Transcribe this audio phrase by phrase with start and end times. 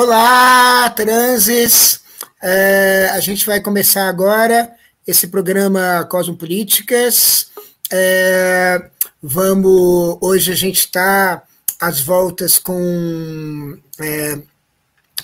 [0.00, 2.00] Olá, transes!
[2.40, 4.72] É, a gente vai começar agora
[5.04, 7.50] esse programa Cosmopolíticas.
[7.90, 11.42] É, vamos, hoje a gente está
[11.80, 14.38] às voltas com é,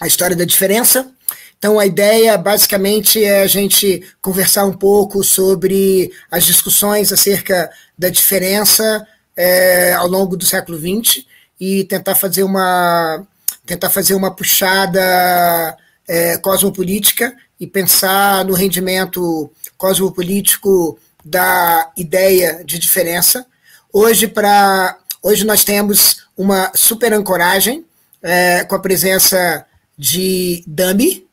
[0.01, 1.09] a história da diferença.
[1.57, 8.09] Então, a ideia basicamente é a gente conversar um pouco sobre as discussões acerca da
[8.09, 11.25] diferença é, ao longo do século XX
[11.61, 13.25] e tentar fazer uma
[13.67, 15.77] tentar fazer uma puxada
[16.07, 23.47] é, cosmopolítica e pensar no rendimento cosmopolítico da ideia de diferença.
[23.92, 27.85] Hoje, para hoje nós temos uma super ancoragem
[28.23, 29.65] é, com a presença
[29.97, 31.27] de Dami.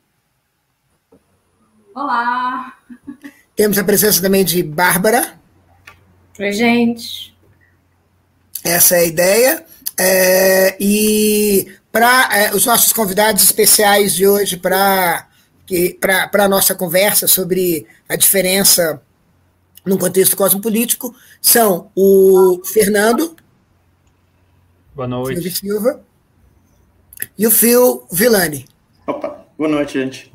[1.93, 2.77] Olá!
[3.55, 5.37] Temos a presença também de Bárbara.
[6.39, 7.35] Oi, gente.
[8.63, 9.65] Essa é a ideia.
[9.97, 15.27] É, e para é, os nossos convidados especiais de hoje para
[16.33, 19.01] a nossa conversa sobre a diferença
[19.85, 23.35] no contexto cosmopolítico são o Fernando.
[24.95, 25.49] Boa noite.
[25.51, 26.01] Silva.
[27.37, 28.65] E o Phil Villani.
[29.05, 30.31] Opa, boa noite, gente.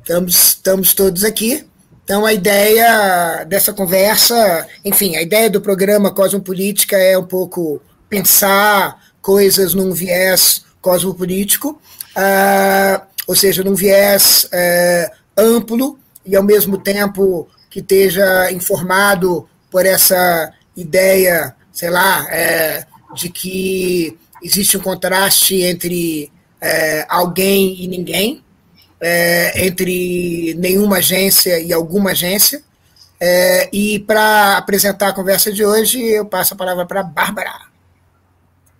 [0.00, 1.66] Estamos, estamos todos aqui.
[2.04, 9.05] Então, a ideia dessa conversa, enfim, a ideia do programa Cosmopolítica é um pouco pensar
[9.26, 11.80] coisas num viés cosmopolítico,
[12.16, 19.84] uh, ou seja, num viés uh, amplo e, ao mesmo tempo, que esteja informado por
[19.84, 28.44] essa ideia, sei lá, é, de que existe um contraste entre é, alguém e ninguém,
[29.56, 32.62] entre nenhuma agência e alguma agência.
[33.72, 37.75] E para apresentar a conversa de hoje, eu passo a palavra para a Bárbara.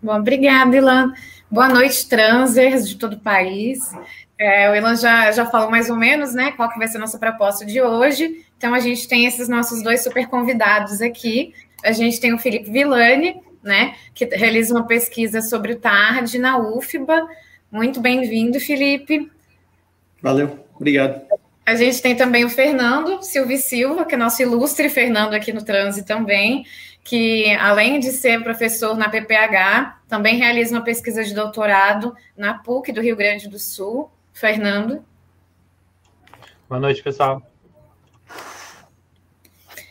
[0.03, 1.13] Bom, obrigada, Ilan.
[1.51, 3.79] Boa noite, transers de todo o país.
[4.39, 7.01] É, o Ilan já, já falou mais ou menos, né, qual que vai ser a
[7.01, 8.45] nossa proposta de hoje.
[8.59, 11.55] Então, a gente tem esses nossos dois super convidados aqui.
[11.85, 16.59] A gente tem o Felipe Villani, né, que realiza uma pesquisa sobre o TARD na
[16.59, 17.27] UFBA.
[17.71, 19.31] Muito bem-vindo, Felipe.
[20.23, 21.23] Valeu, obrigado.
[21.65, 25.65] A gente tem também o Fernando Silva Silva, que é nosso ilustre Fernando aqui no
[25.65, 26.65] Trânsito também,
[27.07, 32.93] que além de ser professor na PPH, também realiza uma pesquisa de doutorado na PUC
[32.93, 34.11] do Rio Grande do Sul.
[34.37, 35.03] Fernando.
[36.69, 37.41] Boa noite, pessoal.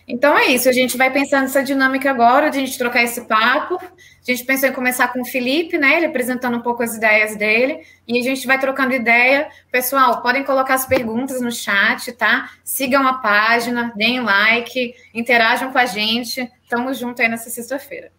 [0.08, 3.22] Então é isso, a gente vai pensar nessa dinâmica agora, de a gente trocar esse
[3.22, 3.80] papo.
[4.28, 5.98] A gente pensou em começar com o Felipe, né?
[5.98, 9.48] Ele apresentando um pouco as ideias dele, e a gente vai trocando ideia.
[9.72, 12.50] Pessoal, podem colocar as perguntas no chat, tá?
[12.64, 16.52] Sigam a página, deem like, interajam com a gente.
[16.68, 18.12] Tamo junto aí nessa sexta-feira.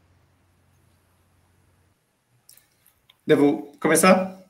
[3.26, 4.40] Devo começar?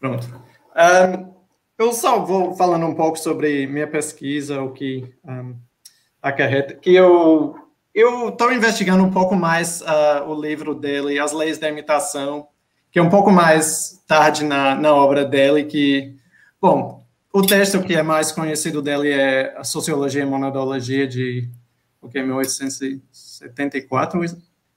[0.00, 0.26] Pronto.
[0.74, 1.32] Um,
[1.78, 5.56] eu só vou falando um pouco sobre minha pesquisa, o que um,
[6.20, 7.61] acarreta, que eu
[7.94, 12.48] eu estou investigando um pouco mais uh, o livro dele, As Leis da Imitação,
[12.90, 16.14] que é um pouco mais tarde na, na obra dele, que,
[16.60, 17.02] bom,
[17.32, 21.48] o texto que é mais conhecido dele é a Sociologia e Monadologia de
[22.00, 24.20] o que é 1874,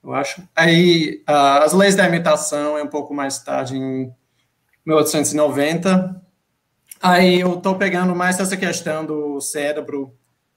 [0.04, 0.44] eu acho.
[0.56, 4.13] Aí, uh, As Leis da Imitação é um pouco mais tarde, em
[4.86, 6.22] 1890.
[7.01, 10.13] Aí eu estou pegando mais essa questão do cérebro,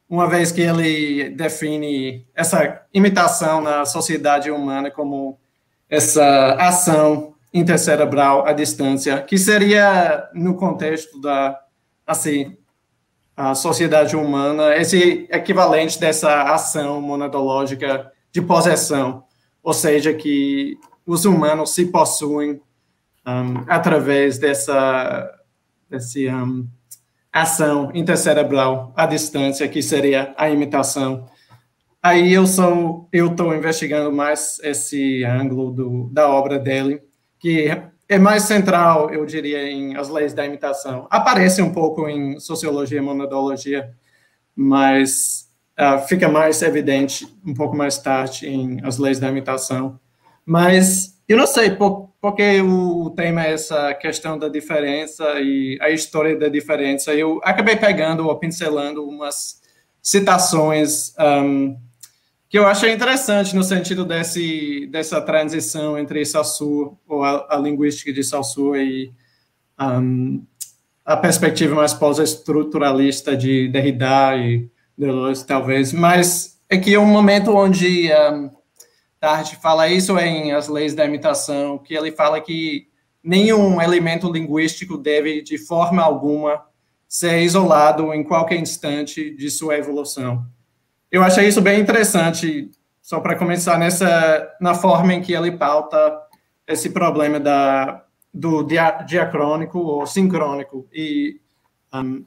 [0.08, 5.38] uma vez que ele define essa imitação na sociedade humana como
[5.88, 11.58] essa ação intercerebral à distância, que seria no contexto da
[12.06, 12.56] assim
[13.36, 19.22] a sociedade humana, esse equivalente dessa ação monadológica de possessão,
[19.62, 20.76] ou seja, que
[21.06, 22.60] os humanos se possuem
[23.24, 25.30] um, através dessa,
[25.88, 26.66] dessa um,
[27.42, 31.26] ação intercerebral à distância, que seria a imitação.
[32.02, 37.02] Aí eu sou, eu estou investigando mais esse ângulo do, da obra dele,
[37.38, 37.70] que
[38.08, 41.06] é mais central, eu diria, em as leis da imitação.
[41.10, 43.90] Aparece um pouco em sociologia e monodologia,
[44.56, 45.48] mas
[45.78, 50.00] uh, fica mais evidente um pouco mais tarde em as leis da imitação.
[50.46, 55.90] Mas eu não sei por, porque o tema é essa questão da diferença e a
[55.90, 57.14] história da diferença.
[57.14, 59.60] Eu acabei pegando ou pincelando umas
[60.02, 61.76] citações um,
[62.48, 68.12] que eu achei interessante no sentido desse, dessa transição entre Saussure, ou a, a linguística
[68.12, 69.12] de Saussure e
[69.80, 70.44] um,
[71.04, 77.54] a perspectiva mais pós-estruturalista de Derrida e Deleuze, talvez, mas é que é um momento
[77.54, 78.50] onde um,
[79.20, 82.88] Tarde fala isso em As Leis da Imitação, que ele fala que
[83.22, 86.64] nenhum elemento linguístico deve, de forma alguma,
[87.08, 90.46] ser isolado em qualquer instante de sua evolução.
[91.10, 92.70] Eu achei isso bem interessante,
[93.00, 96.20] só para começar nessa na forma em que ele pauta
[96.66, 101.40] esse problema da do dia, diacrônico ou sincrônico e
[101.92, 102.24] um,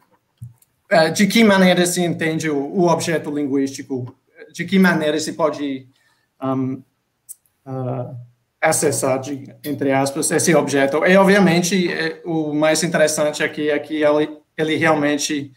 [0.89, 4.13] é, de que maneira se entende o, o, objeto linguístico,
[4.51, 5.88] de que maneira se pode
[6.41, 6.81] um,
[7.65, 8.15] uh,
[8.61, 11.05] acessar, de, entre aspas, esse objeto.
[11.05, 15.51] E, obviamente, é, o mais interessante aqui é que ele, ele realmente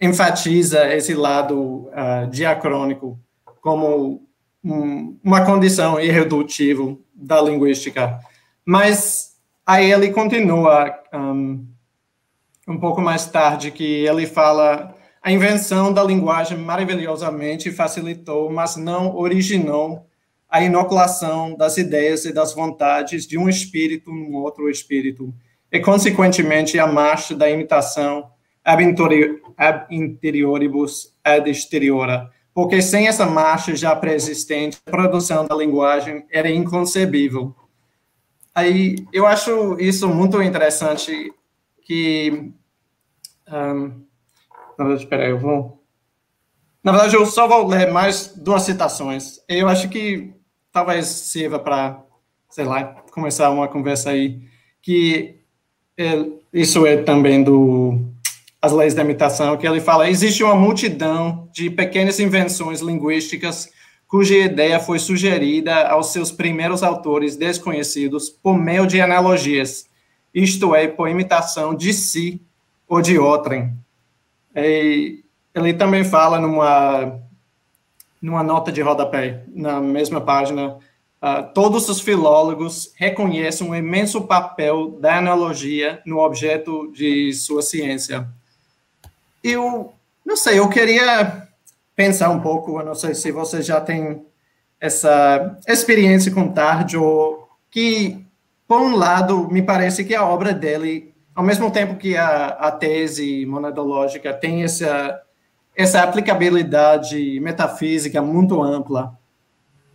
[0.00, 3.18] enfatiza esse lado uh, diacrônico
[3.60, 4.26] como
[4.62, 8.18] um, uma condição irredutível da linguística.
[8.64, 11.66] Mas aí ele continua um,
[12.66, 14.93] um pouco mais tarde, que ele fala
[15.24, 20.06] a invenção da linguagem maravilhosamente facilitou, mas não originou
[20.46, 25.34] a inoculação das ideias e das vontades de um espírito num outro espírito,
[25.72, 28.30] e, consequentemente, a marcha da imitação
[28.62, 28.82] ab
[29.90, 37.56] interioribus ad exteriora, porque sem essa marcha já pré-existente, a produção da linguagem era inconcebível.
[38.54, 41.32] Aí, eu acho isso muito interessante,
[41.80, 42.52] que...
[43.50, 44.04] Um,
[44.78, 45.82] na verdade, espera aí, eu vou...
[46.82, 49.40] Na verdade, eu só vou ler mais duas citações.
[49.48, 50.34] Eu acho que
[50.70, 52.02] talvez sirva para,
[52.50, 54.42] sei lá, começar uma conversa aí,
[54.82, 55.40] que
[55.96, 58.12] é, isso é também do
[58.60, 63.70] as leis da imitação, que ele fala: existe uma multidão de pequenas invenções linguísticas
[64.06, 69.86] cuja ideia foi sugerida aos seus primeiros autores desconhecidos por meio de analogias,
[70.32, 72.40] isto é, por imitação de si
[72.86, 73.76] ou de outrem.
[74.54, 75.24] E
[75.54, 77.20] ele também fala numa
[78.20, 80.78] numa nota de rodapé, na mesma página,
[81.22, 88.26] uh, todos os filólogos reconhecem o imenso papel da analogia no objeto de sua ciência.
[89.42, 89.92] Eu
[90.24, 91.46] não sei, eu queria
[91.94, 94.24] pensar um pouco, eu não sei se você já tem
[94.80, 98.24] essa experiência com Tardio, que,
[98.66, 102.70] por um lado, me parece que a obra dele, ao mesmo tempo que a, a
[102.70, 105.20] tese monadológica tem essa,
[105.76, 109.18] essa aplicabilidade metafísica muito ampla,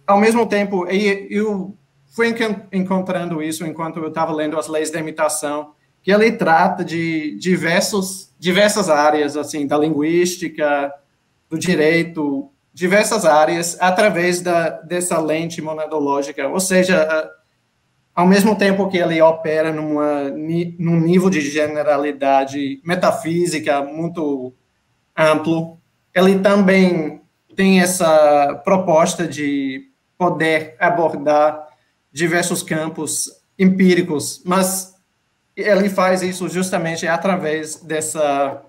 [0.06, 1.78] ao mesmo tempo, eu
[2.16, 2.36] fui
[2.74, 8.34] encontrando isso enquanto eu estava lendo as leis da imitação, que ele trata de diversos,
[8.40, 10.92] diversas áreas, assim, da linguística,
[11.48, 16.48] do direito, diversas áreas, através da, dessa lente monadológica.
[16.48, 17.30] Ou seja,
[18.20, 24.54] ao mesmo tempo que ele opera numa, num nível de generalidade metafísica muito
[25.18, 25.80] amplo,
[26.14, 27.22] ele também
[27.56, 31.66] tem essa proposta de poder abordar
[32.12, 34.94] diversos campos empíricos, mas
[35.56, 38.62] ele faz isso justamente através dessa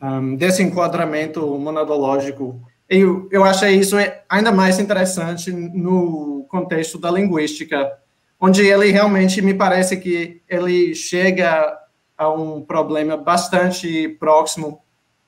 [0.00, 2.62] um, desse enquadramento monadológico.
[2.88, 3.96] Eu, eu achei isso
[4.28, 7.98] ainda mais interessante no contexto da linguística,
[8.40, 11.78] onde ele realmente me parece que ele chega
[12.16, 14.80] a um problema bastante próximo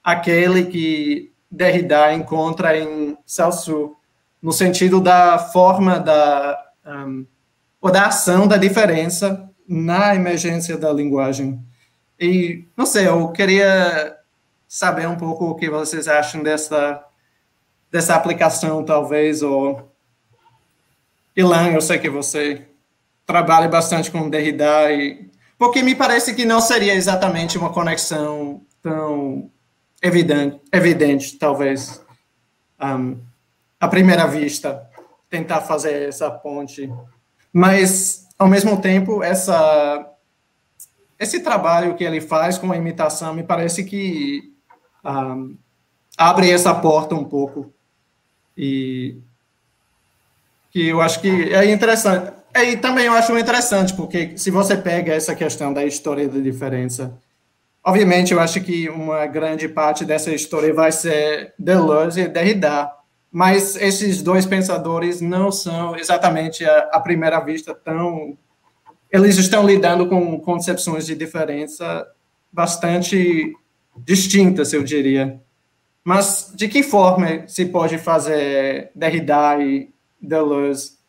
[0.02, 3.92] àquele que Derrida encontra em Saussure,
[4.40, 7.26] no sentido da forma da um,
[7.81, 11.61] ou da ação da diferença na emergência da linguagem.
[12.19, 14.16] E, não sei, eu queria
[14.69, 17.04] saber um pouco o que vocês acham dessa,
[17.90, 19.90] dessa aplicação, talvez, ou...
[21.37, 22.66] Ilan, eu sei que você
[23.32, 25.30] trabalha bastante com Derrida, e...
[25.56, 29.50] porque me parece que não seria exatamente uma conexão tão
[30.02, 32.04] evidente, evidente talvez,
[32.78, 33.16] um,
[33.80, 34.86] à primeira vista,
[35.30, 36.92] tentar fazer essa ponte.
[37.50, 40.06] Mas ao mesmo tempo, essa,
[41.18, 44.52] esse trabalho que ele faz com a imitação me parece que
[45.02, 45.56] um,
[46.18, 47.72] abre essa porta um pouco
[48.56, 49.16] e
[50.70, 52.41] que eu acho que é interessante.
[52.54, 57.18] E também eu acho interessante, porque se você pega essa questão da história da diferença,
[57.82, 62.90] obviamente eu acho que uma grande parte dessa história vai ser Deleuze e Derrida,
[63.30, 68.37] mas esses dois pensadores não são exatamente à primeira vista tão
[69.12, 72.06] eles estão lidando com concepções de diferença
[72.50, 73.52] bastante
[73.99, 75.38] distintas, eu diria.
[76.02, 81.01] Mas de que forma se pode fazer Derrida e Deleuze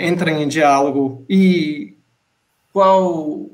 [0.00, 1.96] entrem em diálogo e
[2.72, 3.48] qual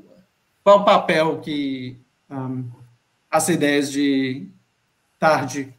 [0.63, 1.97] qual papel que
[2.29, 2.69] um,
[3.31, 4.47] as ideias de
[5.17, 5.73] tarde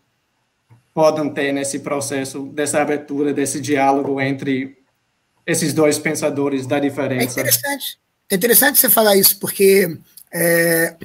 [0.95, 4.78] podem ter nesse processo dessa abertura, desse diálogo entre
[5.47, 7.38] esses dois pensadores da diferença.
[7.38, 7.99] É interessante.
[8.31, 9.97] é interessante você falar isso, porque
[10.33, 10.97] é,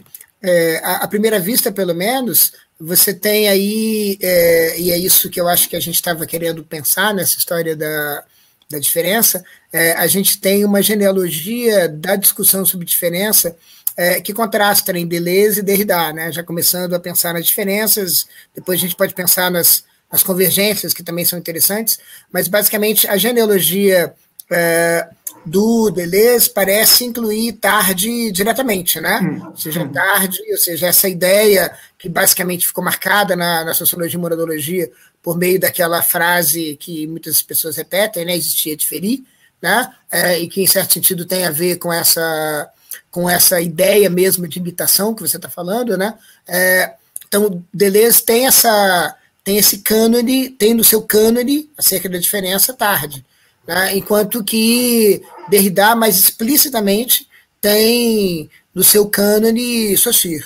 [0.42, 5.48] é, à primeira vista, pelo menos, você tem aí, é, e é isso que eu
[5.48, 8.24] acho que a gente estava querendo pensar nessa história da,
[8.74, 13.56] da diferença, é, a gente tem uma genealogia da discussão sobre diferença
[13.96, 16.32] é, que contrasta em Deleuze e Derrida, né?
[16.32, 21.04] já começando a pensar nas diferenças, depois a gente pode pensar nas, nas convergências, que
[21.04, 22.00] também são interessantes,
[22.32, 24.14] mas basicamente a genealogia
[24.52, 25.08] é,
[25.46, 29.20] do Deleuze parece incluir tarde diretamente, né?
[29.20, 29.92] Hum, ou seja, hum.
[29.92, 34.90] tarde, ou seja, essa ideia que basicamente ficou marcada na, na sociologia e moradologia
[35.24, 38.36] por meio daquela frase que muitas pessoas repetem, né?
[38.36, 39.24] Existia diferir,
[39.62, 39.90] né?
[40.12, 42.70] É, e que em certo sentido tem a ver com essa
[43.10, 46.14] com essa ideia mesmo de imitação que você está falando, né?
[46.48, 46.94] É,
[47.28, 53.26] então, Deleuze tem essa tem esse cânone, tem no seu cânone acerca da diferença tarde,
[53.68, 53.96] né?
[53.96, 57.28] enquanto que Derrida mais explicitamente
[57.60, 60.46] tem no seu cânone Saussure.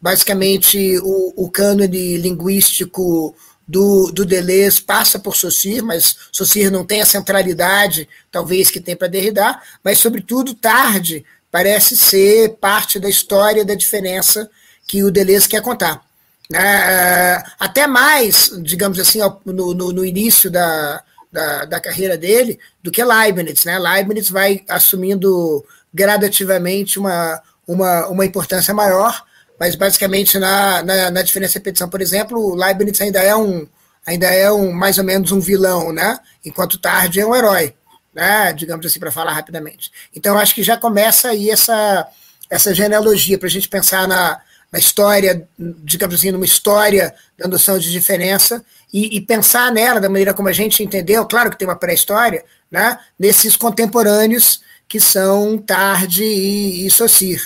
[0.00, 3.34] Basicamente, o, o cânone linguístico
[3.66, 8.94] do, do Deleuze passa por Saussure, mas Saussure não tem a centralidade, talvez, que tem
[8.94, 14.50] para Derrida, mas, sobretudo, tarde parece ser parte da história da diferença
[14.86, 16.04] que o Deleuze quer contar.
[16.50, 17.42] Né?
[17.58, 21.02] Até mais, digamos assim, no, no, no início da,
[21.32, 23.64] da, da, carreira dele, do que Leibniz.
[23.64, 23.78] Né?
[23.78, 29.24] Leibniz vai assumindo gradativamente uma, uma, uma importância maior,
[29.64, 33.66] mas basicamente na, na, na diferença repetição, por exemplo, Leibniz ainda é um
[34.06, 36.18] ainda é um mais ou menos um vilão, né?
[36.44, 37.72] Enquanto Tarde é um herói,
[38.14, 38.52] né?
[38.52, 39.90] Digamos assim para falar rapidamente.
[40.14, 42.06] Então acho que já começa aí essa
[42.50, 44.38] essa genealogia para a gente pensar na,
[44.70, 50.10] na história, digamos assim, numa história da noção de diferença e, e, pensar nela da
[50.10, 52.98] maneira como a gente entendeu, claro que tem uma pré-história, né?
[53.18, 57.40] Nesses contemporâneos que são Tarde e, e Saussure.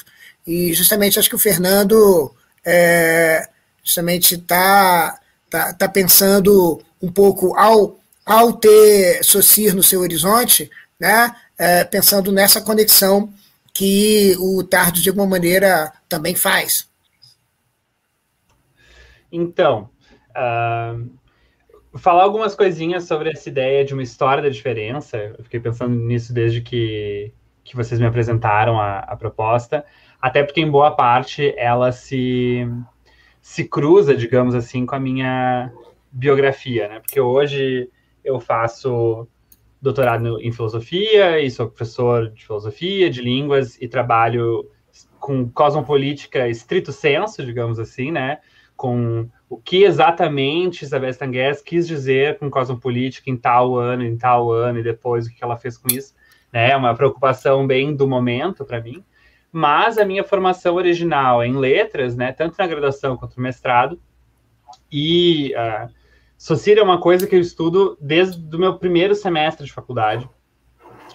[0.48, 3.46] E justamente acho que o Fernando é,
[3.84, 11.36] justamente está tá, tá pensando um pouco ao, ao ter Saussure no seu horizonte, né,
[11.58, 13.30] é, pensando nessa conexão
[13.74, 16.88] que o Tardo, de alguma maneira, também faz.
[19.30, 19.90] Então,
[20.30, 25.18] uh, falar algumas coisinhas sobre essa ideia de uma história da diferença.
[25.18, 29.84] Eu fiquei pensando nisso desde que, que vocês me apresentaram a, a proposta
[30.20, 32.66] até porque em boa parte ela se
[33.40, 35.72] se cruza, digamos assim, com a minha
[36.12, 37.00] biografia, né?
[37.00, 37.88] Porque hoje
[38.22, 39.26] eu faço
[39.80, 44.68] doutorado em filosofia e sou professor de filosofia, de línguas e trabalho
[45.18, 48.38] com cosmopolítica estrito senso, digamos assim, né?
[48.76, 54.52] Com o que exatamente Isabel Stangers quis dizer com cosmopolítica em tal ano, em tal
[54.52, 56.14] ano e depois o que ela fez com isso,
[56.52, 56.72] né?
[56.72, 59.02] É uma preocupação bem do momento para mim
[59.52, 64.00] mas a minha formação original é em letras, né, tanto na graduação quanto no mestrado,
[64.90, 65.90] e uh,
[66.38, 70.28] Socir é uma coisa que eu estudo desde o meu primeiro semestre de faculdade.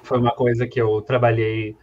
[0.04, 1.78] Foi uma coisa que eu trabalhei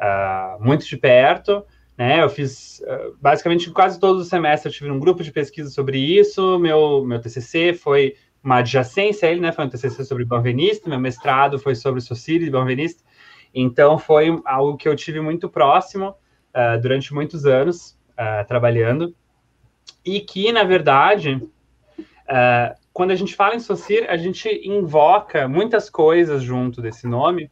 [0.00, 1.64] uh, muito de perto,
[1.96, 2.20] né?
[2.20, 5.98] Eu fiz uh, basicamente quase todos os semestres eu tive um grupo de pesquisa sobre
[5.98, 6.58] isso.
[6.58, 9.52] Meu meu TCC foi uma adjacência a ele, né?
[9.52, 10.88] Foi um TCC sobre Banveniste.
[10.88, 13.04] Meu mestrado foi sobre Socir e Banveniste.
[13.54, 16.14] Então, foi algo que eu tive muito próximo
[16.54, 19.14] uh, durante muitos anos, uh, trabalhando,
[20.04, 21.42] e que, na verdade,
[21.98, 27.50] uh, quando a gente fala em Socir, a gente invoca muitas coisas junto desse nome,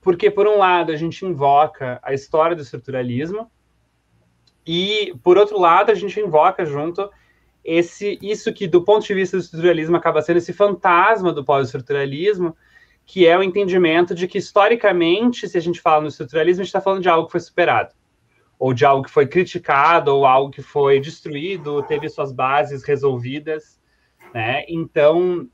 [0.00, 3.48] porque, por um lado, a gente invoca a história do estruturalismo,
[4.66, 7.08] e, por outro lado, a gente invoca junto
[7.64, 12.56] esse isso que, do ponto de vista do estruturalismo, acaba sendo esse fantasma do pós-estruturalismo,
[13.08, 16.68] que é o entendimento de que, historicamente, se a gente fala no estruturalismo, a gente
[16.68, 17.94] está falando de algo que foi superado,
[18.58, 23.80] ou de algo que foi criticado, ou algo que foi destruído, teve suas bases resolvidas,
[24.34, 24.62] né?
[24.68, 25.48] Então,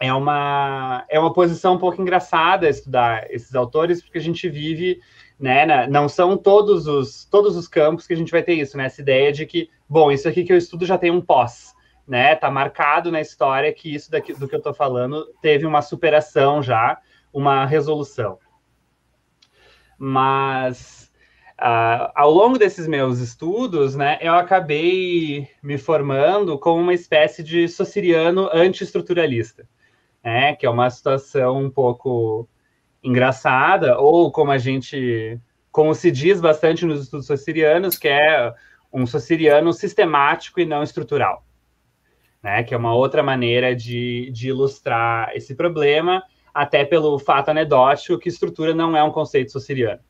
[0.00, 5.00] é uma, é uma posição um pouco engraçada estudar esses autores, porque a gente vive,
[5.38, 8.86] né, não são todos os, todos os campos que a gente vai ter isso, né,
[8.86, 11.72] essa ideia de que, bom, isso aqui que eu estudo já tem um pós,
[12.10, 12.34] né?
[12.34, 16.60] Tá marcado na história que isso daqui, do que eu estou falando teve uma superação
[16.60, 17.00] já,
[17.32, 18.36] uma resolução.
[19.96, 21.08] Mas
[21.60, 27.68] uh, ao longo desses meus estudos, né, eu acabei me formando como uma espécie de
[27.68, 29.68] sociriano anti-estruturalista,
[30.24, 32.48] né, que é uma situação um pouco
[33.04, 35.38] engraçada, ou como a gente,
[35.70, 38.52] como se diz bastante nos estudos socirianos, que é
[38.92, 41.44] um sociriano sistemático e não estrutural
[42.42, 42.62] né?
[42.62, 48.28] Que é uma outra maneira de, de ilustrar esse problema, até pelo fato anedótico que
[48.28, 50.00] estrutura não é um conceito sociriano.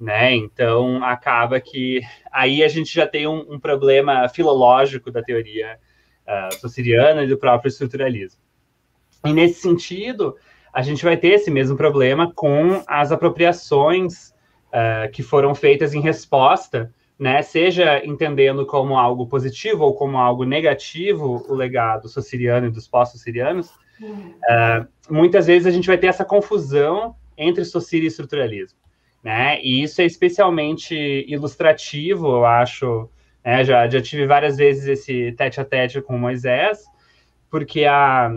[0.00, 0.34] né?
[0.34, 2.00] Então acaba que
[2.32, 5.78] aí a gente já tem um, um problema filológico da teoria
[6.26, 8.40] uh, sociriana e do próprio estruturalismo.
[9.26, 10.36] E nesse sentido,
[10.72, 14.30] a gente vai ter esse mesmo problema com as apropriações
[14.68, 17.42] uh, que foram feitas em resposta, né?
[17.42, 23.68] Seja entendendo como algo positivo ou como algo negativo o legado sociriano e dos pós-socirianos,
[24.00, 28.80] uh, muitas vezes a gente vai ter essa confusão entre sociria e estruturalismo
[29.22, 29.60] né?
[29.62, 30.94] E isso é especialmente
[31.28, 33.08] ilustrativo, eu acho.
[33.44, 33.64] Né?
[33.64, 36.84] Já, já tive várias vezes esse tete a tete com Moisés,
[37.50, 38.28] porque a,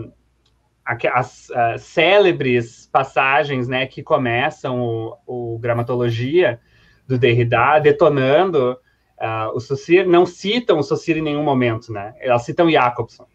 [0.84, 4.80] a as, as, célebres passagens né, que começam
[5.26, 6.60] o, o Gramatologia
[7.06, 8.78] do Derrida detonando
[9.20, 12.14] uh, o Saussure, não citam o Saussure em nenhum momento, né?
[12.20, 13.26] Elas citam Jacobson.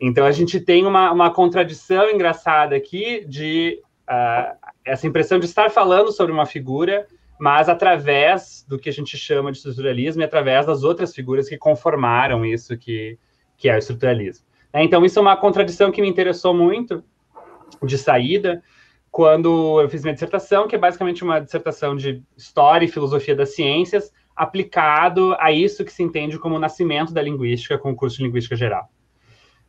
[0.00, 5.70] Então a gente tem uma, uma contradição engraçada aqui de uh, essa impressão de estar
[5.70, 7.06] falando sobre uma figura,
[7.38, 11.58] mas através do que a gente chama de estruturalismo e através das outras figuras que
[11.58, 13.18] conformaram isso que,
[13.56, 14.46] que é o estruturalismo.
[14.72, 17.02] Então, isso é uma contradição que me interessou muito
[17.82, 18.62] de saída
[19.10, 23.54] quando eu fiz minha dissertação, que é basicamente uma dissertação de história e filosofia das
[23.54, 28.16] ciências aplicado a isso que se entende como o nascimento da linguística com o curso
[28.16, 28.88] de linguística geral.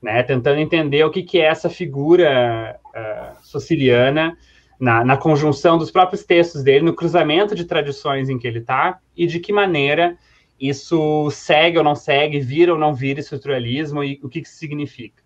[0.01, 4.35] Né, tentando entender o que, que é essa figura uh, sociliana
[4.79, 8.99] na, na, conjunção dos próprios textos dele, no cruzamento de tradições em que ele está
[9.15, 10.17] e de que maneira
[10.59, 15.21] isso segue ou não segue, vira ou não vira estruturalismo e o que, que significa.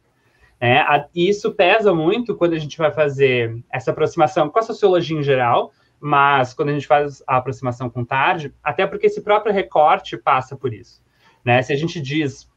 [0.59, 5.17] É, a, isso pesa muito quando a gente vai fazer essa aproximação com a sociologia
[5.17, 9.53] em geral, mas quando a gente faz a aproximação com tarde, até porque esse próprio
[9.53, 11.03] recorte passa por isso.
[11.43, 11.61] Né?
[11.61, 12.49] Se a gente diz,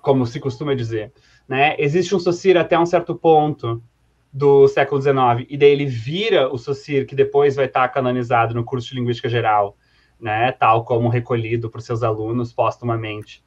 [0.00, 1.12] como se costuma dizer,
[1.48, 3.82] né, existe um Saussure até um certo ponto
[4.32, 8.64] do século XIX, e daí ele vira o Saussure, que depois vai estar canonizado no
[8.64, 9.76] curso de Linguística Geral,
[10.18, 13.44] né, tal como recolhido por seus alunos póstumamente,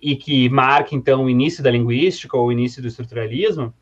[0.00, 3.72] e que marca, então, o início da linguística ou o início do estruturalismo,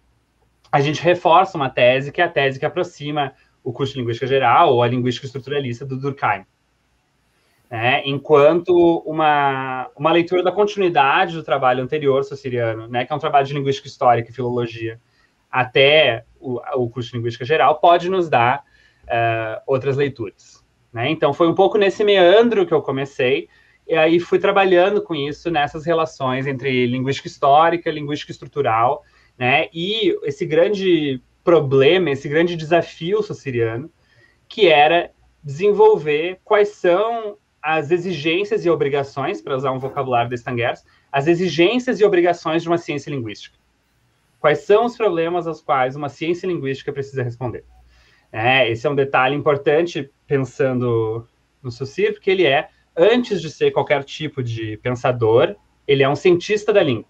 [0.70, 4.26] a gente reforça uma tese, que é a tese que aproxima o curso de Linguística
[4.26, 6.44] Geral ou a Linguística Estruturalista do Durkheim.
[7.70, 13.20] né enquanto uma, uma leitura da continuidade do trabalho anterior sociriano, né, que é um
[13.20, 15.00] trabalho de linguística histórica e filologia,
[15.50, 18.64] até o, o curso de Linguística Geral, pode nos dar
[19.04, 20.64] uh, outras leituras.
[20.92, 21.10] Né?
[21.10, 23.48] Então, foi um pouco nesse meandro que eu comecei,
[23.88, 29.02] e aí fui trabalhando com isso nessas relações entre linguística histórica, linguística estrutural,
[29.38, 29.68] né?
[29.72, 33.90] E esse grande problema, esse grande desafio sociriano,
[34.46, 35.10] que era
[35.42, 42.00] desenvolver quais são as exigências e obrigações, para usar um vocabulário de Stangers, as exigências
[42.00, 43.56] e obrigações de uma ciência linguística.
[44.38, 47.64] Quais são os problemas aos quais uma ciência linguística precisa responder?
[48.30, 51.26] É, esse é um detalhe importante pensando
[51.62, 55.54] no Saussure, porque ele é, antes de ser qualquer tipo de pensador,
[55.86, 57.08] ele é um cientista da língua.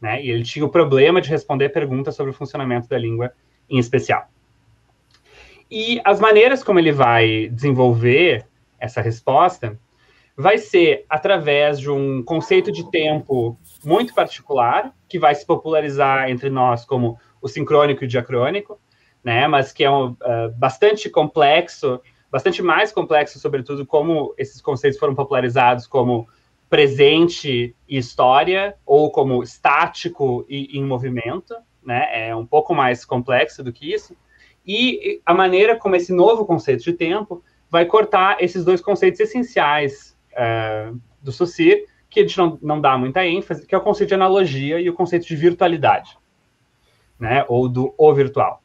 [0.00, 0.24] Né?
[0.24, 3.32] E ele tinha o problema de responder perguntas sobre o funcionamento da língua
[3.68, 4.28] em especial.
[5.70, 8.46] E as maneiras como ele vai desenvolver
[8.78, 9.78] essa resposta
[10.36, 16.50] vai ser através de um conceito de tempo muito particular, que vai se popularizar entre
[16.50, 18.78] nós como o sincrônico e o diacrônico,
[19.24, 22.00] né, mas que é um, uh, bastante complexo,
[22.36, 26.28] bastante mais complexo, sobretudo, como esses conceitos foram popularizados como
[26.68, 33.64] presente e história, ou como estático e em movimento, né, é um pouco mais complexo
[33.64, 34.14] do que isso,
[34.66, 40.14] e a maneira como esse novo conceito de tempo vai cortar esses dois conceitos essenciais
[40.32, 44.08] uh, do Saussure, que a gente não, não dá muita ênfase, que é o conceito
[44.08, 46.18] de analogia e o conceito de virtualidade,
[47.18, 47.46] né?
[47.48, 48.62] Ou do o virtual.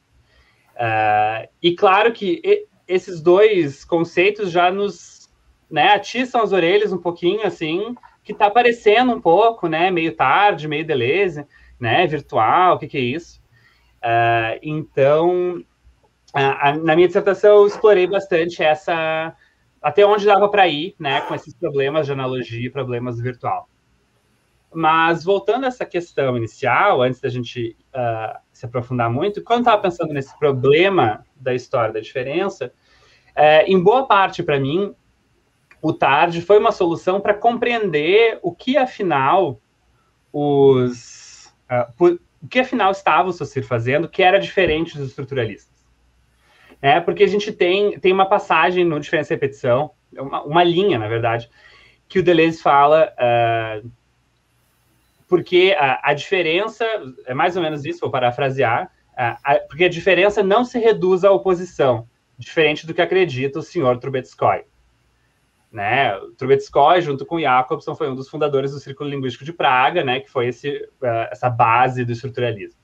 [0.75, 5.29] Uh, e claro que esses dois conceitos já nos
[5.69, 9.89] né, atiçam as orelhas um pouquinho, assim, que está aparecendo um pouco, né?
[9.89, 11.45] Meio tarde, meio deleze,
[11.79, 12.05] né?
[12.05, 13.41] Virtual, o que, que é isso?
[14.03, 15.63] Uh, então,
[16.83, 19.35] na minha dissertação, eu explorei bastante essa
[19.81, 23.67] até onde dava para ir, né, com esses problemas de analogia e problemas virtual.
[24.71, 29.81] Mas voltando a essa questão inicial, antes da gente uh, se aprofundar muito, quando estava
[29.81, 32.71] pensando nesse problema da história da diferença,
[33.37, 34.93] uh, em boa parte para mim,
[35.81, 39.59] o TARD foi uma solução para compreender o que afinal
[40.31, 45.71] os uh, por, o que afinal estava o Saussure fazendo que era diferente dos estruturalistas.
[46.81, 50.97] É, porque a gente tem, tem uma passagem no Diferença e Repetição, uma, uma linha,
[50.97, 51.47] na verdade,
[52.09, 53.89] que o Deleuze fala, uh,
[55.27, 56.83] porque a, a, diferença,
[57.27, 61.31] é mais ou menos isso, vou parafrasear, a, porque a diferença não se reduz à
[61.31, 62.07] oposição,
[62.41, 64.63] diferente do que acredita o senhor Trubetskoy.
[65.71, 66.11] Né?
[66.37, 70.29] Trubetskoy, junto com Jacobson, foi um dos fundadores do Círculo Linguístico de Praga, né, que
[70.29, 70.69] foi esse,
[71.01, 72.81] uh, essa base do estruturalismo.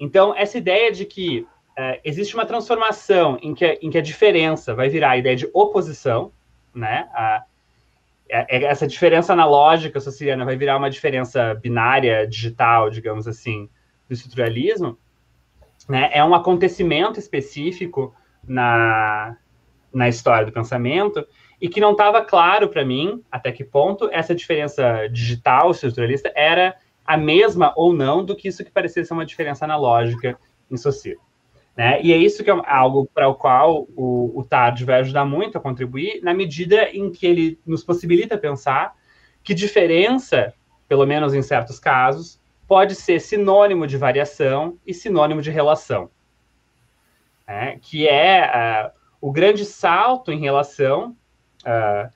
[0.00, 4.74] Então, essa ideia de que uh, existe uma transformação em que, em que a diferença
[4.74, 6.32] vai virar a ideia de oposição,
[6.74, 7.44] né, a,
[8.28, 13.68] é, é, essa diferença analógica socialiana vai virar uma diferença binária, digital, digamos assim,
[14.08, 14.98] do estruturalismo,
[15.88, 18.12] né, é um acontecimento específico
[18.46, 19.36] na,
[19.92, 21.26] na história do pensamento
[21.60, 26.76] e que não estava claro para mim até que ponto essa diferença digital estruturalista era
[27.04, 30.38] a mesma ou não do que isso que parecia ser uma diferença analógica
[30.70, 31.18] em Saussure.
[31.76, 32.00] Né?
[32.02, 35.58] E é isso que é algo para o qual o, o TARD vai ajudar muito
[35.58, 38.94] a contribuir, na medida em que ele nos possibilita pensar
[39.42, 40.54] que diferença,
[40.88, 46.10] pelo menos em certos casos, pode ser sinônimo de variação e sinônimo de relação.
[47.46, 47.78] Né?
[47.80, 51.16] Que é uh, o grande salto em relação
[51.64, 52.10] uh,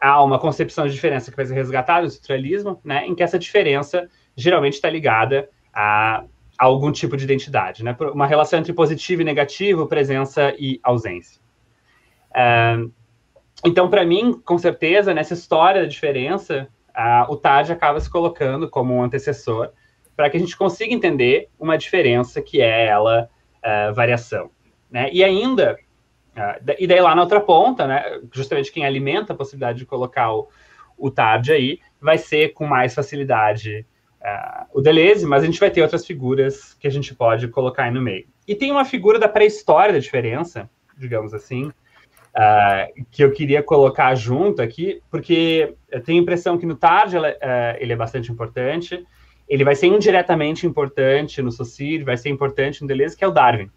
[0.00, 3.06] a uma concepção de diferença que vai ser resgatada no estruturalismo, né?
[3.06, 6.24] em que essa diferença geralmente está ligada a
[6.58, 7.96] algum tipo de identidade, né?
[8.12, 11.40] Uma relação entre positivo e negativo, presença e ausência.
[12.32, 12.92] Uh,
[13.64, 16.68] então, para mim, com certeza, nessa história da diferença,
[17.28, 19.70] o TAD acaba se colocando como um antecessor
[20.16, 23.28] para que a gente consiga entender uma diferença que é ela
[23.94, 24.50] variação.
[24.90, 25.10] Né?
[25.12, 25.78] E ainda,
[26.78, 30.48] e daí lá na outra ponta, né, justamente quem alimenta a possibilidade de colocar o,
[30.96, 33.86] o TAD aí, vai ser com mais facilidade
[34.20, 37.84] uh, o Deleuze, mas a gente vai ter outras figuras que a gente pode colocar
[37.84, 38.26] aí no meio.
[38.46, 44.14] E tem uma figura da pré-história da diferença, digamos assim, uh, que eu queria colocar
[44.14, 48.30] junto aqui, porque eu tenho a impressão que no Tarde ela, uh, ele é bastante
[48.30, 49.04] importante,
[49.48, 53.32] ele vai ser indiretamente importante no Saussure, vai ser importante no Deleuze, que é o
[53.32, 53.70] Darwin.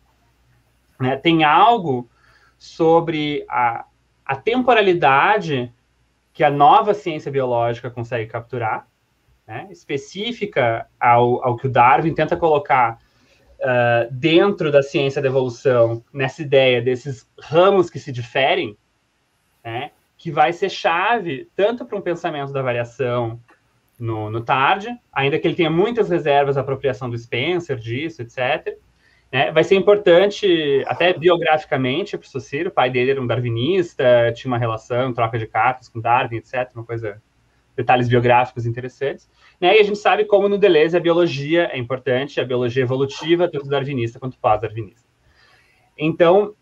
[1.00, 1.18] Né?
[1.18, 2.10] Tem algo
[2.58, 3.86] sobre a,
[4.26, 5.72] a temporalidade
[6.34, 8.88] que a nova ciência biológica consegue capturar,
[9.46, 13.00] né, específica ao, ao que o Darwin tenta colocar
[13.60, 18.78] uh, dentro da ciência da evolução, nessa ideia desses ramos que se diferem,
[19.64, 23.40] né, que vai ser chave tanto para um pensamento da variação
[24.00, 28.78] no, no Tarde, ainda que ele tenha muitas reservas à apropriação do Spencer, disso, etc.,
[29.34, 34.32] né, vai ser importante, até biograficamente, para o Saussure, o pai dele era um darwinista,
[34.36, 37.20] tinha uma relação, troca de cartas com Darwin, etc., uma coisa
[37.76, 39.28] detalhes biográficos interessantes.
[39.60, 39.76] Né?
[39.76, 43.68] E a gente sabe como no Deleuze a biologia é importante, a biologia evolutiva, tanto
[43.68, 45.10] darwinista quanto pós-darwinista.
[45.98, 46.54] Então,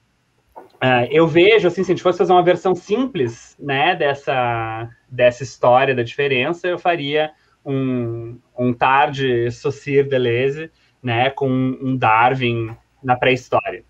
[0.55, 5.43] uh, eu vejo, assim, se a gente fosse fazer uma versão simples né, dessa, dessa
[5.43, 7.31] história da diferença, eu faria
[7.65, 13.83] um, um tarde Saussure Deleuze né, com um Darwin na pré-história.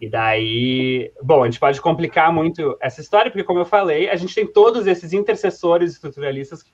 [0.00, 4.16] E daí, bom, a gente pode complicar muito essa história, porque, como eu falei, a
[4.16, 6.70] gente tem todos esses intercessores estruturalistas que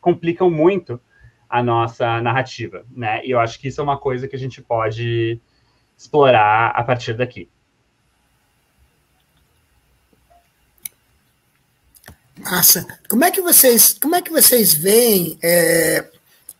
[0.00, 1.00] complicam muito
[1.48, 3.24] a nossa narrativa, né?
[3.24, 5.40] E eu acho que isso é uma coisa que a gente pode
[5.96, 7.48] explorar a partir daqui.
[12.38, 12.86] Massa.
[13.08, 16.08] Como é que vocês, como é que vocês veem é,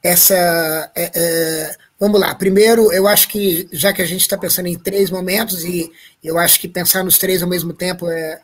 [0.02, 2.34] essa é, é, Vamos lá.
[2.34, 5.90] Primeiro, eu acho que, já que a gente está pensando em três momentos, e
[6.22, 8.40] eu acho que pensar nos três ao mesmo tempo é,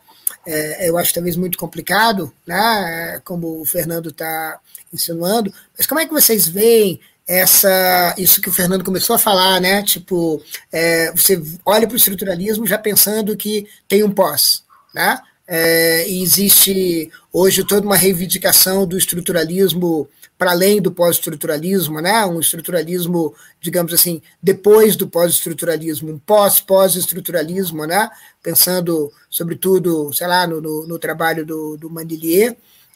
[0.47, 3.21] é eu acho talvez muito complicado, né?
[3.25, 4.59] Como o Fernando está
[4.93, 5.53] insinuando.
[5.77, 9.83] Mas como é que vocês veem essa isso que o Fernando começou a falar, né?
[9.83, 15.19] Tipo, é, você olha para o estruturalismo já pensando que tem um pós, né?
[15.47, 20.09] É, e existe hoje toda uma reivindicação do estruturalismo
[20.43, 22.27] para além do pós-estruturalismo, né?
[22.27, 28.11] um estruturalismo, digamos assim, depois do pós-estruturalismo, um pós-pós-estruturalismo, né?
[28.43, 31.89] pensando, sobretudo, sei lá, no, no, no trabalho do, do.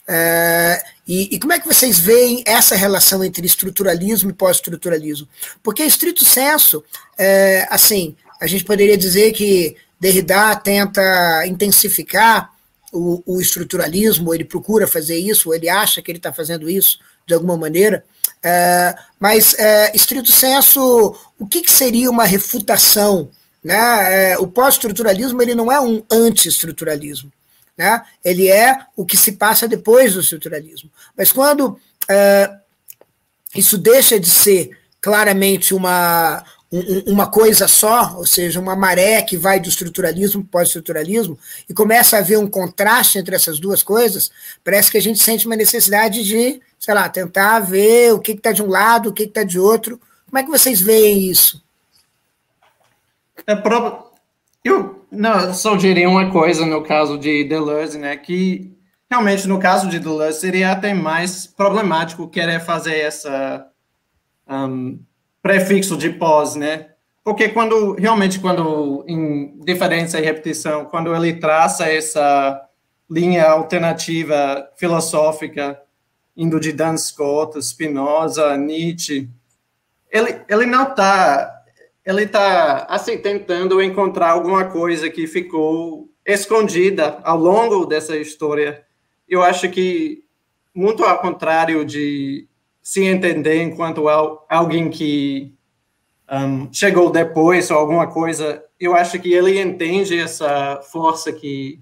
[0.09, 5.29] É, e, e, como é que vocês veem essa relação entre estruturalismo e pós-estruturalismo?
[5.63, 6.83] Porque, em estrito senso,
[7.17, 12.51] é, assim, a gente poderia dizer que Derrida tenta intensificar
[12.93, 17.35] o, o, estruturalismo, ele procura fazer isso, ele acha que ele está fazendo isso, de
[17.35, 18.05] alguma maneira.
[18.43, 23.29] É, mas, é, estrito senso, o que, que seria uma refutação?
[23.63, 24.33] Né?
[24.33, 27.33] É, o pós-estruturalismo ele não é um anti-estruturalismo.
[27.77, 28.03] Né?
[28.25, 30.91] Ele é o que se passa depois do estruturalismo.
[31.17, 32.55] Mas quando é,
[33.55, 36.45] isso deixa de ser claramente uma,
[37.07, 41.75] uma coisa só, ou seja, uma maré que vai do estruturalismo para o pós-estruturalismo, e
[41.75, 44.31] começa a haver um contraste entre essas duas coisas,
[44.65, 48.53] parece que a gente sente uma necessidade de, sei lá, tentar ver o que está
[48.53, 50.01] de um lado, o que está de outro.
[50.27, 51.63] Como é que vocês veem isso?
[53.47, 54.07] É próprio.
[54.65, 58.77] Eu não, só diria uma coisa no caso de Deleuze, né, que
[59.09, 63.69] realmente, no caso de Deleuze, seria até mais problemático querer fazer essa
[64.49, 64.99] um,
[65.47, 66.89] prefixo de pós, né?
[67.23, 72.61] Porque quando, realmente, quando em diferença e repetição, quando ele traça essa
[73.09, 75.81] linha alternativa filosófica,
[76.37, 79.29] indo de Dan Scott, Spinoza, Nietzsche,
[80.11, 81.53] ele, ele não está
[82.05, 88.85] ele está assim tentando encontrar alguma coisa que ficou escondida ao longo dessa história.
[89.29, 90.25] Eu acho que
[90.75, 92.49] muito ao contrário de
[92.87, 94.09] se entender enquanto
[94.49, 95.53] alguém que
[96.31, 101.81] um, chegou depois ou alguma coisa, eu acho que ele entende essa força que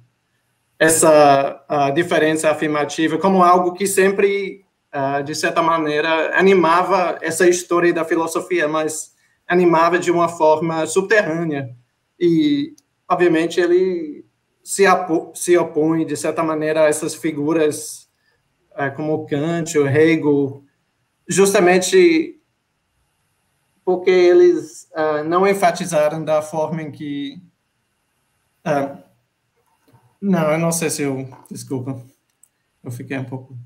[0.78, 4.64] essa uh, diferença afirmativa como algo que sempre,
[4.94, 9.12] uh, de certa maneira, animava essa história da filosofia, mas
[9.46, 11.68] animava de uma forma subterrânea.
[12.18, 12.74] E,
[13.06, 14.24] obviamente, ele
[14.62, 14.84] se,
[15.34, 18.08] se opõe, de certa maneira, a essas figuras
[18.70, 20.63] uh, como Kant, Hegel,
[21.28, 22.40] justamente
[23.84, 27.40] porque eles uh, não enfatizaram da forma em que.
[28.66, 29.02] Uh,
[30.20, 31.28] não, eu não sei se eu.
[31.50, 32.02] Desculpa.
[32.82, 33.56] Eu fiquei um pouco.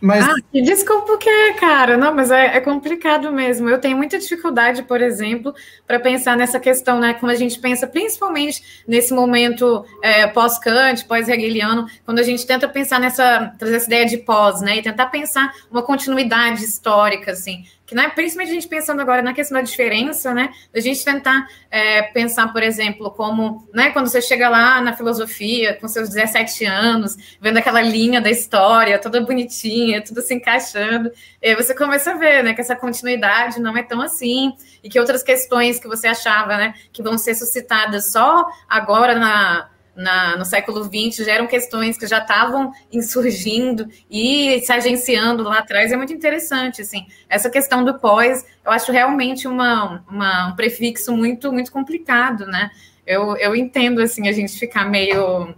[0.00, 0.24] Mas...
[0.28, 1.96] Ah, desculpa o que, cara?
[1.96, 3.68] Não, mas é, é, complicado mesmo.
[3.68, 5.54] Eu tenho muita dificuldade, por exemplo,
[5.86, 7.14] para pensar nessa questão, né?
[7.14, 13.00] Quando a gente pensa, principalmente nesse momento é, pós-Kant, pós-hegeliano, quando a gente tenta pensar
[13.00, 14.76] nessa, trazer essa ideia de pós, né?
[14.76, 19.32] E tentar pensar uma continuidade histórica, assim que né, principalmente a gente pensando agora na
[19.32, 24.20] questão da diferença, né, da gente tentar é, pensar, por exemplo, como, né, quando você
[24.20, 30.04] chega lá na filosofia, com seus 17 anos, vendo aquela linha da história, toda bonitinha,
[30.04, 34.02] tudo se encaixando, e você começa a ver, né, que essa continuidade não é tão
[34.02, 34.52] assim,
[34.84, 39.70] e que outras questões que você achava, né, que vão ser suscitadas só agora na
[39.98, 45.58] na, no século XX já eram questões que já estavam insurgindo e se agenciando lá
[45.58, 50.56] atrás, é muito interessante, assim, essa questão do pós, eu acho realmente uma, uma, um
[50.56, 52.70] prefixo muito, muito complicado, né,
[53.04, 55.52] eu, eu entendo, assim, a gente ficar meio,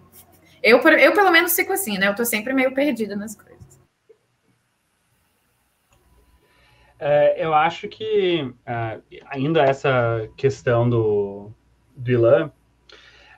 [0.63, 3.51] eu, eu pelo menos fico assim, né, eu tô sempre meio perdida nas coisas.
[6.99, 11.51] É, eu acho que uh, ainda essa questão do,
[11.97, 12.53] do Ilan,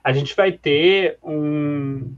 [0.03, 2.13] a gente vai ter um,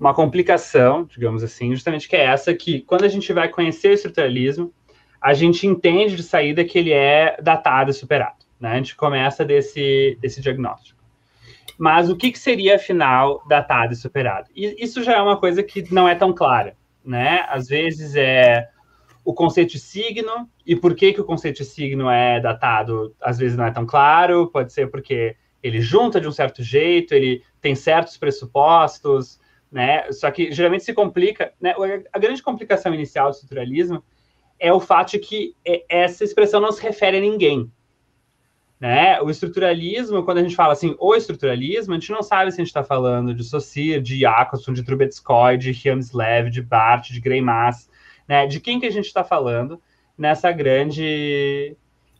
[0.00, 3.94] uma complicação, digamos assim, justamente que é essa que, quando a gente vai conhecer o
[3.94, 4.72] estruturalismo,
[5.20, 8.44] a gente entende de saída que ele é datado e superado.
[8.58, 8.72] Né?
[8.72, 11.00] A gente começa desse, desse diagnóstico.
[11.78, 14.48] Mas o que, que seria, afinal, datado e superado?
[14.54, 16.76] E isso já é uma coisa que não é tão clara.
[17.04, 17.44] Né?
[17.48, 18.68] Às vezes é
[19.24, 23.38] o conceito de signo, e por que, que o conceito de signo é datado, às
[23.38, 27.42] vezes não é tão claro, pode ser porque ele junta de um certo jeito, ele
[27.60, 30.10] tem certos pressupostos, né?
[30.12, 31.74] Só que geralmente se complica, né?
[32.12, 34.02] A grande complicação inicial do estruturalismo
[34.58, 35.56] é o fato de que
[35.88, 37.70] essa expressão não se refere a ninguém.
[38.78, 39.20] Né?
[39.20, 42.64] O estruturalismo, quando a gente fala assim, o estruturalismo, a gente não sabe se a
[42.64, 47.88] gente está falando de Saussure, de Jacobson, de Trubetskoy, de Hjelmslev, de Barth, de Greimas,
[48.28, 48.46] né?
[48.46, 49.80] De quem que a gente está falando
[50.18, 51.76] nessa grande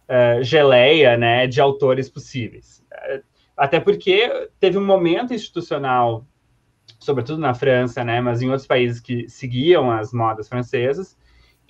[0.08, 2.82] uh, geleia, né, de autores possíveis?
[3.62, 6.26] Até porque teve um momento institucional,
[6.98, 11.16] sobretudo na França, né, mas em outros países que seguiam as modas francesas,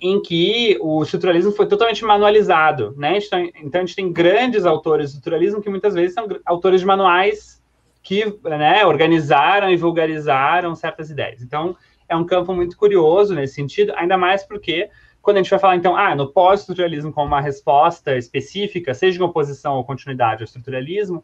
[0.01, 3.19] em que o estruturalismo foi totalmente manualizado, né?
[3.61, 7.63] Então a gente tem grandes autores do estruturalismo que muitas vezes são autores de manuais
[8.01, 11.43] que né, organizaram e vulgarizaram certas ideias.
[11.43, 11.77] Então
[12.09, 14.89] é um campo muito curioso nesse sentido, ainda mais porque
[15.21, 19.23] quando a gente vai falar então, ah, no pós-estruturalismo como uma resposta específica, seja em
[19.23, 21.23] oposição ou continuidade ao estruturalismo,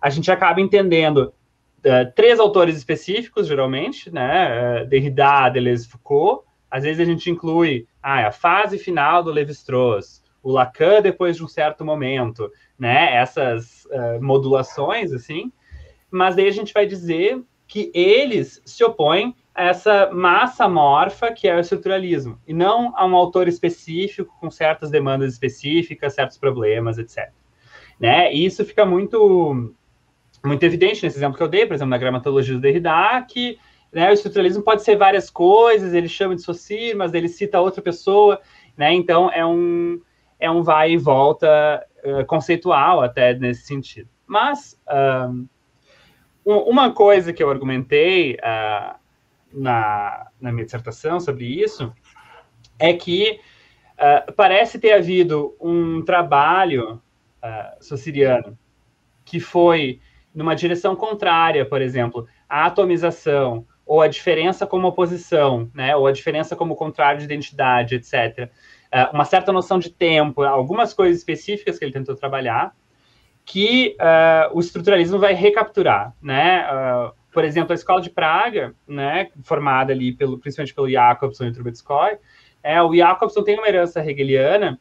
[0.00, 1.32] a gente acaba entendendo
[1.78, 4.82] uh, três autores específicos, geralmente, né?
[4.82, 6.44] Uh, Derrida, Deleuze, Foucault.
[6.70, 11.44] Às vezes a gente inclui ah, a fase final do Levi-Strauss, o Lacan depois de
[11.44, 13.14] um certo momento, né?
[13.14, 15.52] Essas uh, modulações, assim.
[16.10, 21.48] Mas daí a gente vai dizer que eles se opõem a essa massa morfa que
[21.48, 26.98] é o estruturalismo, e não a um autor específico com certas demandas específicas, certos problemas,
[26.98, 27.30] etc.
[27.98, 28.32] Né?
[28.34, 29.74] E isso fica muito
[30.44, 33.58] muito evidente nesse exemplo que eu dei, por exemplo, na gramatologia do Derrida, que
[33.92, 37.80] né, o estruturalismo pode ser várias coisas, ele chama de Saussure, mas ele cita outra
[37.80, 38.40] pessoa,
[38.76, 38.92] né?
[38.92, 40.00] Então é um
[40.38, 44.08] é um vai e volta uh, conceitual até nesse sentido.
[44.26, 44.78] Mas
[46.46, 48.96] um, uma coisa que eu argumentei uh,
[49.52, 51.92] na, na minha dissertação sobre isso
[52.78, 53.40] é que
[53.94, 57.02] uh, parece ter havido um trabalho
[57.42, 58.56] uh, sociriano
[59.24, 60.00] que foi
[60.36, 66.12] numa direção contrária, por exemplo, à atomização ou a diferença como oposição, né, ou a
[66.12, 68.50] diferença como contrário de identidade, etc.
[68.92, 72.74] Uh, uma certa noção de tempo, algumas coisas específicas que ele tentou trabalhar,
[73.44, 76.66] que uh, o estruturalismo vai recapturar, né?
[76.68, 81.52] Uh, por exemplo, a escola de Praga, né, formada ali pelo, principalmente pelo Jacobson e
[81.52, 82.16] Trubetskoy,
[82.62, 84.80] é, o Jacobson tem uma herança hegeliana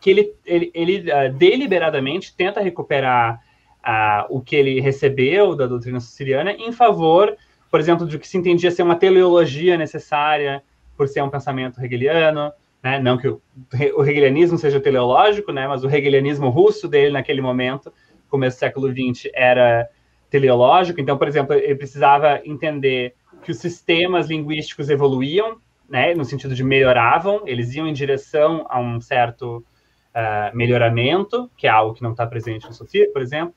[0.00, 3.42] que ele, ele, ele uh, deliberadamente tenta recuperar
[4.30, 7.36] o que ele recebeu da doutrina siciliana em favor,
[7.70, 10.62] por exemplo, de que se entendia ser uma teleologia necessária
[10.96, 12.98] por ser um pensamento hegeliano, né?
[12.98, 13.40] não que o,
[13.96, 15.68] o hegelianismo seja teleológico, né?
[15.68, 17.92] mas o hegelianismo russo dele naquele momento,
[18.28, 19.88] começo do século XX, era
[20.30, 21.00] teleológico.
[21.00, 26.64] Então, por exemplo, ele precisava entender que os sistemas linguísticos evoluíam, né, no sentido de
[26.64, 29.58] melhoravam, eles iam em direção a um certo
[30.16, 33.54] uh, melhoramento, que é algo que não está presente no Sofia, por exemplo.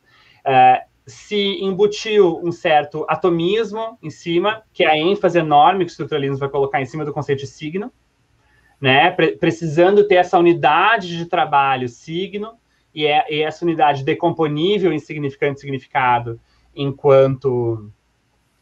[0.50, 5.94] Uh, se embutiu um certo atomismo em cima, que é a ênfase enorme que o
[5.94, 7.92] estruturalismo vai colocar em cima do conceito de signo,
[8.80, 12.54] né, pre precisando ter essa unidade de trabalho signo,
[12.94, 16.40] e, é, e essa unidade decomponível em significante e significado,
[16.76, 17.92] enquanto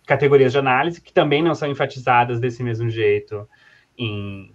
[0.05, 3.47] categorias de análise, que também não são enfatizadas desse mesmo jeito
[3.97, 4.53] em,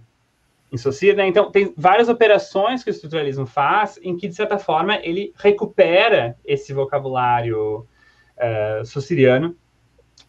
[0.72, 1.14] em.
[1.14, 1.26] Né?
[1.26, 6.36] Então, tem várias operações que o estruturalismo faz em que, de certa forma, ele recupera
[6.44, 9.54] esse vocabulário uh, saussuriano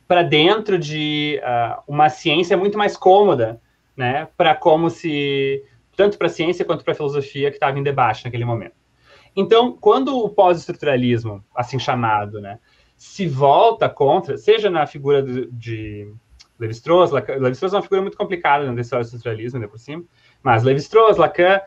[0.07, 3.61] para dentro de uh, uma ciência muito mais cômoda,
[3.95, 4.27] né?
[4.37, 5.63] para como se...
[5.95, 8.75] tanto para a ciência quanto para a filosofia que estava em debate naquele momento.
[9.35, 12.59] Então, quando o pós-estruturalismo, assim chamado, né,
[12.95, 16.13] se volta contra, seja na figura de, de
[16.59, 20.03] Levi-Strauss, Levi-Strauss é uma figura muito complicada na história do estruturalismo, ainda por cima,
[20.43, 21.61] mas Levi-Strauss, Lacan,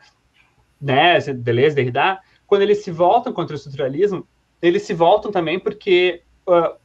[0.80, 4.26] né, Deleuze, Derrida, quando eles se voltam contra o estruturalismo,
[4.62, 6.76] eles se voltam também porque uh,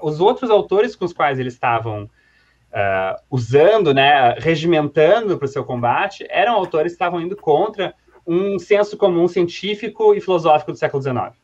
[0.00, 5.64] os outros autores com os quais eles estavam uh, usando, né, regimentando para o seu
[5.64, 7.92] combate, eram autores que estavam indo contra
[8.26, 11.40] um senso comum científico e filosófico do século XIX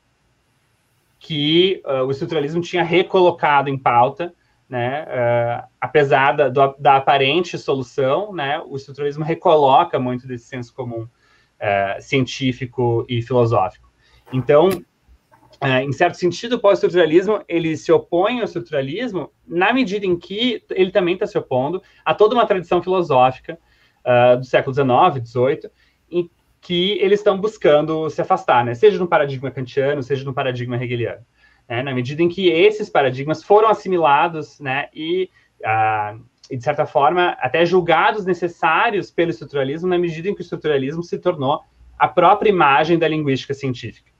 [1.19, 4.33] que uh, o estruturalismo tinha recolocado em pauta,
[4.69, 10.75] né, uh, apesar da, do, da, aparente solução, né, o estruturalismo recoloca muito desse senso
[10.75, 13.89] comum uh, científico e filosófico.
[14.33, 14.71] Então,
[15.83, 20.91] em certo sentido, o pós-estruturalismo ele se opõe ao estruturalismo na medida em que ele
[20.91, 23.59] também está se opondo a toda uma tradição filosófica
[24.39, 25.71] do século XIX, XVIII,
[26.11, 28.75] em que eles estão buscando se afastar, né?
[28.75, 31.25] Seja no paradigma kantiano, seja no paradigma hegeliano.
[31.69, 31.83] Né?
[31.83, 34.89] Na medida em que esses paradigmas foram assimilados, né?
[34.95, 40.41] E, uh, e, de certa forma, até julgados necessários pelo estruturalismo, na medida em que
[40.41, 41.63] o estruturalismo se tornou
[41.99, 44.11] a própria imagem da linguística científica.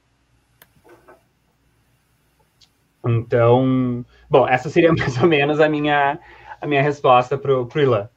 [3.05, 6.19] Então, bom, essa seria mais ou menos a minha,
[6.59, 8.09] a minha resposta para o Ilan.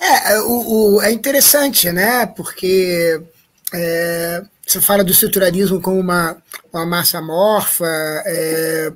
[0.00, 2.26] É, o, o, é interessante, né?
[2.26, 3.20] Porque
[3.74, 6.36] é, você fala do estruturalismo como uma,
[6.72, 7.86] uma massa amorfa,
[8.26, 8.92] é,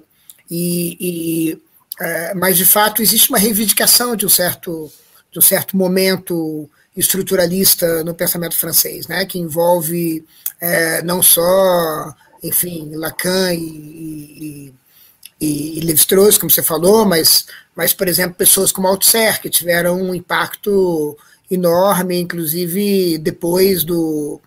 [0.50, 1.62] e, e
[2.00, 4.90] é, mas de fato existe uma reivindicação de um certo,
[5.30, 9.24] de um certo momento estruturalista no pensamento francês, né?
[9.24, 10.24] Que envolve
[10.60, 14.74] é, não só, enfim, Lacan e,
[15.40, 20.00] e, e Levi-Strauss, como você falou, mas mas, por exemplo, pessoas como Althusser, que tiveram
[20.00, 21.16] um impacto
[21.50, 24.40] enorme, inclusive depois do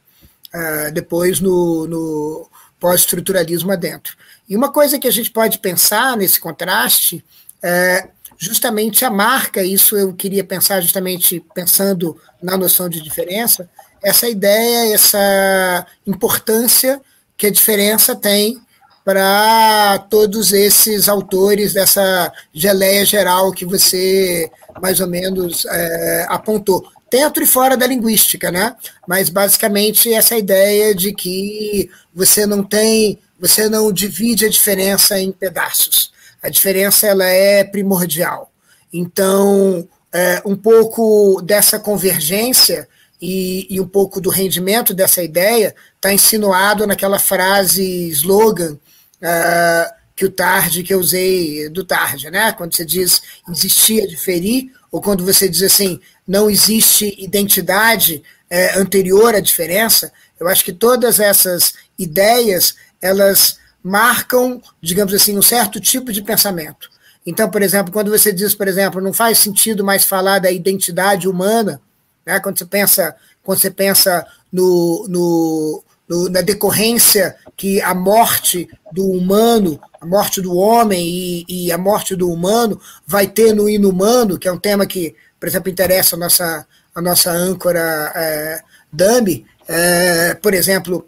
[0.56, 2.50] uh, depois no, no
[2.80, 4.16] pós-estruturalismo adentro.
[4.48, 7.24] E uma coisa que a gente pode pensar nesse contraste
[7.62, 13.70] é justamente a marca, isso eu queria pensar justamente pensando na noção de diferença,
[14.04, 17.02] essa ideia, essa importância
[17.38, 18.62] que a diferença tem
[19.04, 24.50] para todos esses autores dessa geleia geral que você
[24.82, 26.84] mais ou menos é, apontou.
[27.16, 28.76] Dentro e fora da linguística, né?
[29.08, 35.32] Mas basicamente essa ideia de que você não tem, você não divide a diferença em
[35.32, 36.12] pedaços.
[36.44, 38.52] A diferença ela é primordial.
[38.92, 42.86] Então, é, um pouco dessa convergência
[43.22, 50.26] e, e, um pouco do rendimento dessa ideia está insinuado naquela frase slogan uh, que
[50.26, 52.52] o tarde que eu usei do tarde, né?
[52.52, 59.36] Quando você diz existia diferir, ou quando você diz assim, não existe identidade é, anterior
[59.36, 66.12] à diferença, eu acho que todas essas ideias, elas marcam, digamos assim, um certo tipo
[66.12, 66.90] de pensamento.
[67.26, 71.28] Então, por exemplo, quando você diz, por exemplo, não faz sentido mais falar da identidade
[71.28, 71.82] humana,
[72.26, 72.40] né?
[72.40, 79.10] quando você pensa, quando você pensa no, no no, na decorrência que a morte do
[79.10, 84.38] humano, a morte do homem e, e, a morte do humano vai ter no inumano,
[84.38, 85.16] que é um tema que,
[85.46, 91.08] por exemplo, interessa a nossa, a nossa âncora é, Dami, é, por exemplo,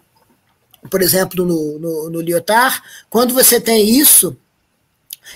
[0.91, 2.79] por exemplo, no, no, no Lyotard,
[3.09, 4.38] quando você tem isso,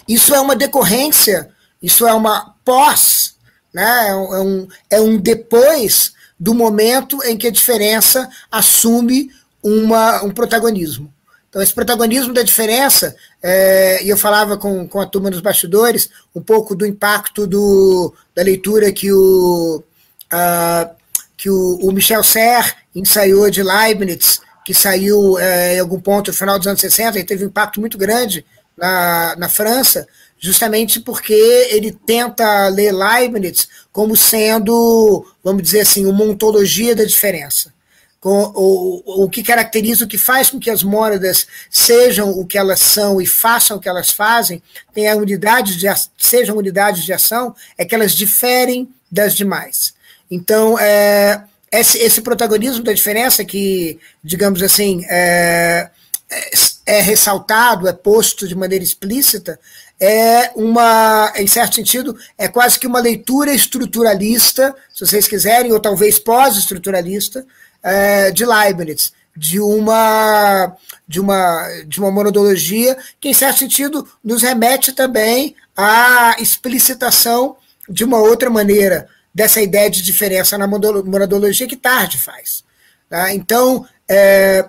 [0.08, 1.50] isso é uma decorrência,
[1.82, 3.38] isso é uma pós,
[3.74, 4.10] né?
[4.10, 9.32] é, um, é um depois do momento em que a diferença assume
[9.64, 11.12] uma, um protagonismo.
[11.52, 16.10] Então, esse protagonismo da diferença, é, e eu falava com, com a turma dos bastidores
[16.34, 19.84] um pouco do impacto do, da leitura que o,
[20.32, 20.96] uh,
[21.36, 26.38] que o, o Michel Serre ensaiou de Leibniz, que saiu é, em algum ponto no
[26.38, 28.46] final dos anos 60 e teve um impacto muito grande
[28.78, 30.08] na, na França,
[30.40, 37.74] justamente porque ele tenta ler Leibniz como sendo, vamos dizer assim, uma ontologia da diferença
[38.22, 42.56] com, o, o que caracteriza, o que faz com que as mônadas sejam o que
[42.56, 44.62] elas são e façam o que elas fazem,
[44.94, 49.96] tenham unidades de, sejam unidades de ação, é que elas diferem das demais.
[50.30, 55.90] Então, é, esse, esse, protagonismo da diferença que, digamos assim, é,
[56.30, 56.52] é,
[56.86, 59.60] é ressaltado, é posto de maneira explícita,
[60.00, 65.80] é uma, em certo sentido, é quase que uma leitura estruturalista, se vocês quiserem, ou
[65.80, 67.46] talvez pós-estruturalista,
[67.84, 70.76] é, de Leibniz, de uma,
[71.08, 77.56] de, uma, de uma monodologia que, em certo sentido, nos remete também à explicitação
[77.90, 82.64] de uma outra maneira dessa ideia de diferença na monodologia que Tarde faz.
[83.10, 83.34] Tá?
[83.34, 84.66] Então, é,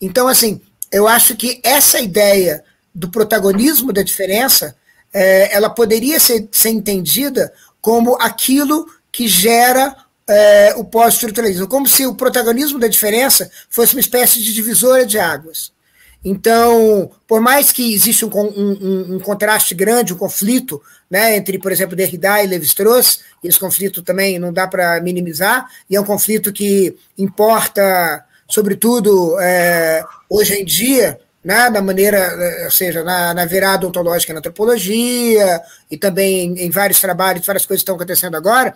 [0.00, 0.60] então, assim,
[0.90, 2.64] eu acho que essa ideia
[2.94, 4.74] do protagonismo da diferença,
[5.12, 9.94] é, ela poderia ser, ser entendida como aquilo que gera
[10.28, 15.18] é, o pós-estruturalismo, como se o protagonismo da diferença fosse uma espécie de divisora de
[15.18, 15.72] águas.
[16.24, 21.70] Então, por mais que exista um, um, um, contraste grande, um conflito né, entre, por
[21.70, 26.52] exemplo, Derrida e Levi-Strauss, esse conflito também não dá para minimizar, e é um conflito
[26.52, 33.86] que importa, sobretudo, é, hoje em dia, né, na maneira, ou seja, na, na virada
[33.86, 38.74] ontológica na antropologia, e também em, em vários trabalhos, várias coisas que estão acontecendo agora,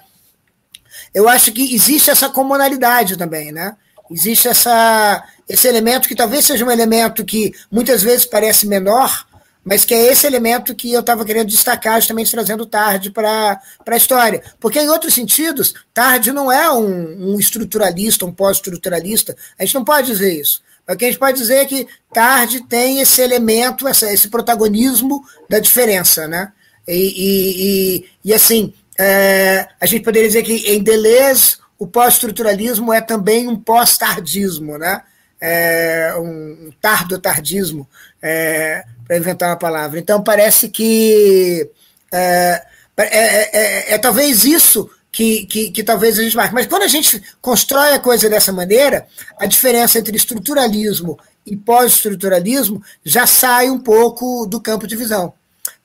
[1.14, 3.76] eu acho que existe essa comunalidade também, né?
[4.10, 9.26] Existe essa, esse elemento que talvez seja um elemento que muitas vezes parece menor,
[9.64, 13.96] mas que é esse elemento que eu estava querendo destacar, justamente trazendo Tarde para a
[13.96, 14.42] história.
[14.58, 19.84] Porque, em outros sentidos, Tarde não é um, um estruturalista, um pós-estruturalista, a gente não
[19.84, 20.62] pode dizer isso.
[20.88, 25.22] O que a gente pode dizer é que Tarde tem esse elemento, essa, esse protagonismo
[25.48, 26.52] da diferença, né?
[26.88, 32.92] E, e, e, e assim, é, a gente poderia dizer que em Deleuze o pós-estruturalismo
[32.92, 35.00] é também um pós-tardismo, né?
[35.40, 37.88] É, um tardo-tardismo,
[38.20, 39.98] é, para inventar uma palavra.
[39.98, 41.70] Então, parece que
[42.12, 42.62] é,
[42.98, 46.52] é, é, é talvez isso que, que, que, talvez a gente marque.
[46.52, 49.06] Mas quando a gente constrói a coisa dessa maneira,
[49.38, 55.32] a diferença entre estruturalismo e pós-estruturalismo já sai um pouco do campo de visão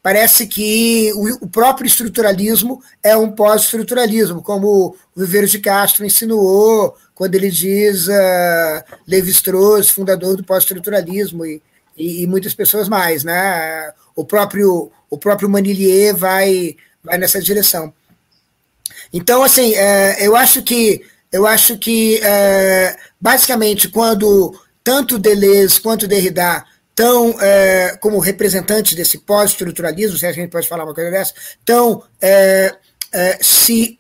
[0.05, 7.33] parece que o, próprio estruturalismo é um pós-estruturalismo, como o Viveiro de Castro insinuou quando
[7.33, 11.59] ele diz uh, Levi-Strauss, fundador do pós-estruturalismo, e,
[11.97, 13.23] e, e, muitas pessoas mais.
[13.23, 13.91] Né?
[14.15, 17.91] O próprio, o próprio Manilier vai, vai nessa direção.
[19.11, 21.01] Então, assim, uh, eu acho que,
[21.31, 24.53] eu acho que uh, basicamente, quando
[24.83, 26.63] tanto Deleuze quanto Derrida
[26.95, 32.01] estão, é, como representantes desse pós-estruturalismo, se a gente pode falar uma coisa dessa, estão
[32.21, 32.73] é,
[33.11, 33.99] é, se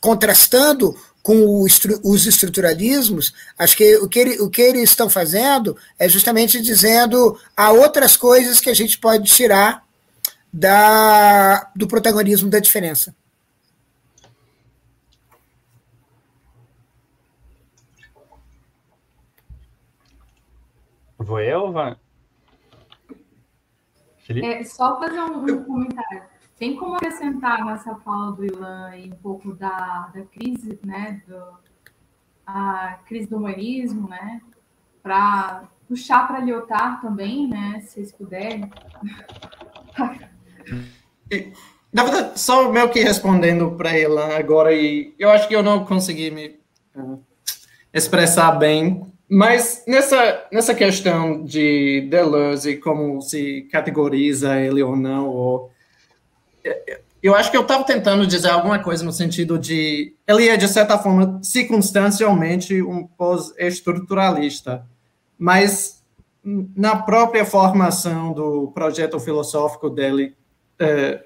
[0.00, 6.08] contrastando com os estruturalismos, acho que o que, ele, o que eles estão fazendo é
[6.08, 9.84] justamente dizendo há outras coisas que a gente pode tirar
[10.52, 13.14] da, do protagonismo da diferença.
[21.16, 22.01] Vou eu, Van?
[24.40, 26.22] É, só fazer um, um, comentário.
[26.58, 31.22] Tem como acrescentar nessa fala do Ilan um pouco da, da crise, né?
[31.26, 31.42] Do,
[32.46, 34.40] a crise do humanismo, né?
[35.02, 37.80] Para puxar para Lyotard também, né?
[37.80, 38.70] Se vocês puderem.
[41.92, 45.84] Na verdade, só meio que respondendo para Ilan agora, e eu acho que eu não
[45.84, 46.58] consegui me
[46.96, 47.22] uh,
[47.92, 55.70] expressar bem mas nessa, nessa questão de Deleuze, como se categoriza ele ou não, ou,
[57.22, 60.14] eu acho que eu estava tentando dizer alguma coisa no sentido de.
[60.28, 64.84] Ele é, de certa forma, circunstancialmente um pós-estruturalista.
[65.38, 66.02] mas
[66.44, 70.36] na própria formação do projeto filosófico dele,
[70.78, 71.24] é,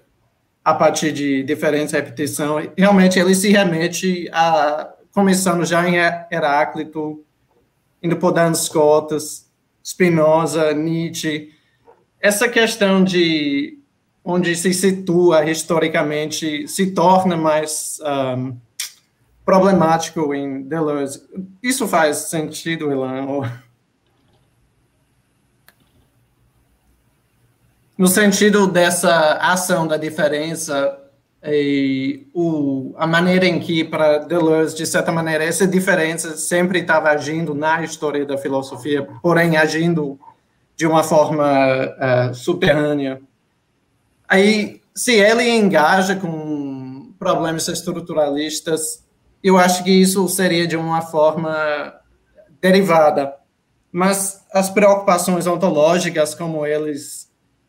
[0.64, 5.96] a partir de diferença e repetição, realmente ele se remete a, começando já em
[6.30, 7.25] Heráclito,
[8.02, 9.46] indo por Duns Scotus,
[9.84, 11.52] Spinoza, Nietzsche,
[12.20, 13.78] essa questão de
[14.24, 18.00] onde se situa historicamente se torna mais
[18.36, 18.56] um,
[19.44, 21.22] problemático em Deleuze.
[21.62, 23.62] Isso faz sentido, Ilan?
[27.96, 30.98] No sentido dessa ação da diferença
[32.34, 37.54] o, a maneira em que, para Deleuze, de certa maneira, essa diferença sempre estava agindo
[37.54, 40.18] na história da filosofia, porém agindo
[40.76, 43.20] de uma forma uh, subterrânea.
[44.28, 49.04] Aí, se ele engaja com problemas estruturalistas,
[49.42, 51.94] eu acho que isso seria de uma forma
[52.60, 53.34] derivada.
[53.92, 57.25] Mas as preocupações ontológicas, como eles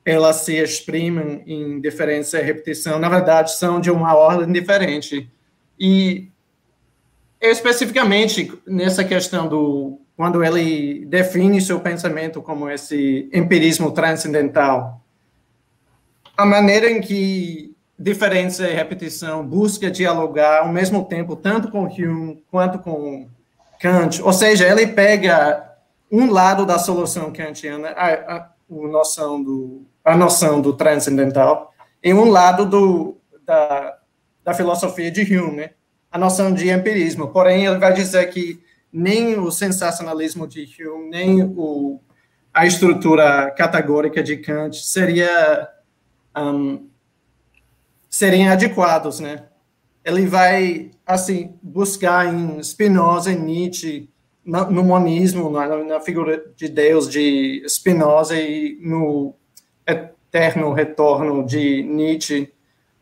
[0.08, 5.30] elas se exprimem em diferença e repetição, na verdade, são de uma ordem diferente.
[5.78, 6.32] E
[7.42, 15.02] especificamente nessa questão do quando ele define seu pensamento como esse empirismo transcendental,
[16.38, 22.42] a maneira em que diferença e repetição busca dialogar ao mesmo tempo tanto com Hume
[22.50, 23.28] quanto com
[23.78, 25.76] Kant, ou seja, ele pega
[26.10, 32.14] um lado da solução kantiana, a, a, a noção do a noção do transcendental, e
[32.14, 33.98] um lado do, da,
[34.42, 35.70] da filosofia de Hume, né?
[36.10, 37.28] a noção de empirismo.
[37.28, 38.58] Porém, ele vai dizer que
[38.92, 42.00] nem o sensacionalismo de Hume, nem o,
[42.54, 45.68] a estrutura categórica de Kant seria
[46.38, 46.88] um,
[48.10, 49.44] seriam adequados, né?
[50.06, 54.10] Ele vai assim buscar em Spinoza, em Nietzsche,
[54.46, 59.36] no, no monismo, na, na, figura de Deus de Spinoza e no
[59.88, 62.54] eterno retorno de Nietzsche,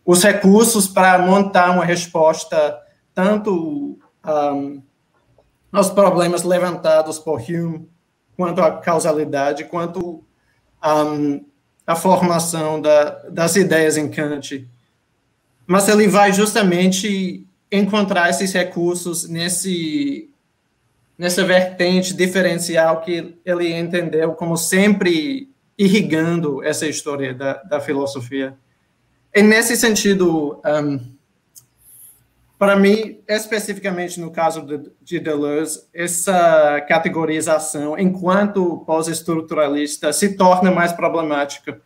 [0.06, 2.80] os recursos para montar uma resposta
[3.14, 4.82] tanto um,
[5.72, 7.90] aos problemas levantados por Hume,
[8.38, 10.24] quanto à causalidade, quanto
[10.84, 11.46] um,
[11.88, 14.68] à formação da, das ideias em Kant.
[15.66, 20.30] Mas ele vai justamente encontrar esses recursos nesse
[21.18, 28.58] nessa vertente diferencial que ele entendeu como sempre irrigando essa história da, da filosofia.
[29.34, 31.16] E nesse sentido, um,
[32.58, 40.94] para mim, especificamente no caso de, de Deleuze, essa categorização, enquanto pós-estruturalista, se torna mais
[40.94, 41.82] problemática,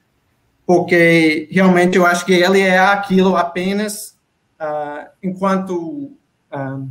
[0.65, 4.15] porque realmente eu acho que ele é aquilo apenas
[4.61, 6.11] uh, enquanto
[6.53, 6.87] uh,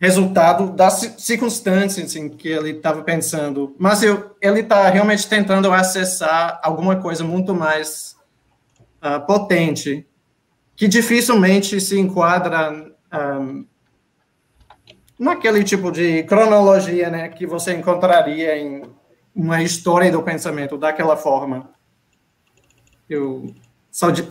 [0.00, 6.60] resultado das circunstâncias em que ele estava pensando, mas eu, ele está realmente tentando acessar
[6.62, 8.16] alguma coisa muito mais
[9.02, 10.06] uh, potente
[10.76, 12.70] que dificilmente se enquadra
[13.12, 13.66] um,
[15.18, 18.82] naquele tipo de cronologia né, que você encontraria em
[19.34, 21.70] uma história do pensamento daquela forma.
[23.10, 23.52] Eu
[23.90, 24.28] só de,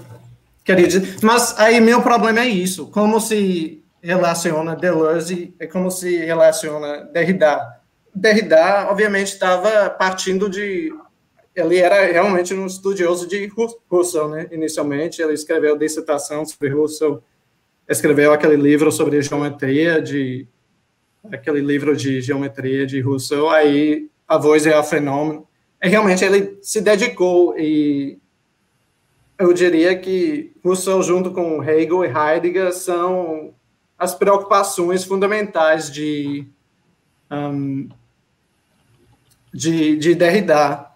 [0.64, 1.18] queria dizer.
[1.22, 7.82] Mas aí meu problema é isso: como se relaciona Deleuze é como se relaciona Derrida.
[8.14, 10.92] Derrida, obviamente, estava partindo de
[11.56, 13.52] ele era realmente um estudioso de
[13.90, 14.48] Russell, né?
[14.52, 17.24] Inicialmente, ele escreveu dissertação sobre Russell,
[17.90, 20.48] escreveu aquele livro sobre geometria de
[21.32, 23.50] aquele livro de geometria de Russell.
[23.50, 25.48] Aí a voz é o fenômeno.
[25.82, 28.20] E realmente ele se dedicou e
[29.40, 33.54] eu diria que Russell junto com Hegel e Heidegger são
[33.98, 36.48] as preocupações fundamentais de
[37.32, 37.90] um,
[39.54, 40.92] de, de Derrida.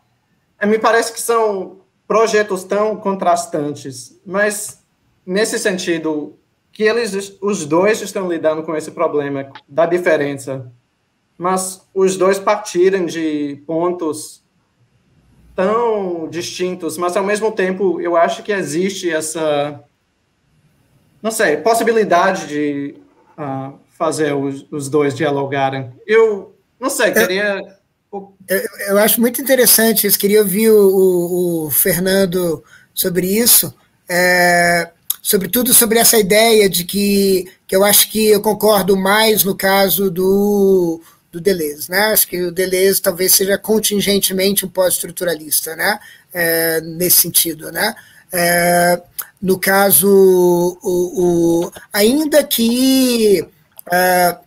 [0.60, 4.84] É, me parece que são projetos tão contrastantes, mas
[5.26, 6.38] nesse sentido
[6.72, 10.72] que eles, os dois estão lidando com esse problema da diferença,
[11.38, 14.44] mas os dois partirem de pontos
[15.56, 19.84] tão distintos, mas ao mesmo tempo eu acho que existe essa,
[21.22, 22.96] não sei, possibilidade de
[23.38, 25.92] uh, fazer os, os dois dialogarem.
[26.06, 27.62] Eu não sei, é, queria
[28.48, 30.20] eu, eu, acho muito interessante isso.
[30.20, 32.64] Queria ouvir o, o, o Fernando
[32.94, 33.74] sobre isso,
[34.10, 34.90] é,
[35.22, 40.12] sobretudo sobre essa ideia de que, que eu acho que eu concordo mais no caso
[40.12, 41.02] do,
[41.32, 41.90] do Deleuze.
[41.90, 42.00] Né?
[42.08, 45.98] Acho que o Deleuze talvez seja contingentemente um pós-estruturalista, né?
[46.34, 47.72] É, nesse sentido.
[47.72, 47.96] Né?
[48.34, 49.02] É,
[49.42, 50.08] no caso,
[50.84, 53.46] o, o, ainda que.
[53.92, 54.38] É,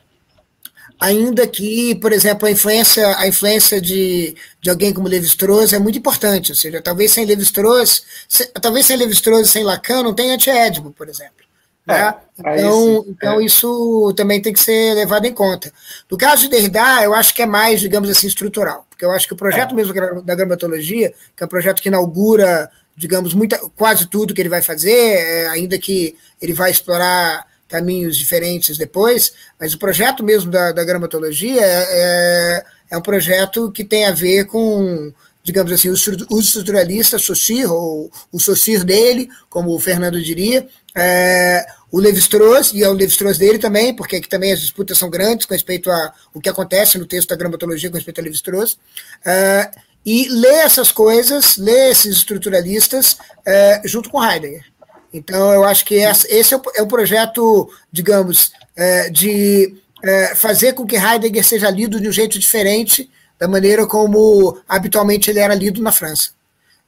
[1.01, 5.99] ainda que, por exemplo, a influência, a influência de, de alguém como Levi-Strauss é muito
[5.99, 10.35] importante, ou seja, talvez sem Levi-Strauss, se, talvez sem Levi-Strauss e sem Lacan não tenha
[10.35, 11.45] anti-Édipo, por exemplo.
[11.87, 12.15] É, né?
[12.39, 13.45] Então, então é.
[13.45, 15.71] isso também tem que ser levado em conta.
[16.11, 19.27] No caso de Derrida, eu acho que é mais, digamos assim, estrutural, porque eu acho
[19.27, 19.75] que o projeto é.
[19.75, 24.49] mesmo da gramatologia, que é um projeto que inaugura, digamos, muita, quase tudo que ele
[24.49, 30.51] vai fazer, é, ainda que ele vai explorar caminhos diferentes depois, mas o projeto mesmo
[30.51, 35.13] da, da gramatologia é, é, é um projeto que tem a ver com
[35.45, 42.01] digamos assim, o estruturalista Saussure, ou o Saussure dele, como o Fernando diria, é, o
[42.01, 45.53] Levi-Strauss, e é o Levi-Strauss dele também, porque aqui também as disputas são grandes com
[45.53, 48.79] respeito a o que acontece no texto da gramatologia com respeito a Levi-Strauss,
[49.23, 49.71] é,
[50.05, 54.65] e ler essas coisas, ler esses estruturalistas é, junto com Heidegger.
[55.13, 60.75] Então, eu acho que esse é o, é o projeto, digamos, é, de é, fazer
[60.75, 65.55] com que Heidegger seja lido de um jeito diferente da maneira como habitualmente ele era
[65.55, 66.31] lido na França.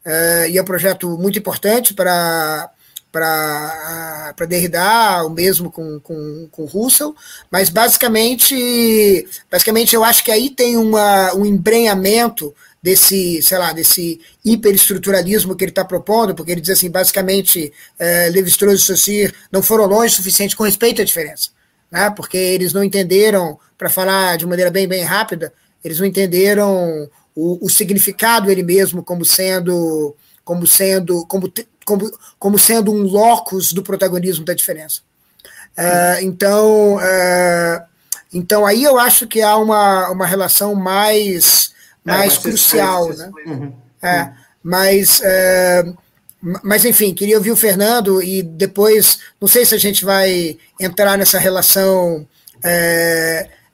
[0.04, 2.70] É, e é um projeto muito importante para
[3.12, 7.16] para Derrida, o mesmo com, com, com Russell,
[7.50, 12.54] mas basicamente, basicamente eu acho que aí tem uma, um embrenhamento
[12.86, 18.28] desse, sei lá, desse hiperestruturalismo que ele está propondo, porque ele diz assim, basicamente, é,
[18.28, 21.50] Levi-Strauss e Saussure não foram longe o suficiente com respeito à diferença,
[21.90, 22.10] né?
[22.10, 27.66] porque eles não entenderam, para falar de maneira bem, bem rápida, eles não entenderam o,
[27.66, 30.14] o significado ele mesmo como sendo
[30.44, 31.52] como sendo como,
[31.84, 35.00] como, como sendo um locus do protagonismo da diferença.
[35.76, 37.84] Uh, então, uh,
[38.32, 41.72] então aí eu acho que há uma, uma relação mais,
[42.06, 43.08] mais é, crucial.
[43.08, 43.30] Né?
[43.46, 43.72] Uhum.
[44.02, 44.30] É,
[44.62, 45.96] mas, uh,
[46.62, 51.18] mas, enfim, queria ouvir o Fernando e depois, não sei se a gente vai entrar
[51.18, 52.26] nessa relação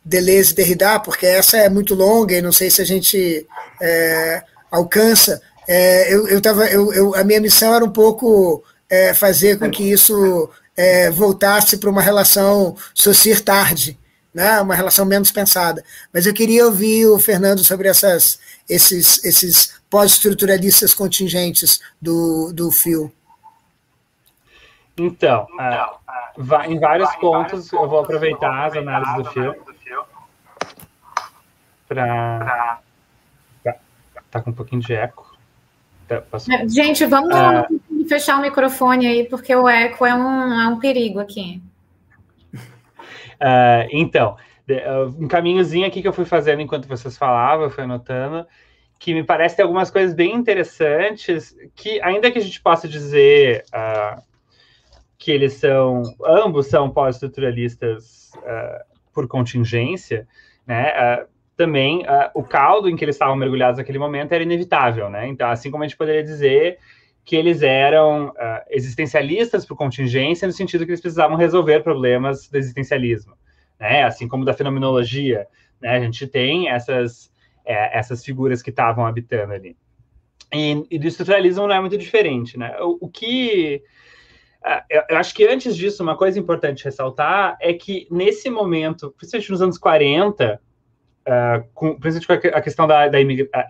[0.05, 3.47] Deleuze e Derrida, porque essa é muito longa e não sei se a gente
[3.81, 5.41] é, alcança.
[5.69, 9.71] É, eu, eu tava, eu, eu, a minha missão era um pouco é, fazer com
[9.71, 13.99] que isso é, voltasse para uma relação socir-tarde,
[14.35, 14.61] né?
[14.61, 15.85] uma relação menos pensada.
[16.13, 23.13] Mas eu queria ouvir o Fernando sobre essas, esses, esses pós-estruturalistas contingentes do, do fio.
[24.97, 29.55] Então, uh, em vários pontos eu vou aproveitar as análises do fio
[31.95, 32.81] para.
[33.63, 33.77] Tá,
[34.31, 35.31] tá com um pouquinho de eco.
[36.09, 36.23] Tá,
[36.67, 37.67] gente, vamos ah,
[38.09, 41.63] fechar o microfone aí, porque o eco é um, é um perigo aqui.
[43.43, 44.37] Uh, então,
[45.19, 48.47] um caminhozinho aqui que eu fui fazendo enquanto vocês falavam, eu fui anotando,
[48.99, 53.65] que me parece ter algumas coisas bem interessantes, que ainda que a gente possa dizer
[53.75, 54.23] uh,
[55.19, 60.27] que eles são, ambos são pós-estruturalistas uh, por contingência,
[60.67, 61.27] né?
[61.55, 62.03] também
[62.35, 65.29] o caldo em que eles estavam mergulhados naquele momento era inevitável, né?
[65.29, 66.79] Então, assim como a gente poderia dizer
[67.25, 72.59] que eles eram uh, existencialistas por contingência, no sentido que eles precisavam resolver problemas do
[72.59, 73.35] existencialismo,
[73.79, 74.03] né?
[74.03, 75.47] Assim como da fenomenologia,
[75.81, 75.97] né?
[75.97, 77.33] A gente tem essas,
[77.65, 79.77] é, essas figuras que estavam habitando ali.
[80.53, 82.77] E, e, do estruturalismo não é muito diferente, né?
[82.81, 83.83] O, o que...
[84.65, 89.51] Uh, eu acho que antes disso, uma coisa importante ressaltar é que nesse momento, principalmente
[89.51, 90.61] nos anos 40,
[91.27, 93.19] uh, com, principalmente com a questão da, da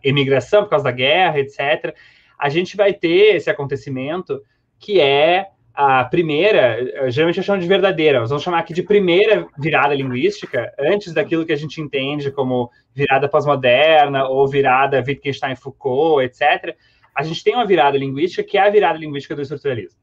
[0.05, 1.95] imigração por causa da guerra, etc.,
[2.43, 4.43] a gente vai ter esse acontecimento
[4.79, 9.47] que é a primeira, geralmente eu chamo de verdadeira, nós vamos chamar aqui de primeira
[9.57, 16.77] virada linguística, antes daquilo que a gente entende como virada pós-moderna ou virada Wittgenstein-Foucault, etc.
[17.15, 19.99] A gente tem uma virada linguística que é a virada linguística do estruturalismo,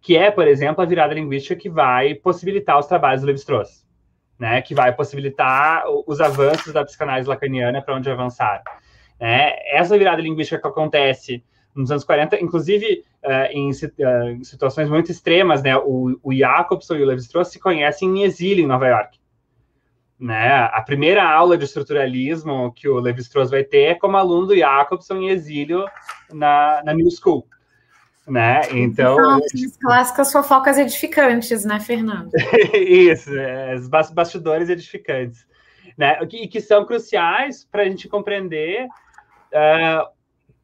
[0.00, 3.84] que é, por exemplo, a virada linguística que vai possibilitar os trabalhos do Levi-Strauss
[4.38, 8.62] né, que vai possibilitar os avanços da psicanálise lacaniana para onde avançar.
[9.20, 9.52] Né?
[9.70, 11.42] Essa virada linguística que acontece
[11.74, 17.02] nos anos 40, inclusive uh, em, uh, situações muito extremas, né, o, o Jacobson e
[17.02, 19.18] o Levi-Strauss se conhecem em exílio em Nova York.
[20.18, 20.48] Né?
[20.72, 25.16] A primeira aula de estruturalismo que o Levi-Strauss vai ter é como aluno do Jacobson
[25.16, 25.84] em exílio
[26.32, 27.46] na, na New School
[28.26, 28.62] né?
[28.72, 29.18] Então.
[29.36, 32.30] As clássicas fofocas edificantes, né, Fernando?
[32.74, 35.46] Isso, é, os bastidores edificantes,
[35.96, 36.24] né?
[36.26, 40.08] Que, que são cruciais para a gente compreender uh,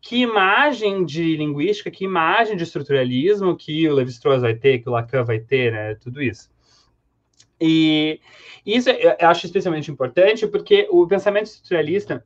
[0.01, 4.93] que imagem de linguística, que imagem de estruturalismo que o Levi-Strauss vai ter, que o
[4.93, 5.95] Lacan vai ter, né?
[5.97, 6.51] Tudo isso.
[7.61, 8.19] E
[8.65, 12.25] isso eu acho especialmente importante porque o pensamento estruturalista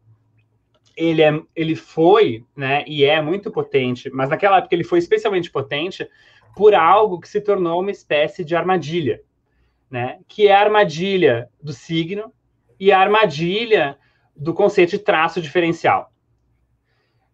[0.97, 5.51] ele, é, ele foi, né, e é muito potente, mas naquela época ele foi especialmente
[5.51, 6.09] potente
[6.55, 9.21] por algo que se tornou uma espécie de armadilha,
[9.91, 12.33] né, que é a armadilha do signo
[12.79, 13.99] e a armadilha
[14.37, 16.13] do conceito de traço diferencial.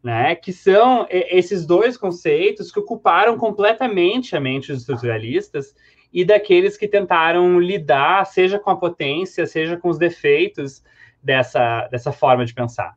[0.03, 5.75] Né, que são esses dois conceitos que ocuparam completamente a mente dos estruturalistas
[6.11, 10.83] e daqueles que tentaram lidar, seja com a potência, seja com os defeitos
[11.23, 12.95] dessa, dessa forma de pensar.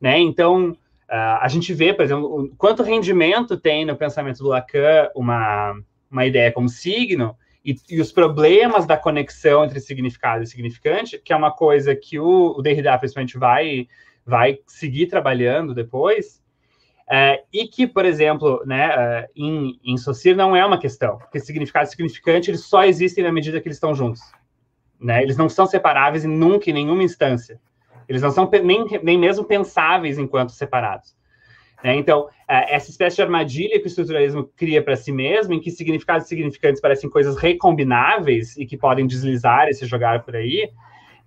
[0.00, 0.18] Né?
[0.18, 5.74] Então, uh, a gente vê, por exemplo, quanto rendimento tem no pensamento do Lacan uma,
[6.10, 11.32] uma ideia como signo, e, e, os problemas da conexão entre significado e significante, que
[11.32, 13.86] é uma coisa que o, o Derrida principalmente vai,
[14.26, 16.41] vai seguir trabalhando depois,
[17.14, 21.38] é, e que, por exemplo, né, é, em, em Saussure não é uma questão, porque
[21.38, 24.22] significado e significante eles só existem na medida que eles estão juntos.
[24.98, 25.22] Né?
[25.22, 27.60] Eles não são separáveis em nunca, em nenhuma instância.
[28.08, 31.14] Eles não são nem, nem mesmo pensáveis enquanto separados.
[31.84, 31.96] Né?
[31.96, 35.70] Então, é, essa espécie de armadilha que o estruturalismo cria para si mesmo, em que
[35.70, 40.70] significados significantes parecem coisas recombináveis e que podem deslizar e se jogar por aí,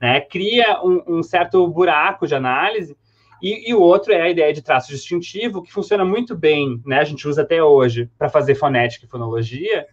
[0.01, 0.19] né?
[0.19, 2.97] cria um, um certo buraco de análise.
[3.45, 6.97] E, e, o outro é a ideia de traço distintivo, que funciona muito bem, né?
[6.97, 9.85] a gente usa até hoje para fazer fonética e fonologia,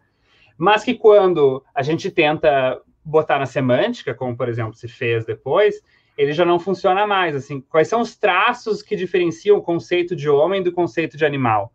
[0.56, 5.82] mas que quando a gente tenta botar na semântica, como por exemplo se fez depois,
[6.16, 7.36] ele já não funciona mais.
[7.36, 11.74] Assim, quais são os traços que diferenciam o conceito de homem do conceito de animal?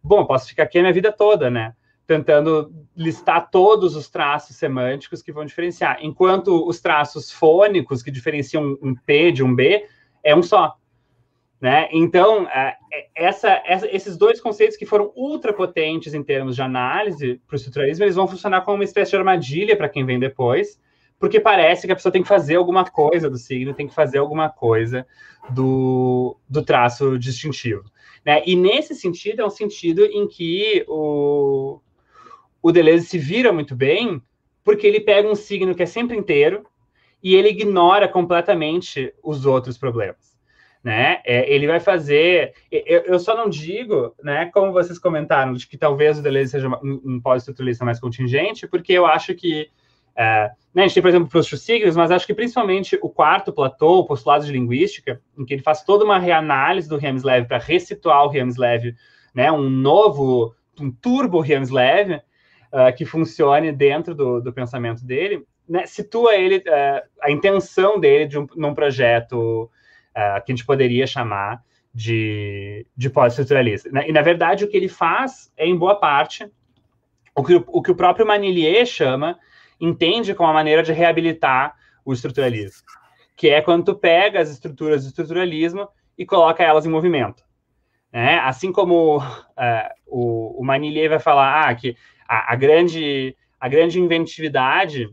[0.00, 1.74] Bom, posso ficar aqui a minha vida toda, né?
[2.06, 5.98] Tentando listar todos os traços semânticos que vão diferenciar.
[6.00, 9.84] Enquanto os traços fônicos que diferenciam um P de um B
[10.22, 10.76] é um só.
[11.62, 11.88] Né?
[11.92, 16.62] Então, é, é, essa, essa, esses dois conceitos que foram ultra potentes em termos de
[16.62, 20.18] análise para o estruturalismo, eles vão funcionar como uma espécie de armadilha para quem vem
[20.18, 20.80] depois,
[21.20, 24.18] porque parece que a pessoa tem que fazer alguma coisa do signo, tem que fazer
[24.18, 25.06] alguma coisa
[25.50, 27.84] do, do traço distintivo.
[28.26, 28.42] Né?
[28.44, 31.78] E nesse sentido, é um sentido em que o,
[32.60, 34.20] o Deleuze se vira muito bem,
[34.64, 36.66] porque ele pega um signo que é sempre inteiro
[37.22, 40.31] e ele ignora completamente os outros problemas.
[40.82, 41.20] Né?
[41.24, 42.54] É, ele vai fazer.
[42.70, 46.68] Eu, eu, só não digo, né, como vocês comentaram, de que talvez o Deleuze seja
[46.68, 49.70] um, um pós-estruturalista mais contingente, porque eu acho que
[50.16, 53.52] é, né, a gente tem, por exemplo, os signos, mas acho que principalmente o quarto
[53.52, 57.58] platô, o postulado de linguística, em que ele faz toda uma reanálise do Hemslev para
[57.58, 58.94] ressituar o Hemslev,
[59.34, 65.86] né, um novo, um turbo Hemslev, uh, que funcione dentro do, do pensamento dele, né,
[65.86, 69.70] situa ele, uh, a intenção dele de um, num projeto
[70.16, 71.62] uh, que a gente poderia chamar
[71.94, 73.90] de, de pós-estruturalista.
[73.90, 74.08] Né?
[74.08, 76.50] E, na verdade, o que ele faz é, em boa parte,
[77.34, 79.38] o que o, que o próprio Manilier chama
[79.80, 82.82] entende como uma maneira de reabilitar o estruturalismo,
[83.36, 87.42] que é quando tu pega as estruturas do estruturalismo e coloca elas em movimento.
[88.12, 88.38] Né?
[88.40, 91.96] Assim como uh, o, o Manilier vai falar ah, que
[92.28, 95.06] a, a, grande, a grande inventividade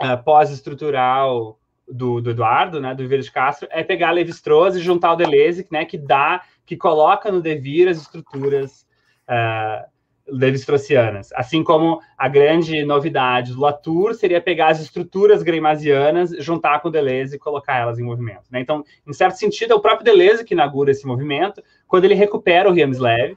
[0.00, 1.58] uh, pós-estrutural
[1.90, 5.66] do, do, Eduardo, né, do Viver de Castro, é pegar Levi-Strauss e juntar o Deleuze,
[5.70, 8.86] né, que dá, que coloca no devir as estruturas
[9.28, 9.88] uh,
[10.26, 11.32] levi-straussianas.
[11.34, 16.90] Assim como a grande novidade do Latour seria pegar as estruturas greimasianas, juntar com o
[16.90, 18.44] Deleuze e colocar elas em movimento.
[18.50, 18.60] Né?
[18.60, 22.70] Então, em certo sentido, é o próprio Deleuze que inaugura esse movimento, quando ele recupera
[22.70, 23.34] o Hemslev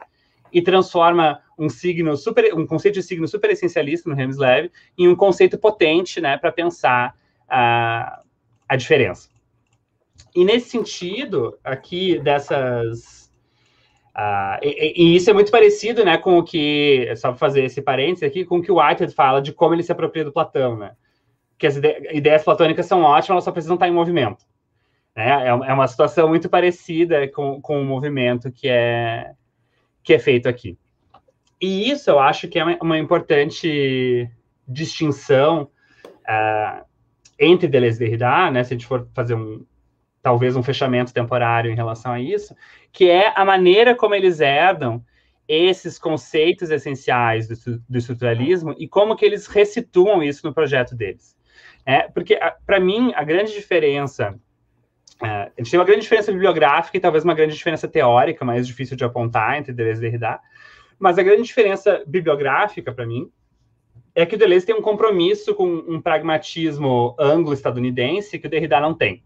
[0.51, 5.15] e transforma um signo super, um conceito de signo super essencialista no Hemslev em um
[5.15, 7.15] conceito potente, né, para pensar
[7.49, 8.21] a,
[8.73, 9.29] a diferença.
[10.35, 13.23] E nesse sentido, aqui dessas
[14.15, 18.21] Uh, e, e, isso é muito parecido, né, com o que, só fazer esse parênteses
[18.21, 20.91] aqui, com o que o Whitehead fala de como ele se apropria do Platão, né?
[21.57, 24.45] Que as ide ideias platônicas são ótimas, elas só precisam estar em movimento.
[25.15, 25.47] Né?
[25.47, 29.31] É, é uma situação muito parecida com, com o movimento que é,
[30.03, 30.77] que é feito aqui.
[31.59, 34.29] E isso eu acho que é uma, uma importante
[34.67, 35.71] distinção
[36.29, 36.85] uh,
[37.43, 39.65] entre Deleuze e Derrida, né, se a gente for fazer um,
[40.21, 42.55] talvez um fechamento temporário em relação a isso,
[42.91, 45.03] que é a maneira como eles herdam
[45.47, 51.35] esses conceitos essenciais do, do estruturalismo e como que eles resituam isso no projeto deles.
[51.85, 54.33] É, porque, para mim, a grande diferença...
[55.21, 58.65] É, a gente tem uma grande diferença bibliográfica e talvez uma grande diferença teórica, mais
[58.65, 60.39] difícil de apontar entre Deleuze e Derrida,
[60.97, 63.29] mas a grande diferença bibliográfica, para mim,
[64.15, 68.93] é que o Deleuze tem um compromisso com um pragmatismo anglo-estadunidense que o Derrida não
[68.93, 69.23] tem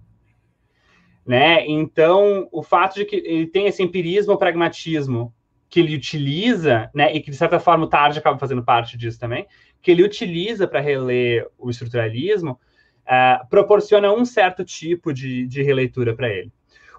[1.27, 1.67] né?
[1.67, 5.33] Então, o fato de que ele tem esse empirismo pragmatismo
[5.69, 9.19] que ele utiliza, né, e que de certa forma o Tarde acaba fazendo parte disso
[9.19, 9.45] também,
[9.81, 12.57] que ele utiliza para reler o estruturalismo,
[13.03, 16.53] uh, proporciona um certo tipo de, de releitura para ele.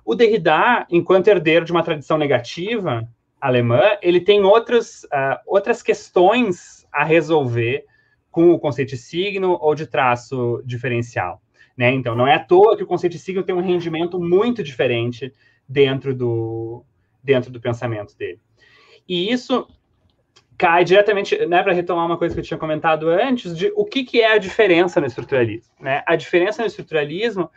[0.04, 3.08] O Derrida, enquanto herdeiro de uma tradição negativa
[3.40, 7.84] alemã, ele tem outros, uh, outras questões a resolver
[8.30, 11.42] com o conceito de signo ou de traço diferencial.
[11.76, 11.92] Né?
[11.92, 15.32] Então, não é à toa que o conceito de signo tem um rendimento muito diferente
[15.68, 16.84] dentro do,
[17.22, 18.40] dentro do pensamento dele.
[19.08, 19.66] E isso
[20.58, 24.02] cai diretamente, né, para retomar uma coisa que eu tinha comentado antes, de o que,
[24.02, 25.72] que é a diferença no estruturalismo.
[25.80, 26.02] Né?
[26.04, 27.48] A diferença no estruturalismo,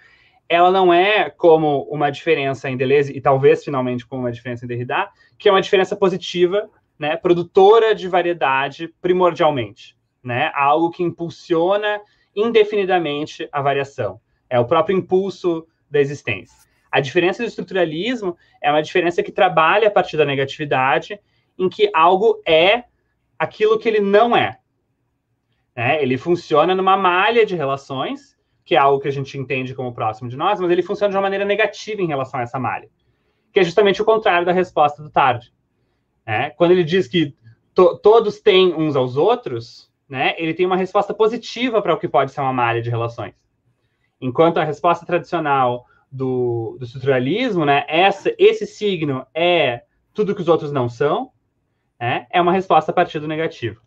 [0.47, 4.67] ela não é como uma diferença em Deleuze, e talvez finalmente como uma diferença em
[4.67, 5.09] Derrida,
[5.39, 6.69] que é uma diferença positiva,
[7.01, 9.97] né, produtora de variedade primordialmente.
[10.23, 10.51] Né?
[10.53, 11.99] Algo que impulsiona
[12.35, 14.21] indefinidamente a variação.
[14.47, 16.55] É o próprio impulso da existência.
[16.91, 21.19] A diferença do estruturalismo é uma diferença que trabalha a partir da negatividade,
[21.57, 22.83] em que algo é
[23.39, 24.59] aquilo que ele não é.
[25.75, 26.03] Né?
[26.03, 30.29] Ele funciona numa malha de relações, que é algo que a gente entende como próximo
[30.29, 32.89] de nós, mas ele funciona de uma maneira negativa em relação a essa malha,
[33.51, 35.51] que é justamente o contrário da resposta do Tarde.
[36.25, 36.49] Né?
[36.51, 37.35] Quando ele diz que
[37.73, 42.07] to todos têm uns aos outros, né, ele tem uma resposta positiva para o que
[42.07, 43.33] pode ser uma malha de relações.
[44.19, 50.47] Enquanto a resposta tradicional do, do estruturalismo, né, essa, esse signo é tudo que os
[50.47, 51.31] outros não são,
[51.99, 53.81] é, é uma resposta a partir do negativo.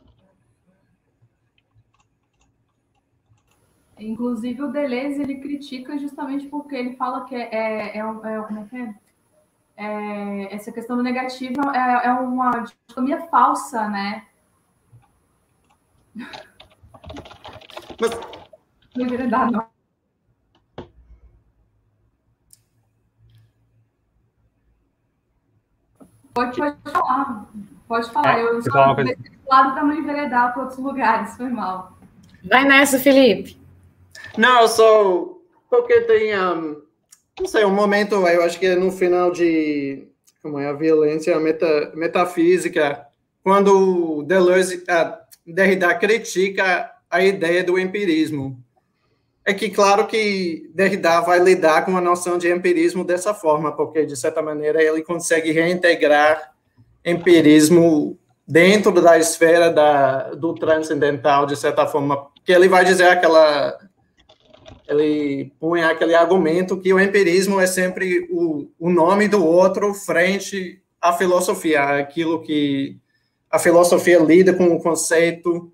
[3.99, 8.81] Inclusive, o Deleuze ele critica justamente porque ele fala que é, é, é, é é
[8.81, 8.95] é?
[9.77, 10.55] É?
[10.55, 14.27] essa questão do negativo é, é uma dicotomia falsa, né?
[18.01, 18.11] Mas...
[18.97, 19.67] Não é não.
[26.33, 27.47] Pode, pode falar.
[27.87, 31.97] Pode falar, é, eu só desse lado para não enveredar para outros lugares, foi mal.
[32.45, 33.61] Vai nessa, Felipe.
[34.37, 35.35] Não, eu só
[35.71, 36.83] porque tem, um,
[37.41, 40.09] não sei, um momento, eu acho que é no final de
[40.43, 43.07] como é a violência meta, metafísica,
[43.43, 48.63] quando Deleuze, uh, Derrida critica a ideia do empirismo.
[49.45, 54.05] É que, claro, que Derrida vai lidar com a noção de empirismo dessa forma, porque,
[54.05, 56.53] de certa maneira, ele consegue reintegrar
[57.05, 63.79] empirismo dentro da esfera da, do transcendental, de certa forma, que ele vai dizer aquela.
[64.87, 70.83] Ele põe aquele argumento que o empirismo é sempre o, o nome do outro frente
[71.01, 72.99] à filosofia, aquilo que
[73.51, 75.73] a filosofia lida com o conceito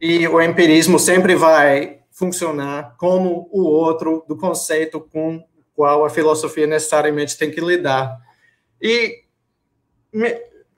[0.00, 5.44] e o empirismo sempre vai funcionar como o outro do conceito com o
[5.74, 8.18] qual a filosofia necessariamente tem que lidar.
[8.80, 9.24] E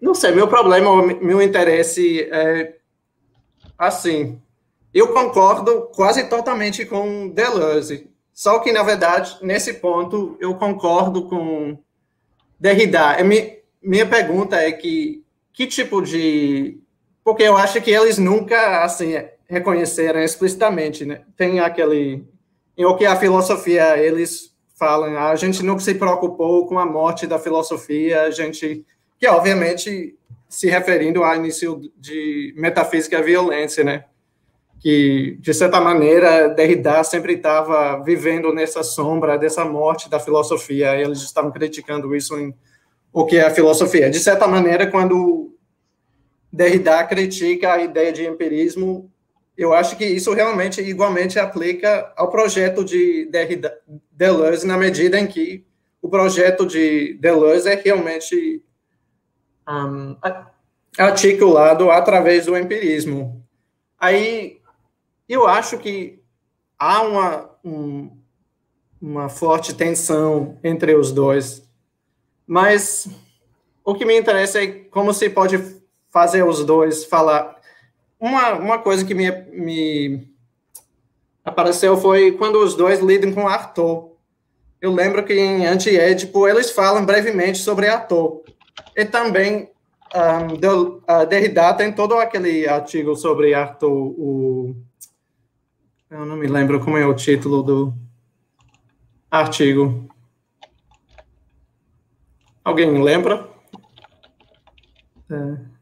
[0.00, 2.76] não sei, meu problema, meu interesse é
[3.76, 4.40] assim.
[4.92, 11.78] Eu concordo quase totalmente com Deleuze, só que na verdade nesse ponto eu concordo com
[12.58, 13.12] Derrida.
[13.12, 16.80] É, minha pergunta é que que tipo de
[17.24, 19.12] porque eu acho que eles nunca assim
[19.48, 21.22] reconheceram explicitamente, né?
[21.36, 22.24] Tem aquele
[22.76, 27.26] em o que a filosofia eles falam, a gente nunca se preocupou com a morte
[27.26, 28.86] da filosofia, a gente
[29.18, 30.16] que obviamente
[30.48, 34.04] se referindo ao início de metafísica e violência, né?
[34.80, 40.96] Que de certa maneira Derrida sempre estava vivendo nessa sombra dessa morte da filosofia.
[40.96, 42.54] Eles estavam criticando isso em
[43.12, 44.10] o que é a filosofia.
[44.10, 45.56] De certa maneira, quando
[46.52, 49.10] Derrida critica a ideia de empirismo,
[49.56, 53.76] eu acho que isso realmente igualmente aplica ao projeto de Derrida,
[54.12, 55.66] Deleuze na medida em que
[56.00, 58.62] o projeto de Deleuze é realmente
[59.68, 60.16] um,
[60.96, 63.44] articulado através do empirismo.
[63.98, 64.57] Aí,
[65.28, 66.22] eu acho que
[66.78, 68.10] há uma, um,
[69.00, 71.62] uma forte tensão entre os dois,
[72.46, 73.08] mas
[73.84, 75.58] o que me interessa é como se pode
[76.10, 77.56] fazer os dois falar.
[78.18, 80.28] Uma, uma coisa que me, me
[81.44, 84.12] apareceu foi quando os dois lidam com Arthur.
[84.80, 88.42] Eu lembro que em Anti-Édipo eles falam brevemente sobre Arthur.
[88.96, 89.70] E também
[90.14, 94.74] um, uh, Derrida tem todo aquele artigo sobre Arthur, o,
[96.10, 97.94] eu não me lembro como é o título do
[99.30, 100.08] artigo.
[102.64, 103.48] Alguém lembra?
[105.30, 105.78] É.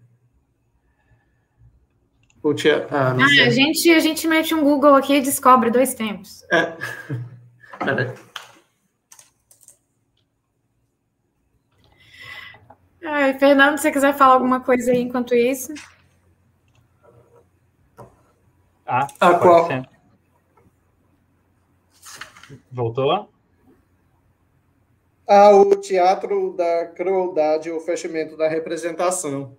[2.54, 6.44] Tia, ah, ah, a, gente, a gente mete um Google aqui e descobre dois tempos.
[6.52, 6.76] É.
[13.04, 15.74] Ai, Fernando, se você quiser falar alguma coisa aí enquanto isso.
[18.86, 19.66] Ah, ah qual?
[19.66, 19.95] Ser.
[22.70, 23.28] Voltou?
[25.28, 29.56] Ah, o teatro da crueldade, o fechamento da representação.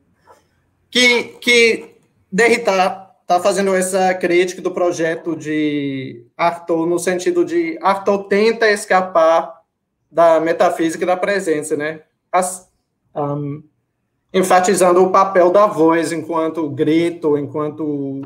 [0.90, 1.96] Que, que
[2.32, 9.62] Derrida tá fazendo essa crítica do projeto de Arthur no sentido de Arthur tenta escapar
[10.10, 12.04] da metafísica da presença, né?
[12.32, 12.72] As,
[13.14, 13.62] um,
[14.34, 18.22] enfatizando o papel da voz enquanto grito, enquanto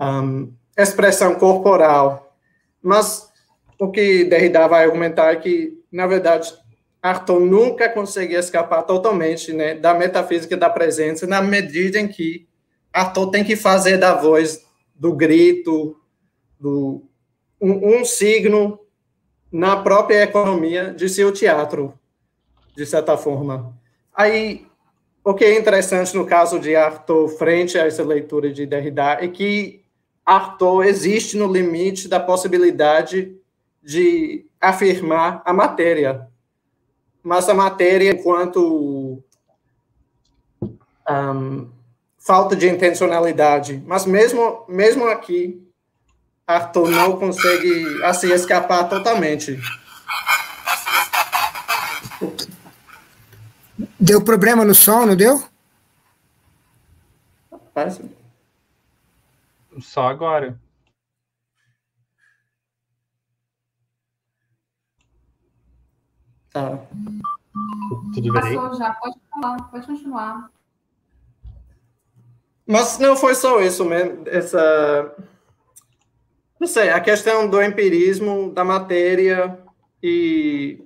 [0.00, 2.36] um, expressão corporal.
[2.82, 3.25] Mas
[3.78, 6.52] o que Derrida vai argumentar é que, na verdade,
[7.02, 12.46] Arthur nunca consegue escapar totalmente né, da metafísica da presença, na medida em que
[12.92, 14.64] Arthur tem que fazer da voz,
[14.94, 15.96] do grito,
[16.58, 17.02] do,
[17.60, 18.80] um, um signo
[19.52, 21.92] na própria economia de seu teatro,
[22.74, 23.76] de certa forma.
[24.14, 24.66] Aí,
[25.22, 29.28] o que é interessante no caso de Arthur, frente a essa leitura de Derrida, é
[29.28, 29.82] que
[30.24, 33.36] Arthur existe no limite da possibilidade
[33.86, 36.26] de afirmar a matéria.
[37.22, 39.22] Mas a matéria, enquanto
[41.08, 41.70] um,
[42.18, 43.80] falta de intencionalidade.
[43.86, 45.64] Mas mesmo, mesmo aqui,
[46.44, 49.56] Arthur não consegue assim escapar totalmente.
[54.00, 55.40] Deu problema no som, não deu?
[57.72, 58.02] Parece.
[59.80, 60.58] Só agora.
[66.56, 66.78] Tá.
[68.14, 68.56] Tudo bem?
[68.56, 70.50] Passou já, pode falar, pode continuar.
[72.66, 75.14] Mas não foi só isso mesmo, essa...
[76.58, 79.58] Não sei, a questão do empirismo, da matéria
[80.02, 80.82] e...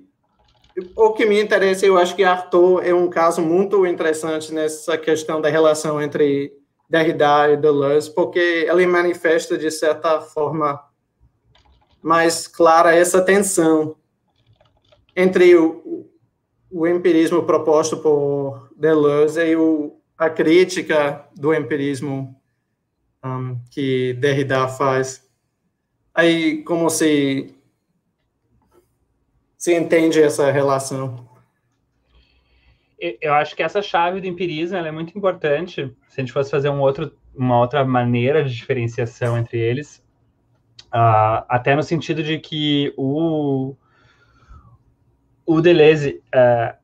[0.93, 5.39] O que me interessa, eu acho que Arthur é um caso muito interessante nessa questão
[5.39, 6.51] da relação entre
[6.89, 10.83] Derrida e Deleuze, porque ele manifesta, de certa forma,
[12.01, 13.95] mais clara essa tensão
[15.15, 16.09] entre o,
[16.69, 22.39] o empirismo proposto por Deleuze e o, a crítica do empirismo
[23.23, 25.29] um, que Derrida faz.
[26.13, 27.53] Aí, como se,
[29.57, 31.27] se entende essa relação?
[32.99, 35.91] Eu acho que essa chave do empirismo é muito importante.
[36.07, 40.03] Se a gente fosse fazer um outro, uma outra maneira de diferenciação entre eles,
[40.87, 43.75] uh, até no sentido de que o,
[45.45, 46.75] o Deleuze, uh,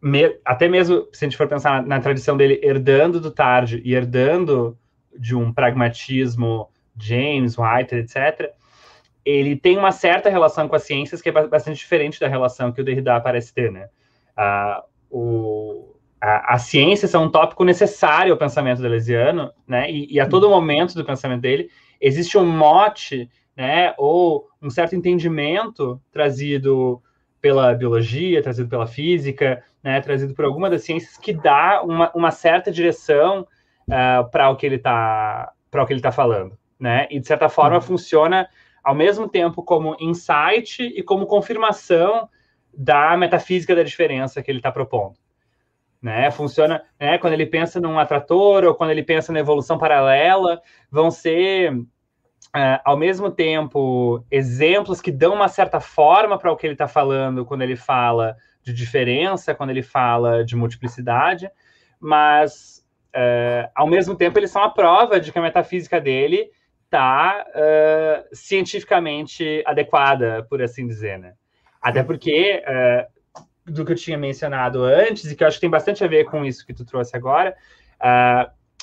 [0.00, 3.82] me, até mesmo se a gente for pensar na, na, tradição dele, herdando do Tarde
[3.84, 4.78] e herdando
[5.18, 8.52] de um pragmatismo James, White, etc.,
[9.24, 12.80] ele tem uma certa relação com as ciências que é bastante diferente da relação que
[12.80, 13.88] o Derrida parece ter, né?
[14.38, 19.90] Uh, o, a, a ciência é um tópico necessário ao pensamento deleuziano, né?
[19.90, 21.68] E, e a todo momento do pensamento dele
[22.00, 23.92] existe um mote, né?
[23.98, 27.02] Ou um certo entendimento trazido
[27.40, 32.30] pela biologia, trazido pela física, né, trazido por alguma das ciências que dá uma, uma
[32.30, 33.46] certa direção
[33.88, 37.06] uh, para o que ele está para o que ele está falando, né?
[37.10, 37.82] E de certa forma uhum.
[37.82, 38.48] funciona
[38.82, 42.26] ao mesmo tempo como insight e como confirmação
[42.72, 45.14] da metafísica da diferença que ele está propondo.
[46.00, 46.30] Né?
[46.30, 51.10] Funciona né, quando ele pensa num atrator ou quando ele pensa na evolução paralela, vão
[51.10, 51.74] ser
[52.48, 56.88] Uh, ao mesmo tempo, exemplos que dão uma certa forma para o que ele está
[56.88, 61.50] falando quando ele fala de diferença, quando ele fala de multiplicidade,
[62.00, 62.84] mas,
[63.14, 66.50] uh, ao mesmo tempo, eles são a prova de que a metafísica dele
[66.86, 71.34] está uh, cientificamente adequada, por assim dizer, né?
[71.82, 72.60] Até porque,
[73.64, 76.24] do que eu tinha mencionado antes, e que eu acho que tem bastante a ver
[76.24, 77.54] com isso que tu trouxe agora,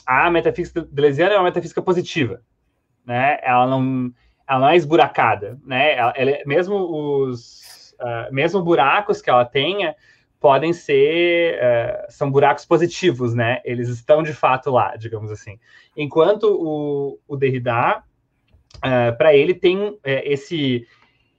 [0.07, 2.41] a metafísica deleuziana é uma metafísica positiva,
[3.05, 3.37] né?
[3.41, 4.11] Ela não,
[4.47, 5.95] ela não é esburacada, né?
[5.95, 9.95] Ela, ela, mesmo os, uh, mesmo buracos que ela tenha
[10.39, 13.61] podem ser, uh, são buracos positivos, né?
[13.63, 15.59] Eles estão de fato lá, digamos assim.
[15.95, 18.03] Enquanto o, o Derrida,
[18.77, 20.87] uh, para ele tem esse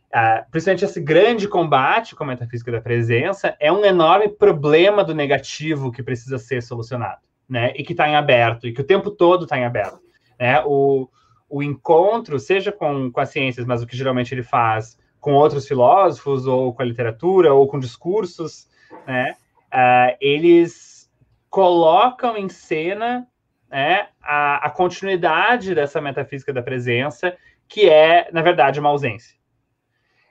[0.07, 5.15] Uh, principalmente esse grande combate com a metafísica da presença, é um enorme problema do
[5.15, 7.75] negativo que precisa ser solucionado, né?
[7.77, 10.01] E que está em aberto, e que o tempo todo está em aberto.
[10.39, 10.63] Né?
[10.65, 11.09] O,
[11.49, 15.67] o encontro, seja com, com as ciências, mas o que geralmente ele faz com outros
[15.67, 18.69] filósofos, ou com a literatura, ou com discursos,
[19.07, 19.37] né,
[19.73, 21.11] uh, eles
[21.51, 23.27] colocam em cena
[23.69, 27.37] né, a, a, continuidade dessa metafísica da presença,
[27.69, 29.37] que é, na verdade, uma ausência.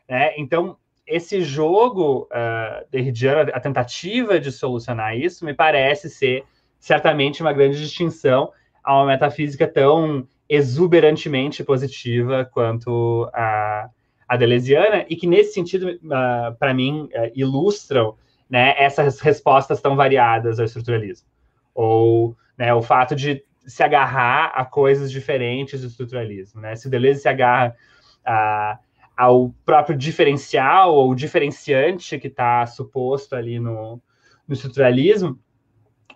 [0.07, 0.34] Né?
[0.38, 6.45] Então, esse jogo uh, derridiano, a tentativa de solucionar isso, me parece ser
[6.80, 8.51] certamente uma grande distinção
[8.84, 13.89] a uma metafísica tão exuberantemente positiva quanto a,
[14.28, 18.16] a Deleuziana, e que, nesse sentido, uh, ah, para mim, uh, ilustram
[18.50, 21.28] né, essas respostas tão variadas ao estruturalismo.
[21.74, 26.76] Ou né, o fato de se agarrar a coisas diferentes do estruturalismo, né?
[26.76, 27.76] Se Deleuze se agarra
[28.24, 28.78] a,
[29.18, 34.00] ao próprio diferencial ou diferenciante que está suposto ali no,
[34.48, 35.39] no estruturalismo,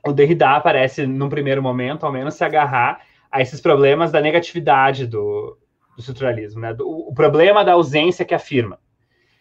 [0.06, 3.02] o Derrida parece, num primeiro momento, ao menos, se agarrar
[3.32, 5.58] a esses problemas da negatividade do,
[5.96, 6.74] do estruturalismo, né?
[6.74, 8.80] Do, o problema da ausência que afirma,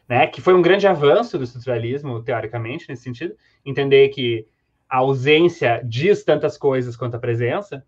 [0.09, 0.26] né?
[0.26, 3.34] Que foi um grande avanço do estruturalismo, teoricamente, nesse sentido,
[3.64, 4.47] entender que
[4.89, 7.84] a ausência diz tantas coisas quanto a presença,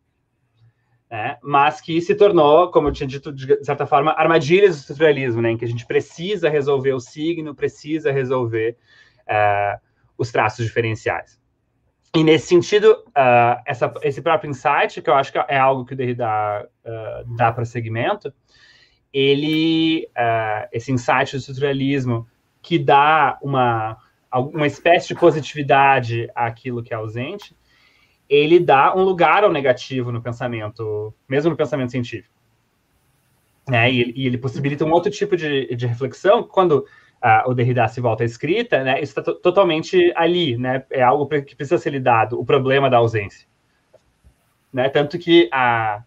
[1.11, 1.39] né?
[1.43, 5.51] mas que se tornou, como eu tinha dito, de certa forma, armadilhas do estruturalismo, né?
[5.51, 8.77] em que a gente precisa resolver o signo, precisa resolver
[9.23, 9.81] uh,
[10.17, 11.39] os traços diferenciais.
[12.15, 15.95] E nesse sentido, uh, essa, esse próprio insight, que eu acho que é algo que
[15.95, 18.33] o Derrida uh, dá prosseguimento,
[19.13, 20.09] ele,
[20.71, 22.29] esse insight do estruturalismo,
[22.63, 23.99] que dá uma
[24.33, 27.57] uma espécie de positividade àquilo que é ausente,
[28.29, 32.33] ele dá um lugar ao negativo no pensamento, mesmo no pensamento científico.
[33.69, 33.91] Né?
[33.91, 36.87] E, e ele possibilita um outro tipo de, de reflexão quando
[37.47, 39.01] o Derrida se volta à escrita, né?
[39.01, 40.85] Isso está totalmente ali, né?
[40.91, 43.47] É algo que precisa ser lidado, o problema da ausência.
[44.73, 44.89] Né?
[44.89, 46.03] Tanto que a,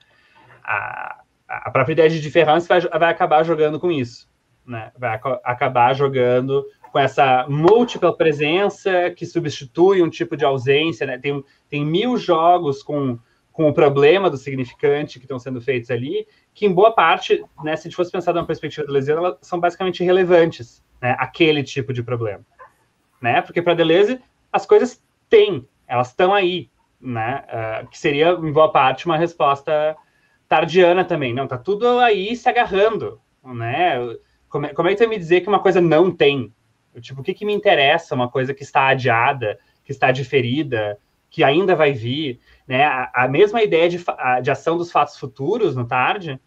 [0.63, 4.29] a, a própria ideia de diferença vai, vai acabar jogando com isso.
[4.65, 4.91] Né?
[4.97, 11.17] Vai acabar jogando com essa múltipla presença que substitui um tipo de ausência, né?
[11.17, 13.19] Tem, tem mil jogos com,
[13.53, 17.75] com o problema do significante que estão sendo feitos ali, que em boa parte, né,
[17.75, 21.15] se a gente fosse pensar de uma perspectiva deleuziana, elas são basicamente irrelevantes, né?
[21.19, 22.43] Aquele tipo de problema,
[23.21, 23.41] né?
[23.41, 24.19] Porque para Deleuze
[24.51, 27.45] as coisas têm, elas estão aí, né?
[27.47, 29.95] Uh, que seria em boa parte uma resposta
[30.49, 31.47] tardiana também, não?
[31.47, 33.97] Tá tudo aí se agarrando, né?
[34.49, 36.51] Como, como é que você me dizer que uma coisa não tem,
[37.01, 40.97] Tipo, o que, que me interessa uma coisa que está adiada, que está diferida,
[41.33, 42.85] que ainda vai vir, né?
[42.85, 43.97] A, a mesma ideia de,
[44.43, 46.39] de ação dos fatos futuros no tarde,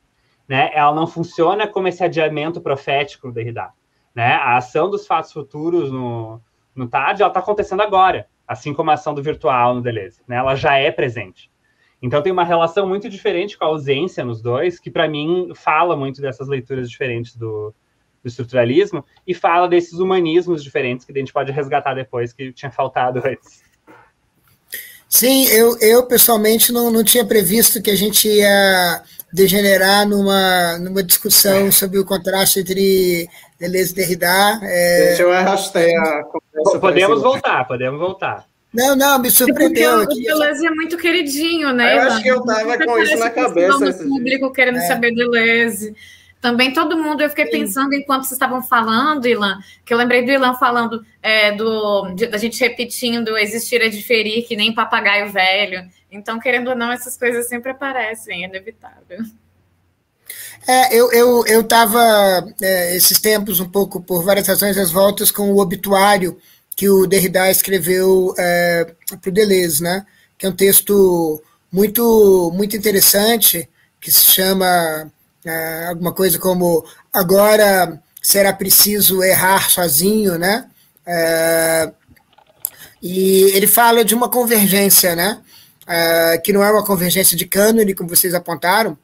[0.49, 0.71] né?
[0.73, 3.71] Ela não funciona como esse adiamento profético do Derrida,
[4.15, 4.35] né?
[4.35, 6.41] A ação dos fatos futuros no,
[6.73, 10.37] no tarde, ela está acontecendo agora, assim como a ação do virtual no Deleuze, né?
[10.37, 11.51] Ela já é presente.
[12.01, 15.97] Então tem uma relação muito diferente com a ausência nos dois, que para mim fala
[15.97, 17.75] muito dessas leituras diferentes do,
[18.23, 22.71] do estruturalismo e fala desses humanismos diferentes que a gente pode resgatar depois, que tinha
[22.71, 23.66] faltado antes.
[25.09, 29.03] Sim, eu, eu pessoalmente não, não tinha previsto que a gente ia
[29.33, 33.29] degenerar numa, numa discussão sobre o contraste entre
[33.59, 34.61] Deleuze e Derrida.
[34.63, 35.07] É...
[35.09, 36.81] Deixa eu arrastei a conversa.
[36.81, 38.47] Podemos voltar, podemos voltar.
[38.73, 40.05] Não, não, me surpreendeu.
[40.05, 41.97] Porque o Deleuze é muito queridinho, né?
[41.97, 44.05] Eu acho que eu estava com isso na cabeça.
[44.05, 44.87] O público querendo é.
[44.87, 45.95] saber Deleuze.
[46.41, 47.51] Também todo mundo, eu fiquei Sim.
[47.51, 52.27] pensando enquanto vocês estavam falando, Ilan, que eu lembrei do Ilan falando é, do, de,
[52.27, 55.89] da gente repetindo existir é diferir, que nem papagaio velho.
[56.11, 59.19] Então, querendo ou não, essas coisas sempre aparecem, é inevitável.
[60.67, 62.01] É, eu eu eu estava
[62.61, 66.39] é, esses tempos um pouco por várias razões as voltas com o obituário
[66.77, 70.05] que o Derrida escreveu é, para o Deleuze, né?
[70.37, 73.69] Que é um texto muito muito interessante
[74.01, 75.11] que se chama
[75.47, 80.69] é, alguma coisa como agora será preciso errar sozinho, né?
[81.07, 81.93] É,
[83.01, 85.41] e ele fala de uma convergência, né?
[85.87, 88.99] É, que não é uma convergência de cânone, como vocês apontaram.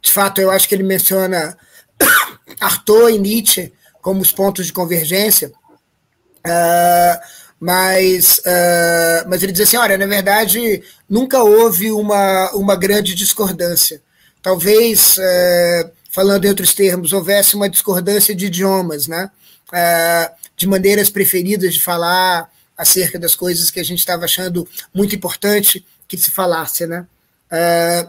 [0.00, 1.56] De fato, eu acho que ele menciona
[2.58, 5.52] Arthur e Nietzsche como os pontos de convergência.
[6.46, 7.20] É,
[7.60, 14.00] mas, uh, mas ele diz assim: olha, na verdade, nunca houve uma, uma grande discordância
[14.46, 19.28] talvez, é, falando em outros termos, houvesse uma discordância de idiomas, né?
[19.72, 22.48] É, de maneiras preferidas de falar
[22.78, 24.64] acerca das coisas que a gente estava achando
[24.94, 27.04] muito importante que se falasse, né?
[27.50, 28.08] É,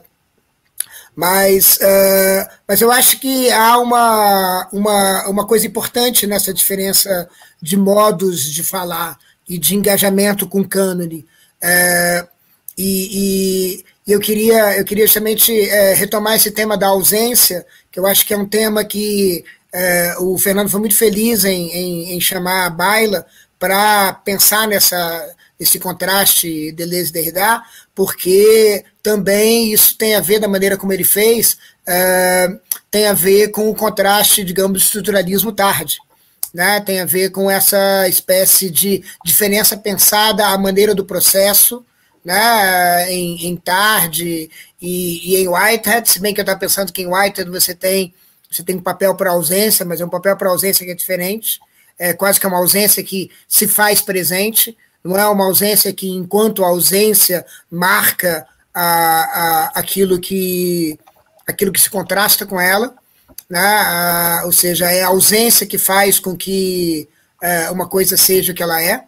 [1.16, 7.28] mas, uh, mas eu acho que há uma, uma, uma coisa importante nessa diferença
[7.60, 9.18] de modos de falar
[9.50, 11.26] e de engajamento com o cânone.
[11.64, 12.28] Uh,
[12.78, 18.08] e, e eu queria, eu queria justamente é, retomar esse tema da ausência, que eu
[18.08, 19.44] acho que é um tema que
[19.74, 23.26] é, o Fernando foi muito feliz em, em, em chamar a baila
[23.60, 27.62] para pensar nessa, esse contraste Deleuze-Derrida,
[27.94, 32.48] porque também isso tem a ver, da maneira como ele fez, é,
[32.90, 35.98] tem a ver com o contraste, digamos, do estruturalismo tarde.
[36.54, 36.80] Né?
[36.80, 41.84] Tem a ver com essa espécie de diferença pensada à maneira do processo,
[42.28, 44.52] né, em, em tarde
[44.82, 48.14] e, e, em Whitehead, se bem que eu estava pensando que em Whitehead você tem
[48.52, 51.60] você tem um papel para ausência, mas é um papel para ausência que é diferente,
[51.98, 56.10] é quase que é uma ausência que se faz presente, não é uma ausência que,
[56.10, 60.98] enquanto ausência marca a, a, aquilo, que,
[61.46, 62.94] aquilo que se contrasta com ela,
[63.50, 63.60] né?
[63.60, 67.08] A, ou seja, é a ausência que faz com que
[67.42, 69.04] é, uma coisa seja o que ela é.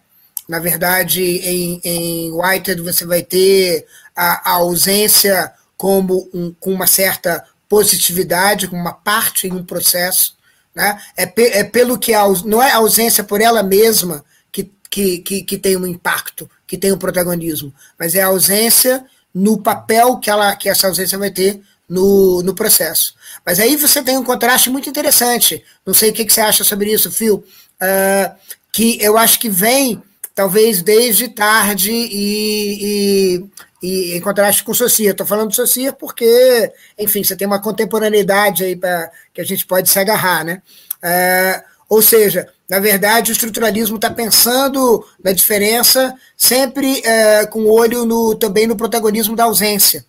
[0.50, 3.86] Na verdade, em, em Whitehead você vai ter
[4.16, 10.36] a, a ausência como um, com uma certa positividade, com uma parte em um processo.
[10.74, 11.00] Né?
[11.16, 15.20] É, pe, é pelo que a, não é a ausência por ela mesma que, que,
[15.20, 20.18] que, que tem um impacto, que tem um protagonismo, mas é a ausência no papel
[20.18, 23.14] que, ela, que essa ausência vai ter no, no processo.
[23.46, 25.64] Mas aí você tem um contraste muito interessante.
[25.86, 27.36] Não sei o que, que você acha sobre isso, Phil.
[27.36, 28.36] Uh,
[28.74, 30.02] que eu acho que vem,
[30.40, 33.45] talvez, desde tarde e, e,
[33.84, 35.11] e em contraste com Socia.
[35.11, 39.66] Estou falando de Socia porque, enfim, você tem uma contemporaneidade aí pra, que a gente
[39.66, 40.61] pode se agarrar, né?
[41.03, 47.74] Uh, ou seja, na verdade, o estruturalismo está pensando na diferença sempre uh, com o
[47.74, 50.06] olho no, também no protagonismo da ausência.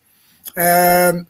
[0.50, 1.26] Uh,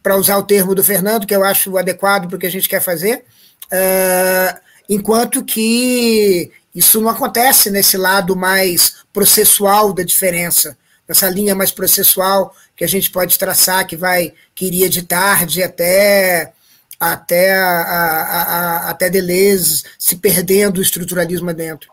[0.00, 2.68] para usar o termo do Fernando, que eu acho adequado para o que a gente
[2.68, 3.24] quer fazer,
[3.64, 10.76] uh, enquanto que isso não acontece nesse lado mais processual da diferença,
[11.08, 15.62] nessa linha mais processual que a gente pode traçar, que vai que iria de tarde
[15.62, 16.52] até
[16.98, 21.92] até a, a, a, até Deleuze se perdendo o estruturalismo dentro.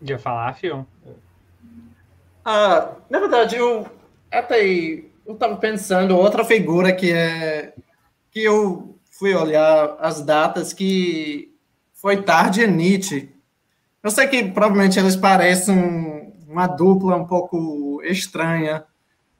[0.00, 0.86] Ia falar, Fio?
[2.50, 3.86] Ah, na verdade, eu
[4.32, 7.74] até eu estava pensando outra figura que é
[8.30, 11.54] que eu fui olhar as datas que
[11.92, 13.28] foi tarde Nietzsche.
[14.02, 18.82] Eu sei que provavelmente eles parecem uma dupla um pouco estranha,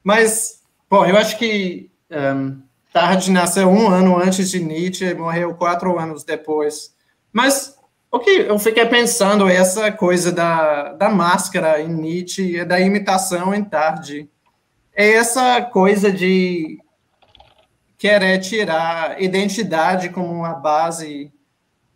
[0.05, 2.61] mas bom, eu acho que um,
[2.93, 6.95] Tarde nasceu um ano antes de Nietzsche e morreu quatro anos depois.
[7.33, 7.78] Mas
[8.11, 13.55] o que eu fiquei pensando é essa coisa da, da máscara em Nietzsche da imitação
[13.55, 14.29] em Tarde.
[14.95, 16.79] É essa coisa de
[17.99, 21.33] querer tirar identidade como uma base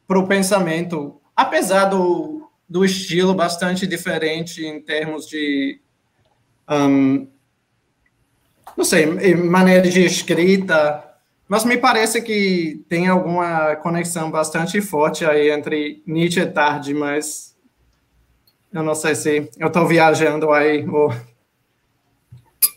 [0.07, 5.81] para o pensamento, apesar do, do estilo bastante diferente em termos de
[6.69, 7.27] um,
[8.77, 11.12] não sei, maneira de escrita,
[11.53, 17.55] mas me parece que tem alguma conexão bastante forte aí entre Nietzsche e Tarde, mas
[18.73, 20.89] eu não sei se eu estou viajando aí.
[20.89, 21.13] Ou...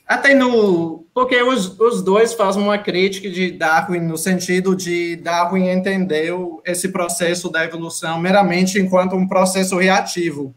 [0.06, 1.06] Até no.
[1.14, 6.90] Porque os, os dois fazem uma crítica de Darwin, no sentido de Darwin entendeu esse
[6.90, 10.54] processo da evolução meramente enquanto um processo reativo.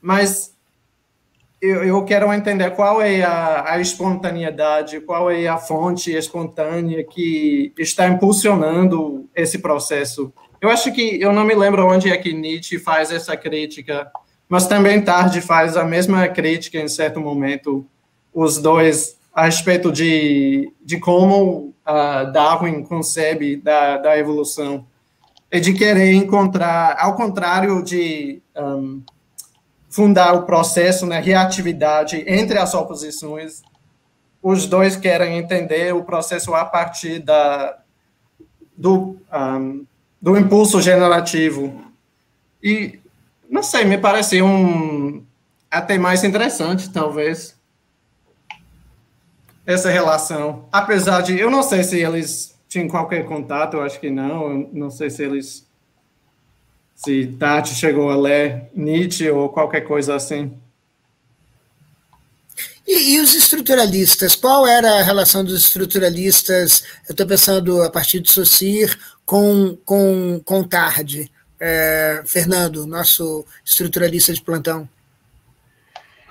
[0.00, 0.53] Mas
[1.64, 7.72] eu, eu quero entender qual é a, a, espontaneidade, qual é a fonte espontânea que
[7.78, 10.30] está impulsionando esse processo.
[10.60, 14.10] Eu acho que, eu não me lembro onde é que Nietzsche faz essa crítica,
[14.46, 17.86] mas também Tarde faz a mesma crítica em certo momento,
[18.32, 24.86] os dois, a respeito de, de como uh, Darwin concebe da, da evolução,
[25.50, 29.02] e de querer encontrar, ao contrário de um,
[29.94, 33.62] fundar o processo, né, reatividade entre as oposições.
[34.42, 37.78] Os dois querem entender o processo a partir da,
[38.76, 39.86] do, um,
[40.20, 41.80] do impulso generativo.
[42.60, 42.98] E,
[43.48, 45.24] não sei, me parece um
[45.70, 47.56] até mais interessante, talvez,
[49.64, 50.64] essa relação.
[50.72, 54.70] Apesar de, eu não sei se eles tinham qualquer contato, eu acho que não, eu
[54.72, 55.64] não sei se eles
[56.94, 60.56] se Tati chegou a ler Nietzsche ou qualquer coisa assim.
[62.86, 64.36] E, e, os estruturalistas?
[64.36, 66.84] Qual era a relação dos estruturalistas?
[67.08, 68.94] Eu estou pensando a partir de Saussure
[69.24, 71.30] com, com, com Tarde.
[71.58, 74.86] É, Fernando, nosso estruturalista de plantão.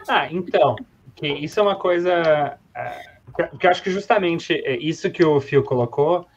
[0.07, 0.75] Ah, então,
[1.21, 3.13] isso é uma coisa é,
[3.59, 6.27] que eu acho que justamente é isso que o Fio colocou,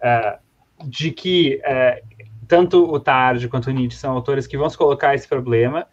[0.00, 0.38] é,
[0.84, 2.02] de que é,
[2.48, 5.86] tanto o Tarde quanto o Nietzsche são autores que vão se colocar esse problema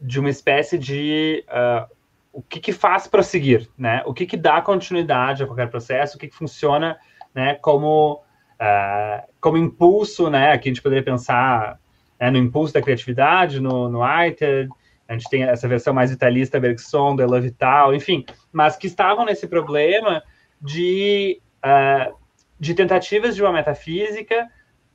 [0.00, 1.90] de uma espécie de uh,
[2.32, 4.02] o que, que faz prosseguir, né?
[4.04, 6.98] O que, que dá continuidade a qualquer processo, o que, que funciona,
[7.34, 7.54] né?
[7.54, 8.22] Como
[8.60, 10.52] uh, como impulso, né?
[10.52, 11.78] Aqui a gente poderia pensar
[12.20, 14.68] né, no impulso da criatividade, no, no Whitehead,
[15.08, 19.24] a gente tem essa versão mais vitalista, Bergson, do Elan Vital, enfim, mas que estavam
[19.24, 20.22] nesse problema
[20.60, 22.14] de, uh,
[22.58, 24.48] de tentativas de uma metafísica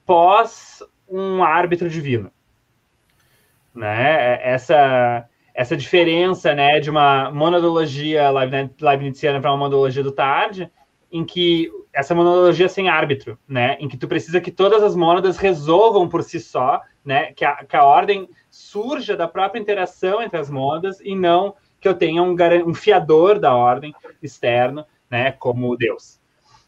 [0.05, 2.31] pós um árbitro divino.
[3.73, 4.39] Né?
[4.41, 8.29] Essa, essa diferença né, de uma monadologia
[8.81, 10.71] leibniziana para uma monadologia do Tarde
[11.11, 15.37] em que essa monologia sem árbitro, né, em que tu precisa que todas as mônadas
[15.37, 20.39] resolvam por si só, né, que a, que a ordem surja da própria interação entre
[20.39, 22.35] as mônadas e não que eu tenha um,
[22.67, 26.19] um fiador da ordem externo, né, como Deus.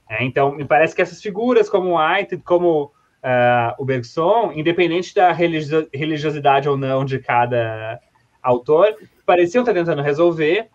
[0.10, 2.92] É, então, me parece que essas figuras como White, como
[3.24, 8.00] uh, o Bergson, independente da religiosidade ou não de cada
[8.42, 8.96] autor,
[9.26, 10.70] pareciam estar tentando resolver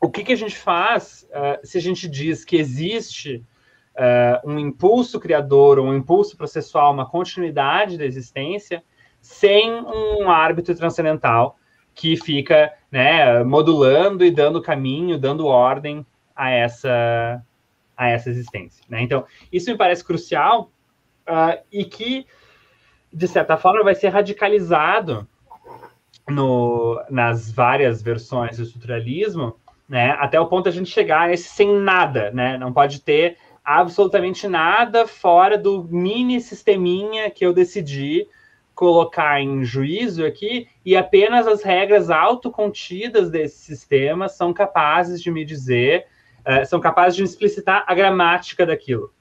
[0.00, 3.44] o que, que a gente faz uh, se a gente diz que existe
[3.94, 8.82] uh, um impulso criador, um impulso processual, uma continuidade da existência,
[9.20, 11.56] sem um árbitro transcendental
[11.94, 16.04] que fica né, modulando e dando caminho, dando ordem
[16.34, 17.40] a essa,
[17.96, 18.84] a essa existência.
[18.88, 19.02] Né?
[19.02, 20.71] Então, isso me parece crucial
[21.28, 22.26] uh, e que,
[23.12, 25.26] de certa forma, vai ser radicalizado
[26.28, 29.56] no, nas várias versões do estruturalismo,
[29.88, 33.36] né, até o ponto de a gente chegar nesse sem nada, né, não pode ter
[33.64, 38.26] absolutamente nada fora do mini sisteminha que eu decidi
[38.74, 45.44] colocar em juízo aqui e apenas as regras autocontidas desse sistema são capazes de me
[45.44, 46.06] dizer,
[46.40, 49.12] uh, são capazes de explicitar a gramática daquilo.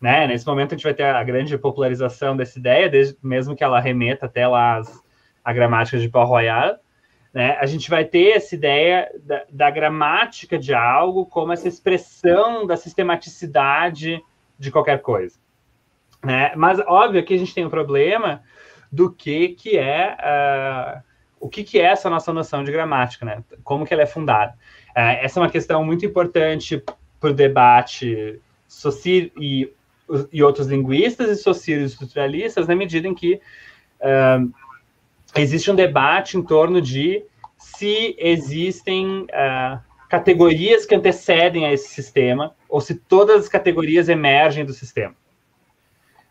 [0.00, 0.26] Né?
[0.26, 3.80] Nesse momento a gente vai ter a grande popularização dessa ideia, desde, mesmo que ela
[3.80, 5.02] remeta até lá as,
[5.44, 6.78] a gramática de Paul Royal,
[7.32, 7.56] né?
[7.60, 12.76] A gente vai ter essa ideia da, da gramática de algo como essa expressão da
[12.76, 14.22] sistematicidade
[14.58, 15.38] de qualquer coisa.
[16.24, 16.52] Né?
[16.56, 18.42] Mas óbvio que a gente tem um problema
[18.90, 21.02] do que que é uh,
[21.38, 23.44] o que que é essa nossa noção de gramática, né?
[23.62, 24.54] Como que ela é fundada?
[24.90, 26.82] Uh, essa é uma questão muito importante
[27.20, 29.72] para o debate Saussure e,
[30.32, 33.40] e outros linguistas e socialistas estruturalistas, na medida em que
[34.00, 34.52] uh,
[35.36, 37.22] existe um debate em torno de
[37.56, 39.78] se existem uh,
[40.08, 45.14] categorias que antecedem a esse sistema ou se todas as categorias emergem do sistema.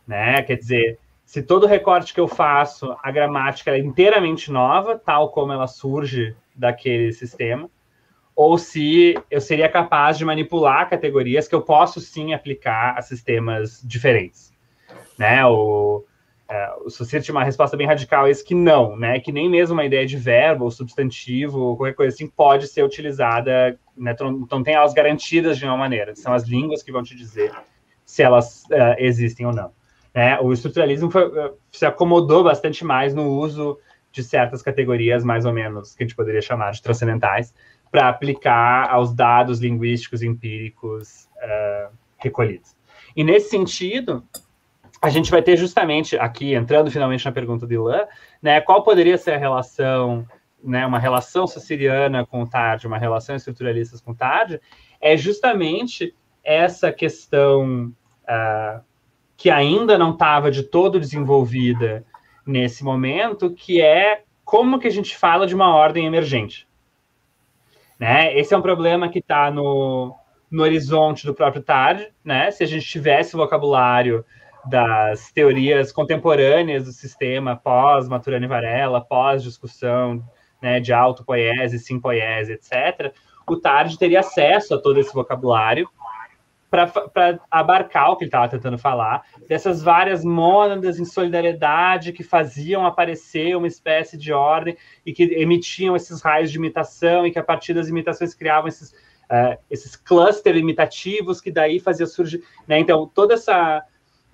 [0.07, 0.41] Né?
[0.43, 5.51] Quer dizer, se todo recorte que eu faço, a gramática é inteiramente nova, tal como
[5.51, 7.69] ela surge daquele sistema,
[8.37, 13.81] ou se eu seria capaz de manipular categorias que eu posso sim aplicar a sistemas
[13.83, 14.53] diferentes.
[15.17, 15.43] Né?
[15.43, 16.05] O,
[16.47, 19.19] é, o Society tinha uma resposta bem radical a isso que não, né?
[19.19, 23.77] Que nem mesmo uma ideia de verbo ou substantivo qualquer coisa assim pode ser utilizada,
[23.97, 24.15] né?
[24.21, 26.15] Então, tem elas garantidas de uma maneira.
[26.15, 27.51] São as línguas que vão te dizer
[28.05, 29.71] se elas uh, existem ou não.
[30.13, 30.39] Né?
[30.39, 33.79] O estruturalismo foi, uh, se acomodou bastante mais no uso
[34.11, 37.53] de certas categorias, mais ou menos, que a gente poderia chamar de transcendentais,
[37.91, 42.75] para aplicar aos dados linguísticos empíricos uh, recolhidos.
[43.15, 44.23] E nesse sentido,
[45.01, 48.05] a gente vai ter justamente aqui, entrando finalmente na pergunta de Ilan,
[48.41, 50.27] né, qual poderia ser a relação,
[50.63, 54.59] né, uma relação siciliana com o TARD, uma relação estruturalista com o TARD,
[54.99, 57.93] é justamente essa questão
[58.23, 58.81] uh,
[59.35, 62.03] que ainda não estava de todo desenvolvida
[62.45, 66.66] nesse momento, que é como que a gente fala de uma ordem emergente.
[67.99, 68.37] Né?
[68.37, 70.15] Esse é um problema que está no,
[70.51, 72.51] no horizonte do próprio TARD, né?
[72.51, 74.23] Se a gente tivesse vocabulário
[74.65, 80.23] das teorias contemporâneas do sistema pós Maturana Varela, pós discussão
[80.61, 83.13] né, de autopoiese, simpoiese, etc.,
[83.49, 85.89] o Tarde teria acesso a todo esse vocabulário
[86.69, 92.85] para abarcar o que ele estava tentando falar, dessas várias mônadas em solidariedade que faziam
[92.85, 94.75] aparecer uma espécie de ordem
[95.05, 98.91] e que emitiam esses raios de imitação e que a partir das imitações criavam esses,
[98.91, 102.43] uh, esses clusters imitativos que daí fazia surgir.
[102.67, 102.79] Né?
[102.79, 103.83] Então, toda essa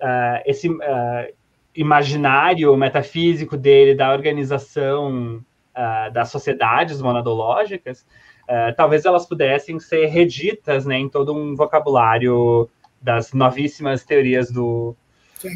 [0.00, 1.34] uh, esse uh,
[1.74, 5.36] imaginário metafísico dele da organização
[5.76, 8.06] uh, das sociedades monadológicas,
[8.76, 12.68] talvez elas pudessem ser reditas né, em todo um vocabulário
[13.00, 14.94] das novíssimas teorias do,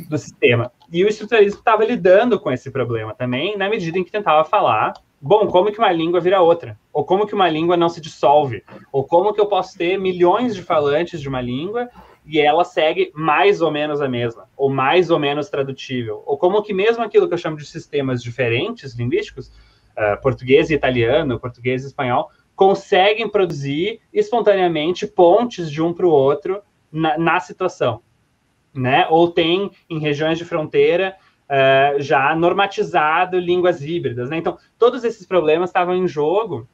[0.09, 0.71] do sistema.
[0.93, 4.95] E o estruturalismo estava lidando com esse problema também, na medida em que tentava falar
[5.21, 6.79] bom, como que uma língua vira outra?
[6.93, 8.63] Ou como que uma língua não se dissolve?
[8.93, 11.89] Ou como que eu posso ter milhões de falantes de uma língua
[12.25, 16.63] e ela segue mais ou menos a mesma, ou mais ou menos tradutível, ou como
[16.63, 21.85] que mesmo aquilo que eu chamo de sistemas diferentes linguísticos, uh, português e italiano, português
[21.85, 26.61] e espanhol, conseguem produzir espontaneamente pontes de um para o outro
[26.91, 28.03] na, na, situação,
[28.75, 29.07] né?
[29.11, 31.15] Ou tem em regiões de fronteira
[31.45, 34.39] uh, já normatizado línguas híbridas, né?
[34.39, 36.69] Então todos esses problemas estavam em jogo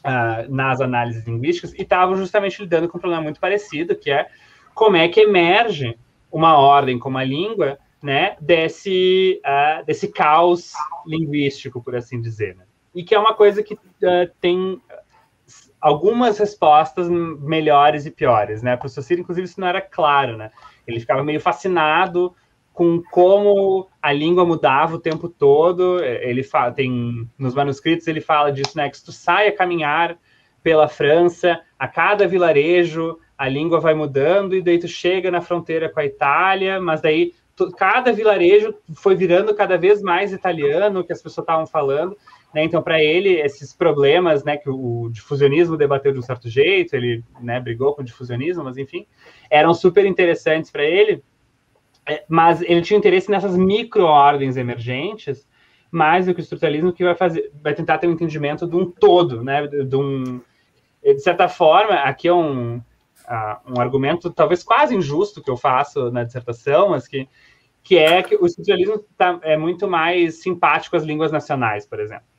[0.00, 4.26] uh, nas análises linguísticas e estavam justamente lidando com um problema muito parecido, que é
[4.74, 5.96] como é que emerge
[6.28, 10.72] uma ordem como a língua, né, desse, uh, desse caos
[11.06, 12.56] linguístico, por assim dizer.
[12.56, 12.64] Né?
[12.94, 13.78] E que é uma coisa que uh,
[14.40, 14.80] tem
[15.84, 18.74] algumas respostas melhores e piores, né?
[18.74, 20.50] Para o Saussure, inclusive, isso não era claro, né?
[20.86, 22.34] Ele ficava meio fascinado
[22.72, 26.02] com como a língua mudava o tempo todo.
[26.02, 28.88] Ele fala, tem nos manuscritos ele fala disso, né?
[28.88, 30.16] Que se tu sai a caminhar
[30.62, 35.90] pela França, a cada vilarejo a língua vai mudando e daí tu chega na fronteira
[35.90, 41.12] com a Itália, mas daí tu, cada vilarejo foi virando cada vez mais italiano que
[41.12, 42.16] as pessoas estavam falando.
[42.54, 42.64] Né?
[42.64, 47.24] Então, para ele, esses problemas, né, que o difusionismo debateu de um certo jeito, ele
[47.40, 49.06] né, brigou com o difusionismo, mas enfim,
[49.50, 51.22] eram super interessantes para ele.
[52.06, 55.48] É, mas ele tinha interesse nessas micro-ordens emergentes,
[55.90, 58.88] mais do que o estruturalismo, que vai fazer, vai tentar ter um entendimento de um
[58.90, 59.66] todo, né?
[59.66, 60.40] De, um,
[61.02, 62.82] de certa forma, aqui é um, uh,
[63.66, 67.26] um argumento talvez quase injusto que eu faço na dissertação, mas que,
[67.82, 72.33] que é que o estruturalismo tá, é muito mais simpático às línguas nacionais, por exemplo.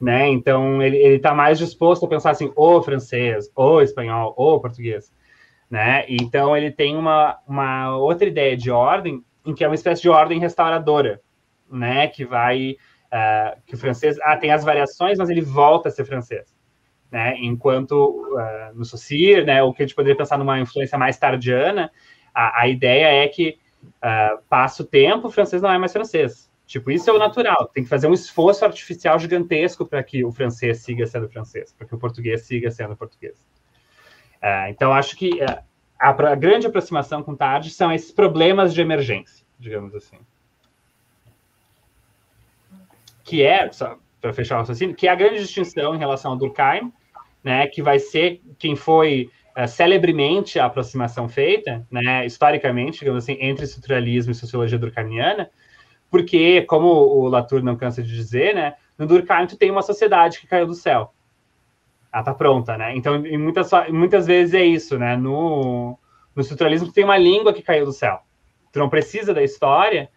[0.00, 0.28] Né?
[0.28, 5.12] Então, ele está mais disposto a pensar assim, o francês, o espanhol, o português.
[5.68, 6.04] Né?
[6.08, 10.08] Então, ele tem uma, uma outra ideia de ordem, em que é uma espécie de
[10.08, 11.20] ordem restauradora,
[11.70, 12.06] né?
[12.08, 12.76] que vai...
[13.08, 16.54] Uh, que o francês ah, tem as variações, mas ele volta a ser francês
[17.10, 17.36] né?
[17.38, 21.90] Enquanto uh, no Saussure, né, o que a gente poderia pensar numa influência mais tardiana,
[22.34, 26.47] a, a ideia é que uh, passa o tempo, o francês não é mais francês.
[26.68, 27.66] Tipo, isso é o natural.
[27.72, 31.86] Tem que fazer um esforço artificial gigantesco para que o francês siga sendo francês, para
[31.86, 33.38] que o português siga sendo português.
[34.36, 35.64] Uh, então, acho que a,
[35.98, 40.18] a, grande aproximação com Tarde são esses problemas de emergência, digamos assim.
[43.24, 43.70] Que é,
[44.20, 46.92] para fechar o raciocínio, que é a grande distinção em relação ao Durkheim,
[47.42, 53.38] né, que vai ser quem foi uh, celebremente a aproximação feita, né, historicamente, digamos assim,
[53.40, 55.50] entre estruturalismo e sociologia durkheimiana,
[56.10, 60.40] porque, como o Latour não cansa de dizer, né, no Durkheim tu tem uma sociedade
[60.40, 61.12] que caiu do céu.
[62.12, 62.96] Ela tá pronta, né?
[62.96, 65.16] Então, muitas, muitas vezes é isso, né?
[65.16, 65.98] No,
[66.34, 68.20] no estruturalismo tu tem uma língua que caiu do céu.
[68.72, 70.08] Tu não precisa da história,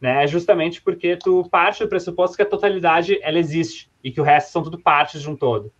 [0.00, 0.26] né?
[0.26, 4.52] Justamente porque tu parte do pressuposto que a totalidade ela existe e que o resto
[4.52, 5.72] são tudo partes de um todo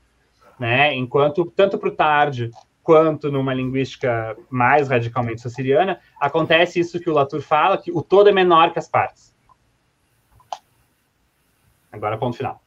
[0.60, 0.94] né?
[0.94, 2.50] Enquanto tanto para o tarde
[2.82, 8.28] quanto numa linguística mais radicalmente sociriana, acontece isso que o Latour fala, que o todo
[8.28, 9.29] é menor que as partes.
[11.92, 12.62] Agora, ponto final.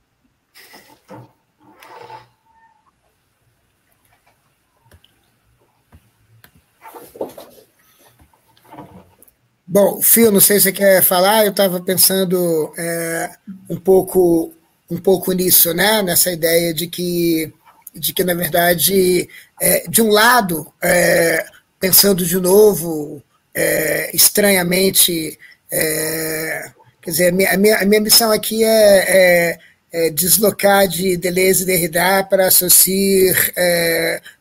[9.66, 13.32] Bom, Fio, não sei se você quer falar, eu estava pensando é,
[13.70, 14.54] um pouco
[14.90, 16.04] um pouco nisso, né?
[16.04, 17.52] Nessa ideia de que
[17.94, 19.30] de que, na verdade,
[19.62, 21.46] é, de um lado, é,
[21.80, 23.22] pensando de novo,
[23.54, 25.38] é, estranhamente,
[25.72, 26.72] é,
[27.04, 29.60] quer dizer, a minha, a minha, missão aqui é, é,
[29.92, 33.36] é deslocar de Deleuze e Derrida para associar,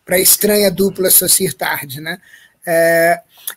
[0.04, 2.18] para a estranha dupla associar tarde, né?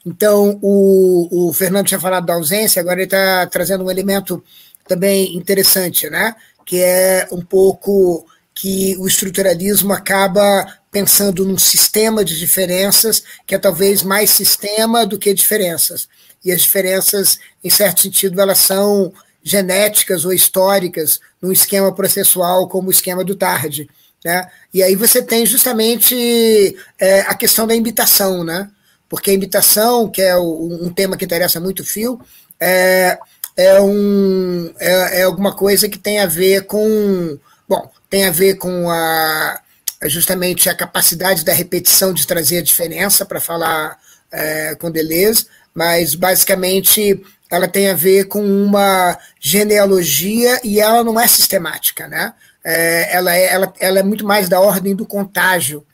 [0.06, 4.44] então, o, o Fernando tinha falado da ausência, agora ele está trazendo um elemento
[4.88, 6.36] também interessante, né?
[6.66, 13.60] Que é um pouco que o estruturalismo acaba pensando num sistema de diferenças que é
[13.60, 16.08] talvez mais sistema do que diferenças.
[16.46, 19.12] E as diferenças, em certo sentido, elas são
[19.44, 23.90] genéticas ou históricas num esquema processual como o esquema do Tarde.
[24.24, 24.48] Né?
[24.74, 28.70] E aí você tem justamente é, a questão da imitação, né?
[29.10, 32.20] porque a imitação, que é o, um tema que interessa muito o Fio,
[32.60, 33.18] é,
[33.56, 37.38] é, um, é, é alguma coisa que tem a ver com.
[37.68, 39.60] Bom, tem a ver com a,
[40.04, 43.98] justamente a capacidade da repetição de trazer a diferença, para falar
[44.32, 47.22] é, com Deleuze, mas basicamente
[47.52, 52.34] ela tem a ver com uma genealogia e ela não é sistemática, né?
[52.64, 55.86] É, ela, é, ela, ela é muito mais da ordem do contágio.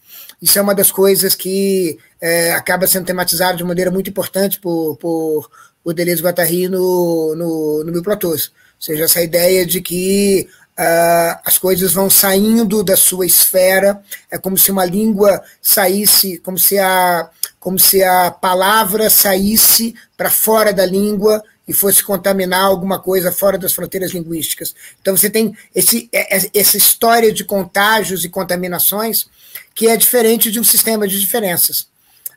[0.42, 4.96] Isso é uma das coisas que é, acaba sendo tematizado de maneira muito importante por,
[4.98, 5.50] por,
[5.84, 8.48] por Deleuze Guattari no, no, no Mil Platôs.
[8.48, 10.48] Ou seja, essa ideia de que
[10.80, 14.02] Uh, as coisas vão saindo da sua esfera,
[14.32, 17.30] é como se uma língua saísse, como se a,
[17.62, 23.56] como se a palavra saísse para fora da língua e fosse contaminar alguma coisa fora
[23.56, 24.74] das fronteiras linguísticas.
[25.00, 29.28] Então você tem esse, é, é, essa história de contágios e contaminações
[29.76, 31.82] que é diferente de um sistema de diferenças.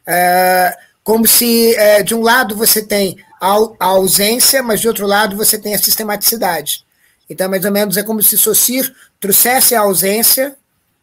[0.07, 5.07] Uh, como se, uh, de um lado, você tem a, a ausência, mas de outro
[5.07, 6.85] lado, você tem a sistematicidade.
[7.29, 10.55] Então, mais ou menos, é como se Saussure trouxesse a ausência,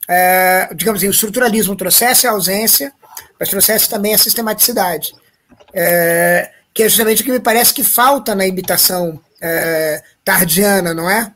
[0.07, 2.93] é, digamos assim, o estruturalismo trouxesse a ausência,
[3.41, 5.15] mas trouxesse também a sistematicidade,
[5.73, 11.09] é, que é justamente o que me parece que falta na imitação é, tardiana, não
[11.09, 11.33] é?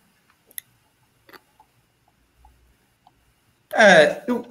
[3.74, 4.46] É, eu,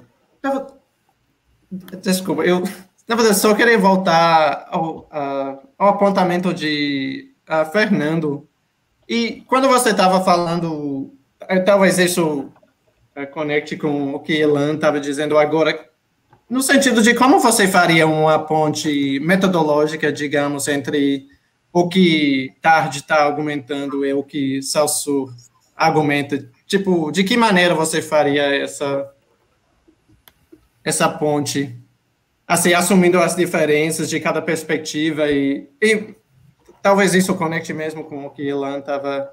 [2.01, 2.61] Desculpa, eu
[3.07, 7.31] na verdade só queria voltar ao, uh, ao apontamento de
[7.71, 8.45] Fernando.
[9.07, 11.13] E quando você estava falando,
[11.65, 12.51] talvez isso
[13.15, 15.89] uh, conecte com o que Elan estava dizendo agora,
[16.49, 21.27] no sentido de como você faria uma ponte metodológica, digamos, entre
[21.73, 25.27] o que Tarde está argumentando e o que Salso
[25.75, 26.49] argumenta.
[26.65, 29.11] Tipo, de que maneira você faria essa
[30.83, 31.75] essa ponte?
[32.47, 36.15] Assim, assumindo as diferenças de cada perspectiva e, e
[36.81, 39.29] talvez isso conecte mesmo com o que Elan estava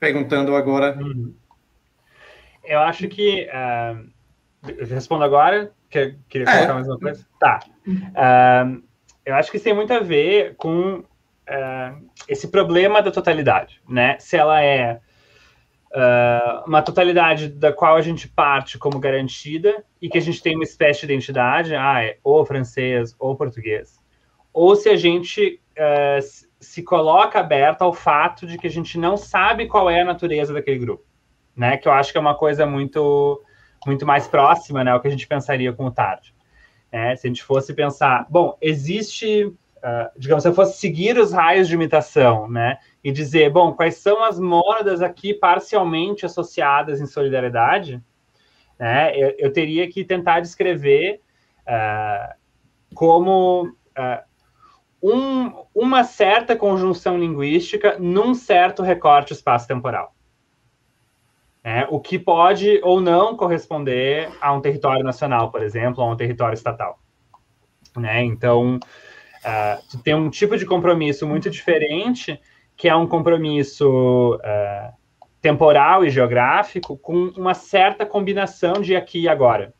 [0.00, 0.98] perguntando agora.
[1.00, 1.32] Uhum.
[2.64, 4.10] Eu acho que uh,
[4.84, 5.72] respondo agora.
[5.90, 6.52] Quer, queria é.
[6.52, 7.26] colocar mais uma coisa?
[7.38, 7.60] Tá.
[7.86, 8.82] Uh,
[9.26, 14.16] eu acho que isso tem muito a ver com uh, esse problema da totalidade, né?
[14.20, 15.00] Se ela é
[15.90, 20.54] uh, uma totalidade da qual a gente parte como garantida e que a gente tem
[20.54, 23.98] uma espécie de identidade, ah, é ou francês ou português,
[24.52, 25.60] ou se a gente
[26.60, 30.52] se coloca aberto ao fato de que a gente não sabe qual é a natureza
[30.52, 31.02] daquele grupo,
[31.56, 31.78] né?
[31.78, 33.42] Que eu acho que é uma coisa muito
[33.86, 36.34] muito mais próxima, né, ao que a gente pensaria com o tarde.
[36.92, 41.32] É, se a gente fosse pensar, bom, existe, uh, digamos, se eu fosse seguir os
[41.32, 47.06] raios de imitação, né, e dizer, bom, quais são as mônadas aqui parcialmente associadas em
[47.06, 48.02] solidariedade,
[48.78, 51.20] né, eu, eu teria que tentar descrever
[51.62, 52.34] uh,
[52.94, 54.30] como uh,
[55.02, 60.14] um, uma certa conjunção linguística num certo recorte espaço-temporal.
[61.62, 66.12] É, o que pode ou não corresponder a um território nacional, por exemplo, ou a
[66.12, 66.98] um território estatal.
[67.96, 68.24] Né?
[68.24, 72.40] Então, uh, tem um tipo de compromisso muito diferente
[72.80, 74.94] que é um compromisso uh,
[75.42, 79.74] temporal e geográfico com uma certa combinação de aqui e agora.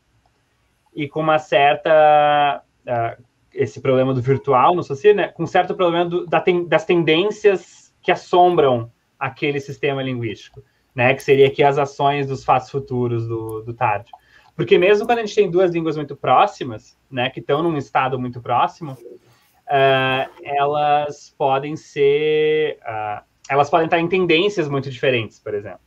[0.93, 2.63] E com uma certa.
[2.85, 6.65] Uh, esse problema do virtual no social, né, com um certo problema do, da ten,
[6.65, 10.63] das tendências que assombram aquele sistema linguístico,
[10.95, 14.11] né, que seria aqui as ações dos fatos futuros do, do tarde.
[14.55, 18.19] Porque mesmo quando a gente tem duas línguas muito próximas, né, que estão num estado
[18.19, 25.53] muito próximo, uh, elas podem ser, uh, elas podem estar em tendências muito diferentes, por
[25.53, 25.79] exemplo.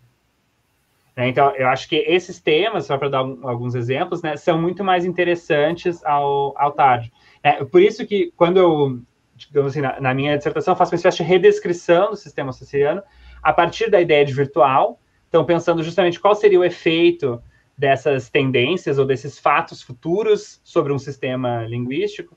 [1.16, 4.82] Né, então, eu acho que esses temas, só para dar alguns exemplos, né, são muito
[4.82, 7.12] mais interessantes ao, ao tarde.
[7.43, 9.01] É, por isso que, quando eu,
[9.36, 13.02] digamos assim, na, na minha dissertação, faço uma espécie de redescrição do sistema siciliano
[13.45, 14.99] a partir da ideia de virtual,
[15.29, 17.43] então pensando justamente qual seria o efeito
[17.77, 22.37] dessas tendências ou desses fatos futuros sobre um sistema linguístico,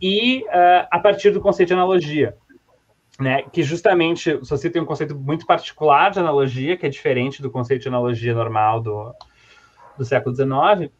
[0.00, 2.36] e uh, a partir do conceito de analogia,
[3.18, 7.40] né, que justamente o Saussure tem um conceito muito particular de analogia, que é diferente
[7.40, 9.14] do conceito de analogia normal do,
[9.96, 10.92] do século XIX,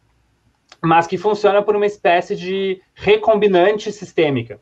[0.81, 4.61] mas que funciona por uma espécie de recombinante sistêmica.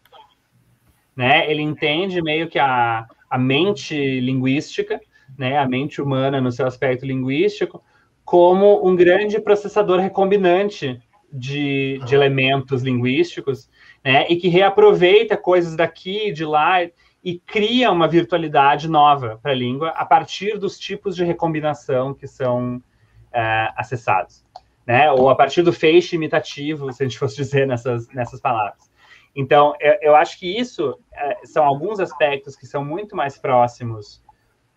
[1.15, 1.49] Né?
[1.51, 4.99] Ele entende meio que a, a mente linguística,
[5.37, 7.81] né, a mente humana no seu aspecto linguístico,
[8.25, 11.01] como um grande processador recombinante
[11.31, 13.69] de, de elementos linguísticos
[14.03, 16.79] né, e que reaproveita coisas daqui e de lá
[17.23, 22.27] e cria uma virtualidade nova para a língua a partir dos tipos de recombinação que
[22.27, 22.83] são
[23.31, 24.43] é, acessados,
[24.85, 25.09] né?
[25.11, 28.90] Ou a partir do feixe imitativo, se a gente fosse dizer nessas, nessas palavras.
[29.35, 34.23] Então, eu, eu acho que isso é, são alguns aspectos que são muito mais próximos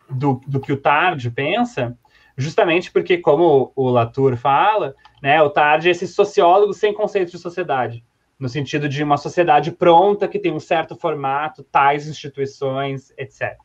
[0.08, 1.96] do, do que o Tarde pensa,
[2.36, 7.38] justamente porque, como o Latour fala, né, o Tarde é esse sociólogo sem conceito de
[7.38, 8.04] sociedade
[8.38, 13.56] no sentido de uma sociedade pronta que tem um certo formato, tais instituições, etc.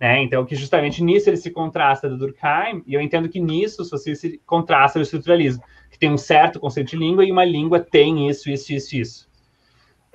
[0.00, 0.22] Né?
[0.22, 3.98] Então, que justamente nisso ele se contrasta do Durkheim, e eu entendo que nisso o
[3.98, 8.28] se contrasta do estruturalismo, que tem um certo conceito de língua e uma língua tem
[8.28, 9.30] isso, isso, isso, isso.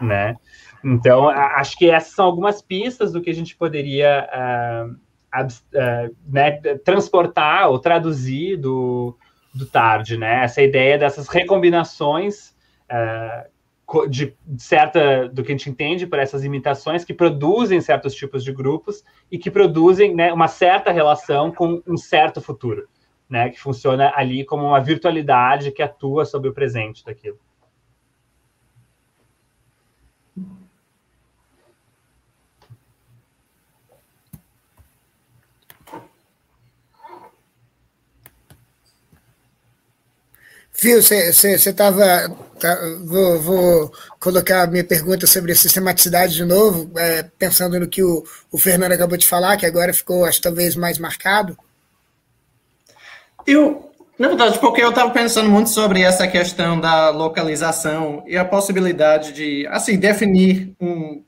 [0.01, 0.35] Né?
[0.83, 6.51] Então, acho que essas são algumas pistas do que a gente poderia uh, uh, né,
[6.83, 9.17] transportar ou traduzir do,
[9.53, 10.43] do Tarde, né?
[10.43, 12.55] Essa ideia dessas recombinações
[12.89, 13.49] uh,
[14.07, 18.53] de certa do que a gente entende por essas imitações que produzem certos tipos de
[18.53, 22.87] grupos e que produzem né, uma certa relação com um certo futuro,
[23.27, 27.39] né, que funciona ali como uma virtualidade que atua sobre o presente daquilo.
[40.79, 42.33] Fio, você estava.
[42.57, 42.73] Tá,
[43.03, 48.01] vou, vou, colocar a minha pergunta sobre a sistematicidade de novo, é, pensando no que
[48.01, 51.57] o, o, Fernando acabou de falar, que agora ficou, acho talvez, mais marcado.
[53.45, 58.45] Eu, Na verdade, porque eu estava pensando muito sobre essa questão da localização e a
[58.45, 61.21] possibilidade de, assim, definir um,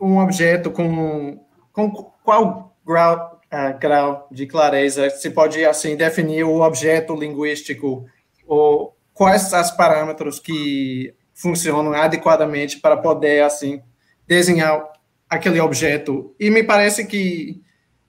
[0.00, 1.90] um objeto com, com
[2.22, 8.06] qual grau, uh, grau de clareza se pode, assim, definir o objeto linguístico
[8.46, 13.82] ou quais os parâmetros que funcionam adequadamente para poder, assim,
[14.26, 14.82] desenhar
[15.28, 16.34] aquele objeto.
[16.38, 17.60] E me parece que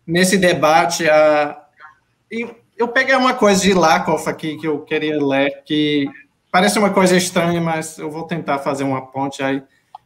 [0.05, 1.61] nesse debate, a,
[2.77, 6.07] eu peguei uma coisa de Lakoff aqui que eu queria ler, que
[6.51, 9.63] parece uma coisa estranha, mas eu vou tentar fazer uma ponte aí.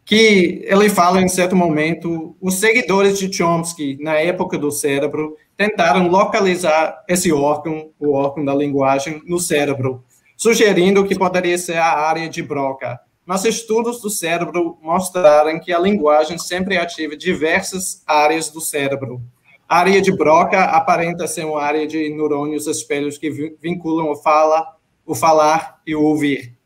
[0.08, 6.08] Que ele fala em certo momento, os seguidores de Chomsky, na época do cérebro, tentaram
[6.08, 10.02] localizar esse órgão, o órgão da linguagem, no cérebro,
[10.38, 15.80] sugerindo que poderia ser a área de Broca, mas estudos do cérebro mostraram que a
[15.80, 19.22] linguagem sempre ativa diversas áreas do cérebro.
[19.68, 23.30] A área de Broca aparenta ser uma área de neurônios espelhos que
[23.62, 26.57] vinculam o fala, o falar e o ouvir.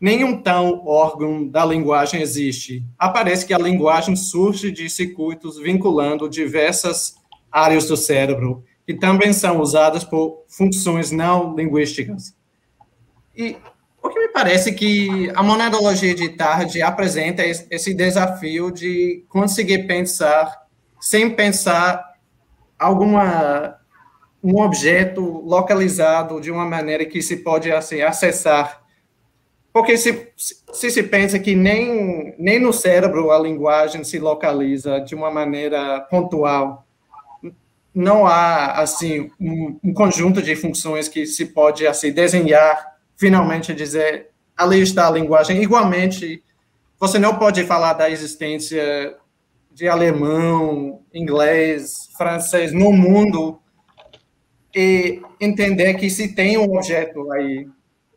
[0.00, 2.84] Nenhum tal órgão da linguagem existe.
[2.96, 7.16] Aparece que a linguagem surge de circuitos vinculando diversas
[7.50, 12.34] áreas do cérebro, que também são usadas por funções não linguísticas.
[13.36, 13.56] E
[14.00, 20.66] o que me parece que a monadologia de tarde apresenta esse desafio de conseguir pensar
[21.00, 22.04] sem pensar
[22.78, 23.76] alguma
[24.42, 28.82] um objeto localizado de uma maneira que se pode assim acessar
[29.78, 35.14] porque se, se se pensa que nem nem no cérebro a linguagem se localiza de
[35.14, 36.86] uma maneira pontual
[37.94, 44.28] não há assim um, um conjunto de funções que se pode assim desenhar finalmente dizer
[44.58, 45.62] ali está a linguagem.
[45.62, 46.42] Igualmente,
[46.98, 49.16] você não pode falar da existência
[49.72, 53.60] de alemão, inglês, francês no mundo
[54.74, 57.68] e entender que se tem um objeto aí.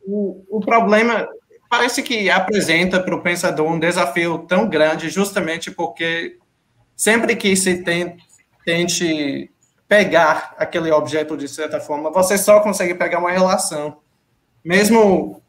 [0.03, 1.29] O, o problema
[1.71, 6.37] parece que apresenta para o pensador um desafio tão grande, justamente porque
[6.97, 8.17] sempre que se tem,
[8.65, 9.49] tente
[9.87, 13.99] pegar aquele objeto de certa forma, você só consegue pegar uma relação
[14.61, 15.41] mesmo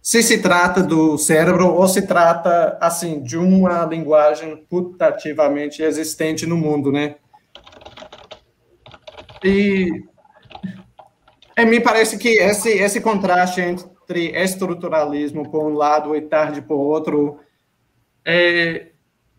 [0.00, 6.56] se se trata do cérebro ou se trata assim de uma linguagem putativamente existente no
[6.56, 7.16] mundo, né?
[9.42, 9.90] E,
[11.58, 16.76] e me parece que esse esse contraste entre estruturalismo por um lado e tarde por
[16.76, 17.40] outro,
[18.24, 18.88] é,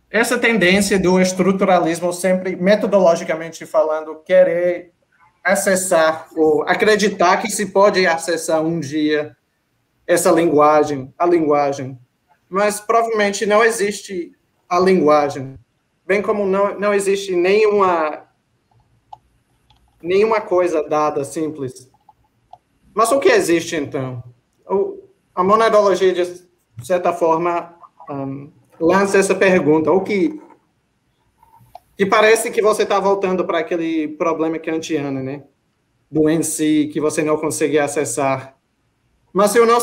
[0.09, 4.93] essa tendência do estruturalismo sempre metodologicamente falando querer
[5.43, 9.35] acessar ou acreditar que se pode acessar um dia
[10.05, 11.99] essa linguagem, a linguagem,
[12.49, 14.31] mas provavelmente não existe
[14.69, 15.59] a linguagem,
[16.05, 18.25] bem como não, não existe nenhuma
[20.01, 21.89] nenhuma coisa dada simples.
[22.93, 24.23] Mas o que existe então?
[24.69, 25.03] O,
[25.33, 26.47] a monadologia de
[26.83, 27.75] certa forma
[28.09, 30.39] um, lança essa pergunta: o que
[31.97, 35.43] que parece que você está voltando para aquele problema kantiano, né?
[36.11, 38.55] Do em si, que você não consegue acessar.
[39.33, 39.79] Mas eu não,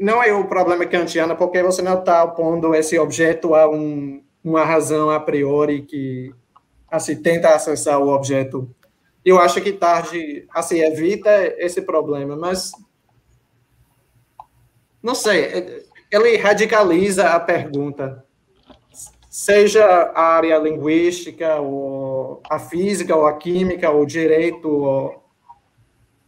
[0.00, 4.64] não é o problema kantiano, porque você não está opondo esse objeto a um, uma
[4.64, 6.32] razão a priori que
[6.88, 8.70] assim, tenta acessar o objeto.
[9.24, 12.70] Eu acho que tarde assim, evita esse problema, mas
[15.02, 18.24] não sei, ele radicaliza a pergunta
[19.32, 19.82] seja
[20.14, 25.24] a área linguística, ou a física, ou a química, ou o direito, ou...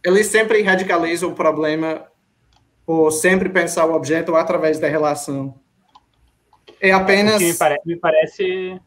[0.03, 2.07] eles sempre radicalizam o problema
[2.83, 5.53] por sempre pensar o objeto através da relação.
[6.81, 7.39] É apenas...
[7.39, 7.79] Me, pare...
[7.85, 8.81] me, parece...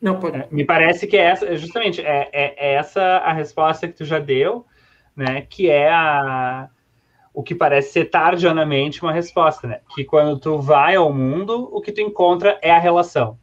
[0.00, 0.38] Não, pode.
[0.38, 4.06] É, me parece que é essa, justamente, é, é, é essa a resposta que tu
[4.06, 4.64] já deu,
[5.14, 6.70] né, que é a
[7.32, 9.80] o que parece ser tardianamente uma resposta, né?
[9.94, 13.38] Que quando tu vai ao mundo, o que tu encontra é a relação.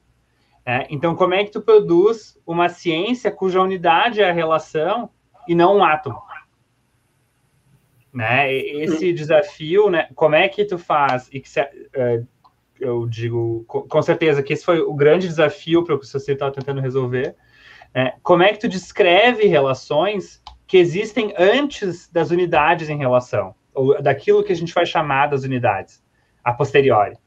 [0.65, 0.85] Né?
[0.89, 5.09] Então, como é que tu produz uma ciência cuja unidade é a relação
[5.47, 6.21] e não um átomo?
[8.13, 8.53] Né?
[8.53, 10.09] Esse desafio, né?
[10.13, 11.29] Como é que tu faz?
[11.31, 12.27] E que se, uh,
[12.79, 16.33] eu digo com certeza que esse foi o grande desafio para o que o Society
[16.33, 17.35] estava tentando resolver.
[17.95, 18.13] Né?
[18.21, 23.55] Como é que tu descreve relações que existem antes das unidades em relação?
[24.01, 26.03] Daquilo que a gente vai chamar das unidades
[26.43, 27.17] a posteriori,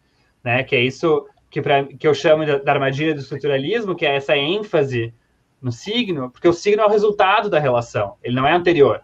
[0.43, 0.63] né?
[0.63, 4.17] Que é isso que, pra, que eu chamo da, da armadilha do estruturalismo, que é
[4.17, 5.15] essa ênfase
[5.61, 9.03] no signo, porque o signo é o resultado da relação, ele não é anterior.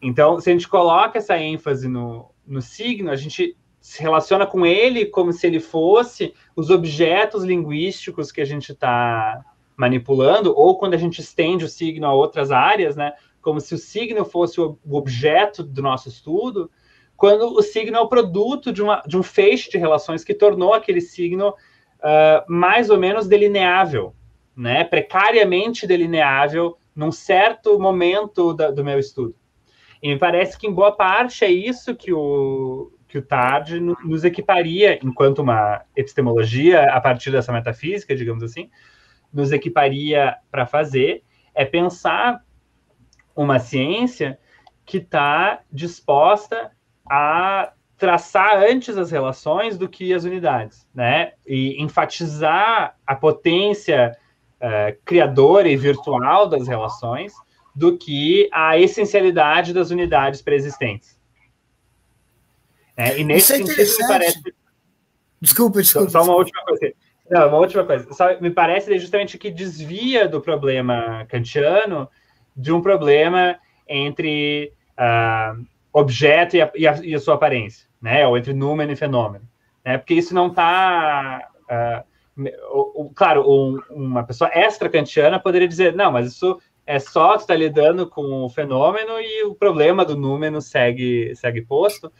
[0.00, 4.66] Então, se a gente coloca essa ênfase no, no signo, a gente se relaciona com
[4.66, 9.44] ele como se ele fosse os objetos linguísticos que a gente está
[9.76, 13.12] manipulando, ou quando a gente estende o signo a outras áreas, né?
[13.42, 16.70] Como se o signo fosse o objeto do nosso estudo,
[17.16, 20.72] quando o signo é o produto de, uma, de um feixe de relações que tornou
[20.72, 24.14] aquele signo uh, mais ou menos delineável,
[24.56, 24.84] né?
[24.84, 29.34] precariamente delineável num certo momento da, do meu estudo.
[30.02, 34.24] E me parece que, em boa parte, é isso que o, que o TARD nos
[34.24, 38.68] equiparia, enquanto uma epistemologia, a partir dessa metafísica, digamos assim,
[39.32, 41.22] nos equiparia para fazer,
[41.54, 42.42] é pensar
[43.34, 44.38] uma ciência
[44.84, 46.70] que está disposta
[47.08, 51.32] a traçar antes as relações do que as unidades, né?
[51.46, 54.16] E enfatizar a potência
[54.60, 57.32] uh, criadora e virtual das relações
[57.74, 61.18] do que a essencialidade das unidades preexistentes.
[62.96, 64.54] É, e nesse Isso é sentido, me parece.
[65.40, 66.10] Desculpa, desculpa.
[66.10, 66.92] Só, uma última coisa.
[67.30, 68.12] Não, uma última coisa.
[68.12, 72.08] Só me parece justamente que desvia do problema kantiano
[72.56, 73.56] de um problema
[73.88, 78.26] entre uh, objeto e a, e, a, e a, sua aparência, né?
[78.26, 79.44] Ou entre número e fenômeno.
[79.84, 79.98] Né?
[79.98, 81.48] Porque isso não está.
[81.64, 87.54] Uh, claro, um, uma pessoa extra-kantiana poderia dizer, não, mas isso é só tu tá
[87.54, 92.10] lidando com o fenômeno e o problema do número segue, segue posto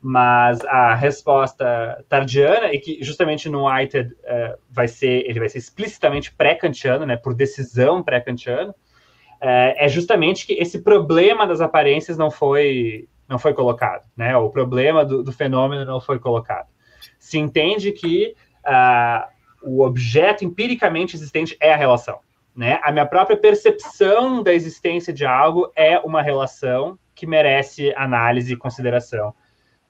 [0.00, 5.58] mas a resposta tardiana e que justamente no Whitehead uh, vai ser ele vai ser
[5.58, 8.74] explicitamente pré-kantiano, né, por decisão pré-kantiano,
[9.40, 15.04] é justamente que esse problema das aparências não foi não foi colocado, né, o problema
[15.04, 16.66] do, do fenômeno não foi colocado.
[17.18, 18.34] Se entende que
[18.66, 19.28] uh,
[19.62, 22.20] o objeto empiricamente existente é a relação,
[22.56, 22.80] né?
[22.82, 28.56] A minha própria percepção da existência de algo é uma relação que merece análise e
[28.56, 29.34] consideração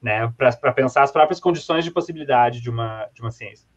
[0.01, 3.68] né, para pensar as próprias condições de possibilidade de uma, de uma ciência.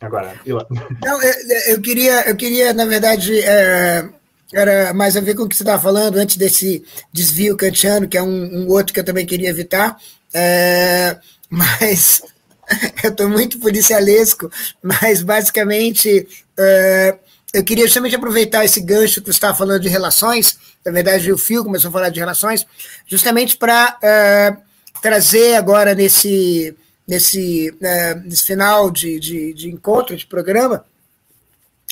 [0.00, 0.66] Agora, Ilan.
[1.04, 1.34] Não, eu,
[1.68, 4.08] eu, queria, eu queria, na verdade, é,
[4.52, 8.16] era mais a ver com o que você estava falando antes desse desvio kantiano, que
[8.16, 9.96] é um, um outro que eu também queria evitar,
[10.34, 11.16] é,
[11.48, 12.20] mas
[13.02, 14.50] eu estou muito policialesco,
[14.82, 16.28] mas basicamente
[16.58, 17.18] é,
[17.54, 21.38] eu queria justamente aproveitar esse gancho que você estava falando de relações, na verdade o
[21.38, 22.66] Fio começou a falar de relações,
[23.06, 30.26] justamente para uh, trazer agora nesse, nesse, uh, nesse final de, de, de, encontro, de
[30.26, 30.84] programa,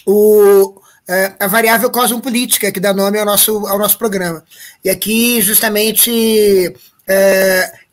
[0.06, 4.44] o, uh, a variável cosmopolítica, que dá nome ao nosso, ao nosso programa.
[4.84, 6.74] E aqui, justamente,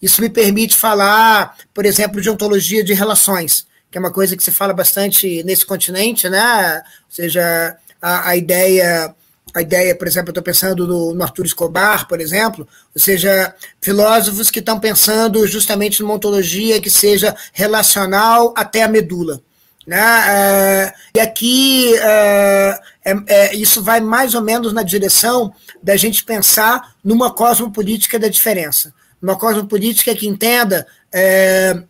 [0.02, 4.44] isso me permite falar, por exemplo, de ontologia de relações que é uma coisa que
[4.44, 6.78] se fala bastante nesse continente, né?
[6.78, 9.14] Ou seja, a, a ideia,
[9.54, 13.54] a ideia, por exemplo, eu estou pensando no, no, Arthur Escobar, por exemplo, ou seja,
[13.82, 19.42] filósofos que estão pensando justamente numa ontologia que seja relacional até a medula.
[19.86, 20.00] Né?
[20.00, 26.24] Uh, e aqui uh, é, é, isso vai mais ou menos na direção da gente
[26.24, 28.94] pensar numa cosmopolítica da diferença.
[29.22, 31.84] Uma cosmopolítica que entenda é,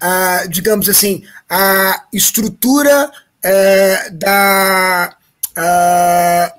[0.00, 3.10] a, digamos assim, a estrutura
[3.42, 5.16] é, da,
[5.56, 6.54] a,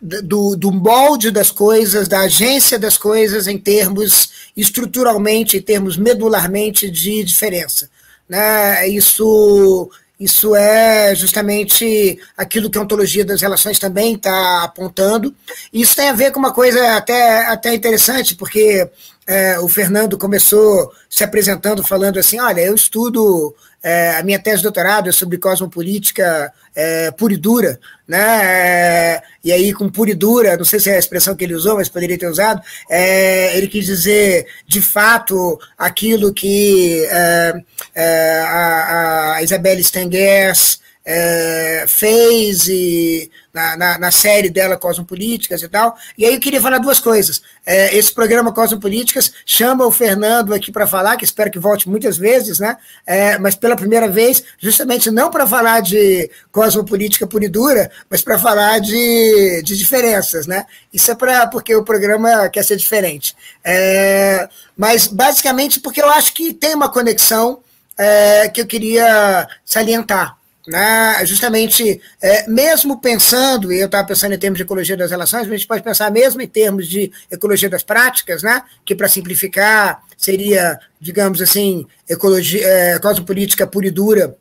[0.00, 6.90] do, do molde das coisas, da agência das coisas em termos estruturalmente, em termos medularmente
[6.90, 7.90] de diferença.
[8.28, 8.88] Né?
[8.88, 15.34] Isso, isso é justamente aquilo que a ontologia das relações também está apontando.
[15.72, 18.88] Isso tem a ver com uma coisa até, até interessante, porque
[19.26, 24.58] é, o Fernando começou se apresentando falando assim: olha, eu estudo, é, a minha tese
[24.58, 28.40] de doutorado é sobre cosmopolítica é, pura e dura, né?
[28.42, 31.54] É, e aí, com pura e dura, não sei se é a expressão que ele
[31.54, 32.60] usou, mas poderia ter usado,
[32.90, 40.80] é, ele quis dizer, de fato, aquilo que é, a, a Isabelle Stengers
[41.86, 45.96] fez e na, na, na, série dela Cosmopolíticas e tal.
[46.16, 47.42] E aí eu queria falar duas coisas.
[47.66, 52.16] É, esse programa Cosmopolíticas chama o Fernando aqui para falar, que espero que volte muitas
[52.16, 52.76] vezes, né?
[53.06, 58.22] É, mas pela primeira vez, justamente não para falar de cosmopolítica pura e dura, mas
[58.22, 60.66] para falar de, de diferenças, né?
[60.92, 63.34] Isso é para porque o programa quer ser diferente.
[63.64, 67.60] É, mas basicamente porque eu acho que tem uma conexão
[67.96, 70.37] é, que eu queria salientar
[70.68, 75.48] né, justamente, é, mesmo pensando, e eu estava pensando em termos de ecologia das relações,
[75.48, 80.02] a gente pode pensar mesmo em termos de ecologia das práticas, né, que para simplificar
[80.16, 84.36] seria, digamos assim, ecologia, é, cosmopolítica pura e dura,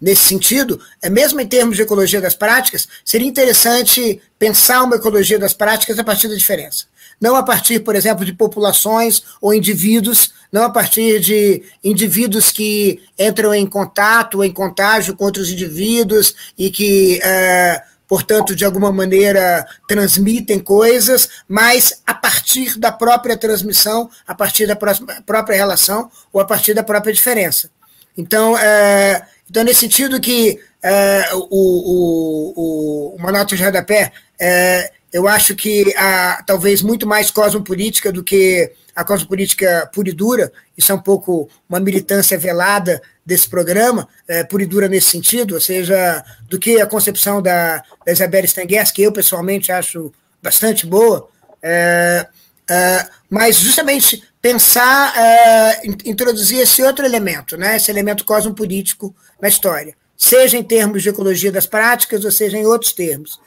[0.00, 5.38] nesse sentido, é mesmo em termos de ecologia das práticas, seria interessante pensar uma ecologia
[5.38, 6.84] das práticas a partir da diferença
[7.20, 13.00] não a partir, por exemplo, de populações ou indivíduos, não a partir de indivíduos que
[13.18, 19.66] entram em contato, em contágio com outros indivíduos e que, é, portanto, de alguma maneira
[19.86, 26.44] transmitem coisas, mas a partir da própria transmissão, a partir da própria relação ou a
[26.44, 27.70] partir da própria diferença.
[28.16, 34.92] Então, é, então nesse sentido que é, o, o, o, uma nota de rodapé, é,
[35.12, 40.52] eu acho que há talvez muito mais cosmopolítica do que a cosmopolítica pura e dura,
[40.78, 45.54] isso é um pouco uma militância velada desse programa, é, pura e dura nesse sentido,
[45.54, 50.86] ou seja, do que a concepção da, da Isabelle Stanguers, que eu pessoalmente acho bastante
[50.86, 51.28] boa,
[51.60, 52.26] é,
[52.68, 59.94] é, mas justamente pensar, é, introduzir esse outro elemento, né, esse elemento cosmopolítico na história,
[60.16, 63.40] seja em termos de ecologia das práticas, ou seja em outros termos,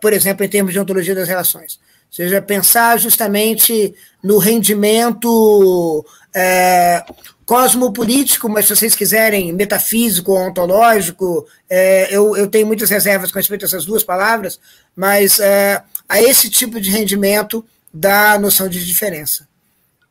[0.00, 1.78] por exemplo, em termos de ontologia das relações.
[2.08, 6.04] Ou seja, pensar justamente no rendimento
[6.34, 7.04] é,
[7.44, 13.38] cosmopolítico, mas se vocês quiserem, metafísico ou ontológico, é, eu, eu tenho muitas reservas com
[13.38, 14.60] respeito a essas duas palavras,
[14.94, 19.47] mas é, a esse tipo de rendimento da noção de diferença.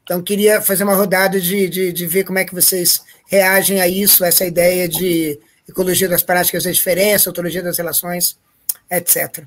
[0.07, 3.89] Então, queria fazer uma rodada de, de, de ver como é que vocês reagem a
[3.89, 8.39] isso, essa ideia de ecologia das práticas da diferença, ontologia das relações,
[8.89, 9.43] etc.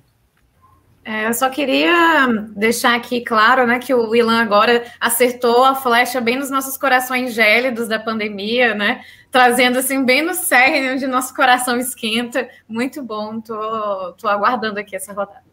[1.02, 6.20] É, eu só queria deixar aqui claro, né, que o Ilan agora acertou a flecha
[6.20, 11.34] bem nos nossos corações gélidos da pandemia, né, trazendo assim bem no cerne onde nosso
[11.34, 12.46] coração esquenta.
[12.68, 15.49] Muito bom, tô, tô aguardando aqui essa rodada.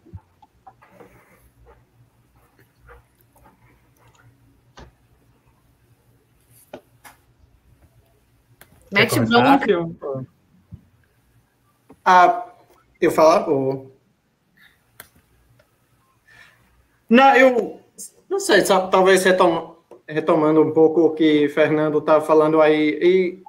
[8.99, 10.25] Mete bronca.
[12.03, 12.45] Ah,
[13.01, 13.47] eu falar?
[13.49, 13.91] Ou...
[17.09, 17.81] Não, eu
[18.29, 23.43] não sei, só, talvez retom, retomando um pouco o que Fernando está falando aí, e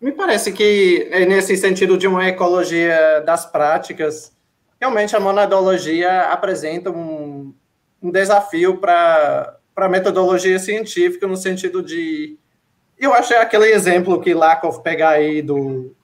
[0.00, 4.32] me parece que é nesse sentido de uma ecologia das práticas,
[4.80, 7.54] realmente a monadologia apresenta um,
[8.02, 12.38] um desafio para a metodologia científica, no sentido de.
[13.00, 15.96] Eu achei aquele exemplo que Lakoff pega aí do,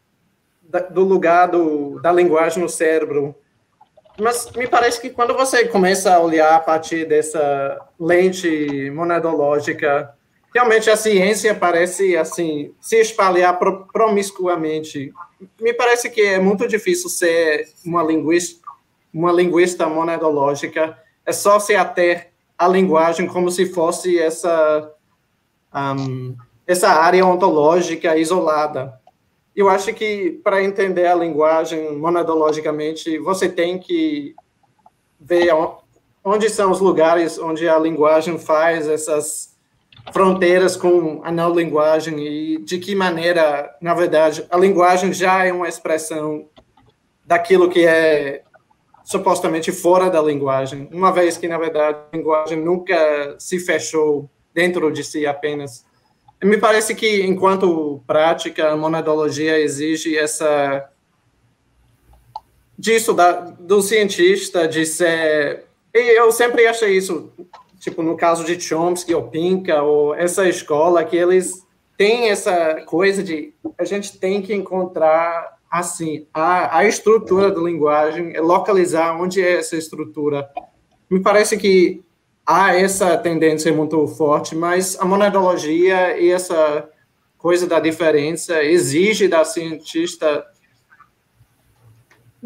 [0.91, 3.35] do lugar do, da linguagem no cérebro
[4.19, 10.15] mas me parece que quando você começa a olhar a partir dessa lente monadológica,
[10.55, 13.59] realmente a ciência parece assim se espalhar
[13.93, 15.13] promiscuamente.
[15.61, 18.67] Me parece que é muito difícil ser uma linguista,
[19.13, 20.99] uma linguista monadológica.
[21.25, 24.91] É só se ater a linguagem como se fosse essa
[25.75, 26.35] um,
[26.67, 29.01] essa área ontológica isolada
[29.57, 34.35] eu acho que para entender a linguagem monadologicamente, você tem que
[35.19, 35.51] ver
[36.23, 39.57] onde são os lugares onde a linguagem faz essas
[40.13, 45.53] fronteiras com a não linguagem e de que maneira, na verdade, a linguagem já é
[45.53, 46.51] uma expressão
[47.25, 48.43] daquilo que é
[49.03, 54.93] supostamente fora da linguagem, uma vez que, na verdade, a linguagem nunca se fechou dentro
[54.93, 55.86] de si apenas.
[56.43, 60.91] Me parece que, enquanto prática, a monadologia exige essa
[62.79, 65.65] disso da, do cientista de ser
[65.95, 67.33] e eu sempre achei isso
[67.81, 73.23] tipo no caso de Chomsky ou Pinka ou essa escola que eles têm essa coisa
[73.23, 79.59] de a gente tem que encontrar assim a, a estrutura da linguagem localizar onde é
[79.59, 80.49] essa estrutura.
[81.09, 82.05] Me parece que
[82.47, 86.89] há essa tendência muito forte, mas a monadologia e essa
[87.37, 90.47] coisa da diferença exige da cientista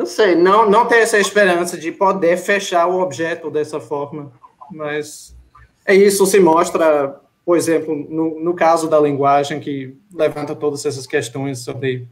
[0.00, 4.32] não sei, não, não ter essa esperança de poder fechar o objeto dessa forma,
[4.70, 5.36] mas
[5.84, 11.06] é isso se mostra, por exemplo, no, no caso da linguagem, que levanta todas essas
[11.06, 12.08] questões sobre,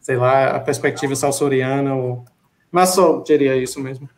[0.00, 2.24] sei lá, a perspectiva saussuriana, ou,
[2.70, 4.08] mas só diria isso mesmo.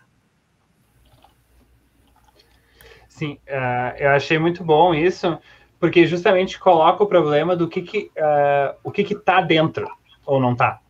[3.16, 5.38] Sim, uh, eu achei muito bom isso,
[5.80, 9.90] porque justamente coloca o problema do que, que uh, o que que tá dentro
[10.26, 10.80] ou não tá,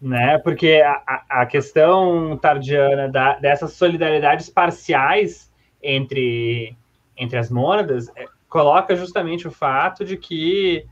[0.00, 0.38] né?
[0.38, 5.52] Porque a, a questão tardiana da, dessas solidariedades parciais
[5.82, 6.74] entre
[7.14, 10.86] entre as mônadas é, coloca justamente o fato de que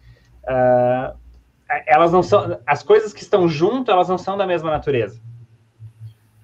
[0.44, 1.16] uh,
[1.86, 5.18] elas não são as coisas que estão junto elas não são da mesma natureza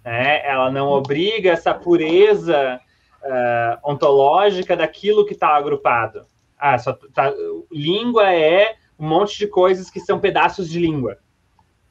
[0.02, 0.40] né?
[0.46, 2.80] ela não obriga essa pureza
[3.26, 6.22] uh, ontológica daquilo que está agrupado.
[6.58, 7.32] Ah, só tá,
[7.70, 11.18] língua é um monte de coisas que são pedaços de língua.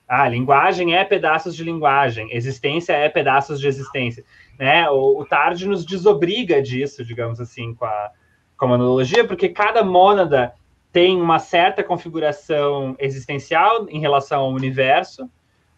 [0.08, 4.24] Ah, linguagem é pedaços de linguagem, existência é pedaços de existência.
[4.58, 4.90] Né?
[4.90, 8.12] O, o Tarde nos desobriga disso, digamos assim, com a,
[8.58, 10.54] com a monologia, porque cada mônada
[10.92, 15.30] tem uma certa configuração existencial em relação ao universo,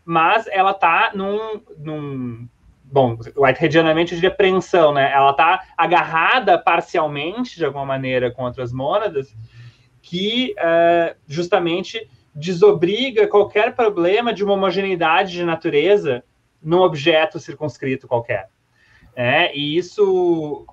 [0.05, 2.47] mas ela está num, num
[2.91, 5.11] bom, whiteheadianamente eu diria preensão, né?
[5.11, 9.35] Ela está agarrada parcialmente, de alguma maneira, com outras mônadas,
[10.01, 16.23] que uh, justamente desobriga qualquer problema de uma homogeneidade de natureza
[16.61, 18.49] num objeto circunscrito qualquer.
[19.15, 20.65] É, e isso,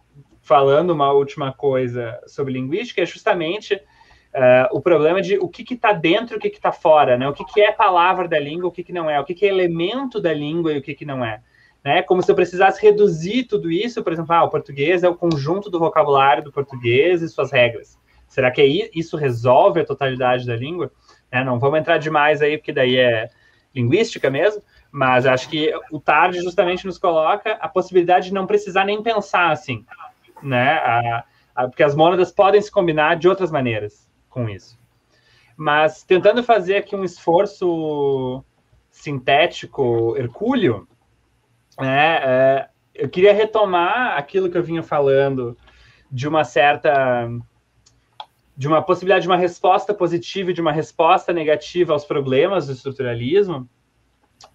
[0.42, 5.92] falando uma última coisa sobre linguística, é justamente uh, o problema de o que está
[5.92, 7.26] dentro e o que está fora, né?
[7.26, 9.46] O que, que é palavra da língua, o que, que não é, o que, que
[9.46, 11.40] é elemento da língua e o que não é.
[11.84, 12.02] Né?
[12.02, 15.68] Como se eu precisasse reduzir tudo isso, por exemplo, ah, o português é o conjunto
[15.68, 17.98] do vocabulário do português e suas regras.
[18.26, 20.90] Será que isso resolve a totalidade da língua?
[21.30, 23.28] É, não vamos entrar demais aí, porque daí é
[23.74, 28.84] linguística mesmo, mas acho que o tarde justamente nos coloca a possibilidade de não precisar
[28.84, 29.84] nem pensar assim,
[30.42, 30.78] né?
[30.78, 31.24] A,
[31.54, 34.78] a, porque as mônadas podem se combinar de outras maneiras com isso.
[35.56, 38.44] Mas tentando fazer aqui um esforço
[38.90, 40.88] sintético, hercúleo,
[41.80, 45.56] né, é, eu queria retomar aquilo que eu vinha falando
[46.10, 47.28] de uma certa
[48.56, 52.72] de uma possibilidade de uma resposta positiva e de uma resposta negativa aos problemas do
[52.72, 53.68] estruturalismo,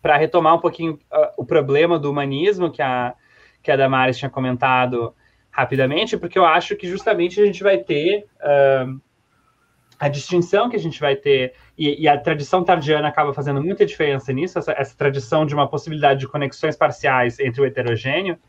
[0.01, 3.13] para retomar um pouquinho uh, o problema do humanismo que a,
[3.61, 5.13] que a Damares tinha comentado
[5.51, 9.01] rapidamente, porque eu acho que justamente a gente vai ter uh,
[9.99, 13.85] a distinção que a gente vai ter, e, e, a tradição tardiana acaba fazendo muita
[13.85, 18.39] diferença nisso, essa, essa tradição de uma possibilidade de conexões parciais entre o heterogêneo,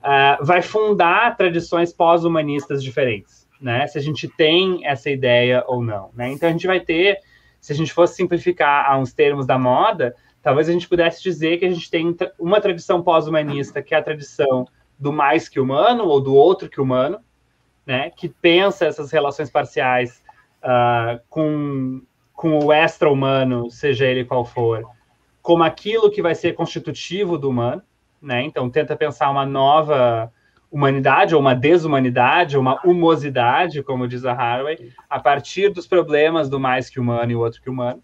[0.00, 3.86] uh, vai fundar tradições pós-humanistas diferentes, né?
[3.86, 6.32] Se a gente tem essa ideia ou não, né?
[6.32, 7.20] Então a gente vai ter,
[7.60, 11.58] se a gente fosse simplificar a uns termos da moda, talvez a gente pudesse dizer
[11.58, 14.66] que a gente tem uma tradição pós-humanista, que é a tradição
[14.98, 17.20] do mais que humano, ou do outro que humano,
[17.86, 18.10] né?
[18.10, 20.23] Que pensa essas relações parciais
[20.64, 24.84] uh, com, com o extra-humano, seja ele qual for,
[25.42, 27.82] como aquilo que vai ser constitutivo do humano,
[28.20, 28.42] né?
[28.42, 30.32] Então tenta pensar uma nova
[30.70, 36.58] humanidade ou uma desumanidade, uma humosidade, como diz a Haraway, a partir dos problemas do
[36.58, 38.02] mais que humano e o outro que humano.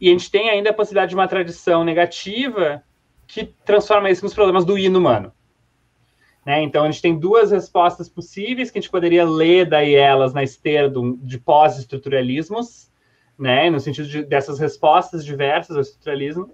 [0.00, 2.84] E a gente tem ainda a possibilidade de uma tradição negativa
[3.26, 5.32] que transforma isso nos problemas do inumano.
[6.48, 6.62] Né?
[6.62, 10.42] Então, a gente tem duas respostas possíveis que a gente poderia ler daí elas na
[10.42, 12.90] esteira do, de pós-estruturalismos,
[13.38, 13.68] né?
[13.68, 16.50] no sentido de, dessas respostas diversas ao estruturalismo,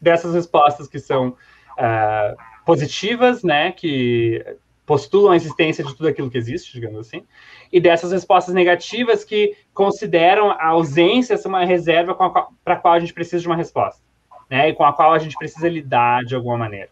[0.00, 3.72] dessas respostas que são uh, positivas, né?
[3.72, 4.40] que
[4.86, 7.26] postulam a existência de tudo aquilo que existe, digamos assim,
[7.72, 13.00] e dessas respostas negativas que consideram a ausência ser uma reserva para a qual a
[13.00, 14.00] gente precisa de uma resposta,
[14.48, 14.68] né?
[14.68, 16.90] e com a qual a gente precisa lidar de alguma maneira.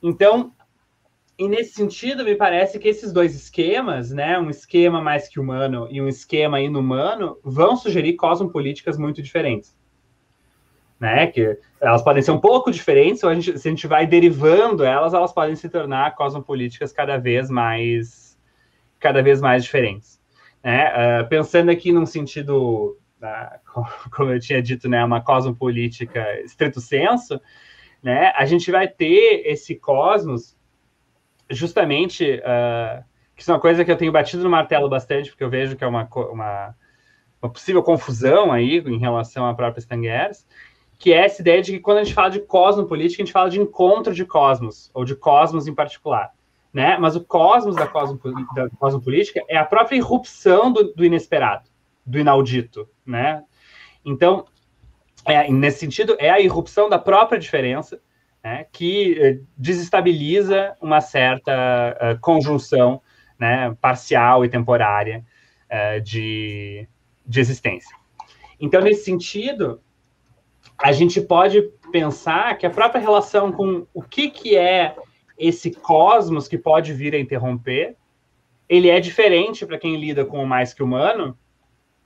[0.00, 0.52] Então,
[1.38, 5.86] e nesse sentido, me parece que esses dois esquemas, né, um esquema mais que humano
[5.88, 9.78] e um esquema inumano, vão sugerir cosmopolíticas muito diferentes.
[10.98, 14.04] Né, que elas podem ser um pouco diferentes, ou a gente, se a gente vai
[14.04, 18.36] derivando elas, elas podem se tornar cosmopolíticas cada vez mais,
[18.98, 20.20] cada vez mais diferentes.
[20.64, 20.90] Né?
[20.90, 27.40] Uh, pensando aqui num sentido, uh, como eu tinha dito, né, uma cosmopolítica estrito senso,
[28.02, 30.57] né, a gente vai ter esse cosmos
[31.50, 33.04] justamente, uh,
[33.34, 35.76] que isso é uma coisa que eu tenho batido no martelo bastante, porque eu vejo
[35.76, 36.74] que é uma, uma,
[37.40, 40.46] uma possível confusão aí em relação à própria Stangers,
[40.98, 43.48] que é essa ideia de que quando a gente fala de cosmopolítica, a gente fala
[43.48, 46.32] de encontro de cosmos, ou de cosmos em particular.
[46.72, 46.98] Né?
[46.98, 48.20] Mas o cosmos da, cosmo,
[48.54, 51.70] da cosmopolítica é a própria irrupção do, do inesperado,
[52.04, 52.88] do inaudito.
[53.06, 53.42] Né?
[54.04, 54.46] Então,
[55.24, 58.00] é, nesse sentido, é a irrupção da própria diferença,
[58.48, 63.02] né, que eh, desestabiliza uma certa uh, conjunção
[63.38, 65.22] né, parcial e temporária
[65.70, 66.88] uh, de,
[67.26, 67.94] de existência.
[68.58, 69.82] Então, nesse sentido,
[70.82, 71.60] a gente pode
[71.92, 74.96] pensar que a própria relação com o que, que é
[75.36, 77.96] esse cosmos que pode vir a interromper,
[78.66, 81.38] ele é diferente para quem lida com o mais que humano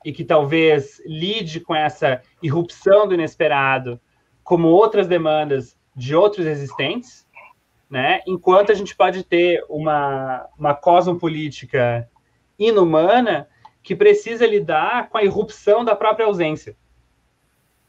[0.04, 4.00] e que talvez lide com essa irrupção do inesperado
[4.42, 7.26] como outras demandas de outros existentes,
[7.88, 8.20] né?
[8.26, 12.08] Enquanto a gente pode ter uma, uma cosmopolítica
[12.58, 13.48] inumana
[13.82, 16.76] que precisa lidar com a irrupção da própria ausência,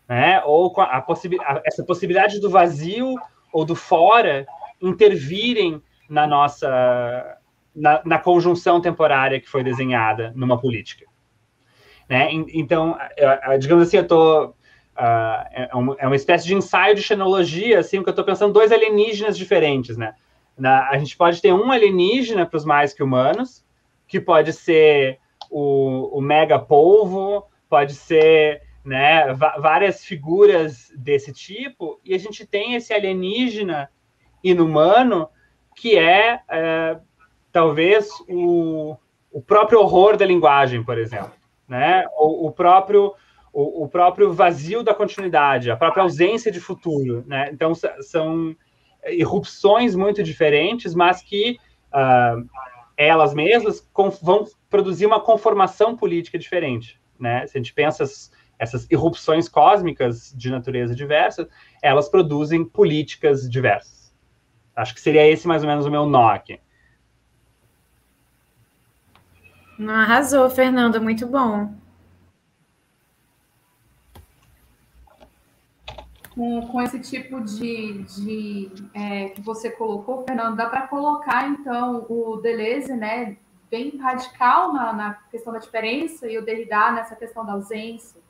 [0.07, 0.43] né?
[0.43, 3.15] Ou com a, possi a, essa possibilidade do vazio
[3.51, 4.45] ou do fora
[4.81, 7.37] intervirem na nossa
[7.75, 11.05] na, na conjunção temporária que foi desenhada numa política.
[12.07, 12.29] Né?
[12.31, 12.97] Então,
[13.59, 14.55] digamos assim, eu estou
[14.95, 18.53] Uh, é, uma, é, uma espécie de ensaio de xenologia, assim, que eu estou pensando
[18.53, 20.13] dois alienígenas diferentes, né?
[20.57, 23.65] Na, a gente pode ter um alienígena para os mais que humanos,
[24.07, 32.13] que pode ser o, o mega polvo, pode ser né, várias figuras desse tipo, e
[32.13, 33.89] a gente tem esse alienígena
[34.43, 35.29] inumano
[35.75, 36.97] que é, é
[37.51, 38.95] talvez o,
[39.31, 41.31] o próprio horror da linguagem, por exemplo,
[41.67, 42.05] né?
[42.17, 43.15] o, o próprio
[43.53, 47.49] o, o, próprio vazio da continuidade, a própria ausência de futuro, né?
[47.53, 48.55] Então são
[49.05, 51.59] irrupções muito diferentes, mas que
[51.93, 52.49] uh,
[52.97, 53.87] elas mesmas
[54.21, 57.45] vão produzir uma conformação política diferente, né?
[57.45, 58.03] Se a gente pensa
[58.57, 61.47] essas irrupções cósmicas de natureza diversa,
[61.81, 64.13] elas produzem políticas diversas.
[64.75, 66.59] Acho que seria esse mais ou menos o meu nó aqui.
[69.87, 71.82] Arrasou, Fernanda, muito bom.
[76.33, 82.07] Com, com esse tipo de, de é, que você colocou, Fernando, dá para colocar então
[82.09, 83.37] o Deleuze, né,
[83.69, 88.21] bem radical na, na questão da diferença e o Derrida nessa questão da ausência.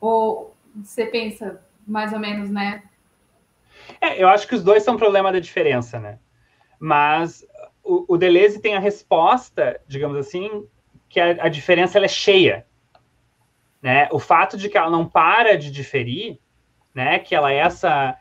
[0.00, 2.82] Ou você pensa mais ou menos, né?
[4.00, 6.18] É, eu acho que os dois são problema da diferença, né?
[6.78, 7.46] Mas
[7.82, 10.66] o, o Deleuze tem a resposta, digamos assim,
[11.08, 12.66] que a, a diferença é cheia.
[13.80, 14.08] Né?
[14.12, 16.38] O fato de que ela não para de diferir,
[16.94, 17.18] né?
[17.18, 18.16] que ela é essa,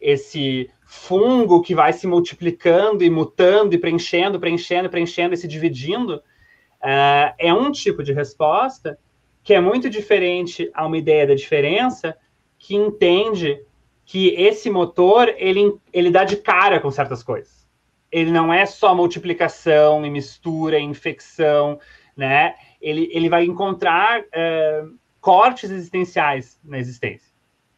[0.00, 6.16] esse fungo que vai se multiplicando e mutando e preenchendo, preenchendo, preenchendo e se dividindo,
[6.16, 8.98] uh, é um tipo de resposta
[9.42, 12.16] que é muito diferente a uma ideia da diferença,
[12.58, 13.62] que entende
[14.04, 17.64] que esse motor ele, ele dá de cara com certas coisas.
[18.10, 21.78] Ele não é só multiplicação e mistura, e infecção,
[22.16, 22.54] né?
[22.80, 27.32] Ele, ele vai encontrar uh, cortes existenciais na existência,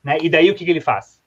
[0.08, 0.16] né?
[0.22, 1.22] E daí o que, que ele faz?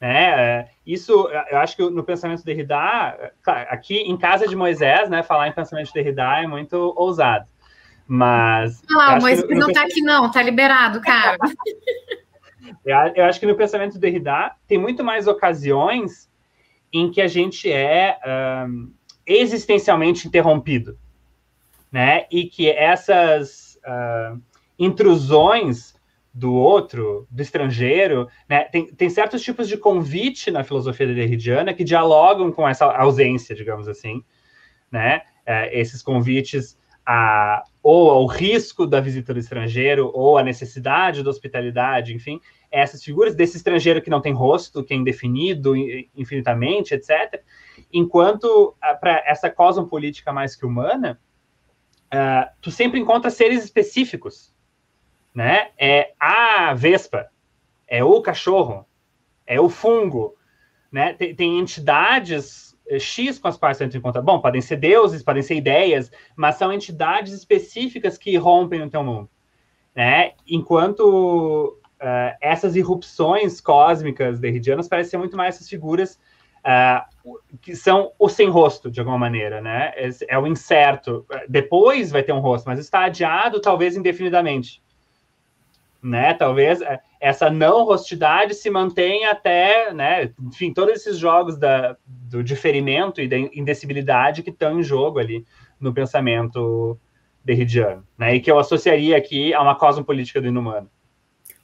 [0.00, 0.62] Né?
[0.62, 5.22] Uh, isso, eu acho que no pensamento de Derrida, aqui em casa de Moisés, né?
[5.22, 7.46] Falar em pensamento de Derrida é muito ousado.
[8.08, 8.82] Mas.
[8.88, 11.36] Não, mas no, não está aqui, não, está liberado, cara.
[13.14, 16.28] eu acho que no pensamento do Derrida tem muito mais ocasiões
[16.92, 18.18] em que a gente é
[18.66, 18.92] um,
[19.24, 20.98] existencialmente interrompido,
[21.92, 22.26] né?
[22.32, 24.40] E que essas uh,
[24.76, 25.97] intrusões
[26.38, 28.64] do outro, do estrangeiro, né?
[28.64, 33.88] Tem, tem certos tipos de convite na filosofia derridiana que dialogam com essa ausência, digamos
[33.88, 34.22] assim,
[34.90, 35.22] né?
[35.46, 41.30] Uh, esses convites a, ou ao risco da visita do estrangeiro, ou a necessidade da
[41.30, 42.40] hospitalidade, enfim,
[42.70, 45.74] essas figuras desse estrangeiro que não tem rosto, que é indefinido
[46.14, 47.42] infinitamente, etc.
[47.92, 51.18] Enquanto ah, para essa cosmopolítica mais que humana,
[52.14, 54.54] uh, tu sempre encontra seres específicos,
[55.34, 55.70] né?
[55.78, 57.28] É a vespa,
[57.86, 58.86] é o cachorro,
[59.46, 60.34] é o fungo,
[60.90, 61.12] né?
[61.14, 62.68] Tem, tem entidades
[62.98, 64.22] X com as quais você encontra.
[64.22, 69.04] Bom, podem ser deuses, podem ser ideias, mas são entidades específicas que rompem o teu
[69.04, 69.28] mundo.
[69.94, 70.32] Né?
[70.46, 76.18] Enquanto uh, essas irrupções cósmicas derridianas parecem ser muito mais essas figuras
[76.64, 79.92] uh, que são o sem rosto, de alguma maneira, né?
[79.96, 81.26] É, é o incerto.
[81.48, 84.82] Depois vai ter um rosto, mas está adiado, talvez indefinidamente
[86.02, 86.34] né?
[86.34, 90.30] Talvez é, essa não rostidade se mantenha até, né?
[90.40, 95.44] Enfim, todos esses jogos da, do diferimento e da indecibilidade que estão em jogo ali
[95.80, 96.98] no pensamento
[97.44, 98.34] derridiano, né?
[98.36, 100.90] E que eu associaria aqui a uma cosmopolítica do inumano.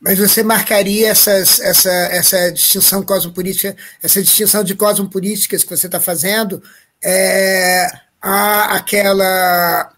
[0.01, 5.99] Mas você marcaria essas, essa, essa distinção cosmopolítica, essa distinção de cosmopolíticas que você está
[5.99, 6.63] fazendo,
[7.03, 7.87] é,
[8.21, 9.94] a, aquela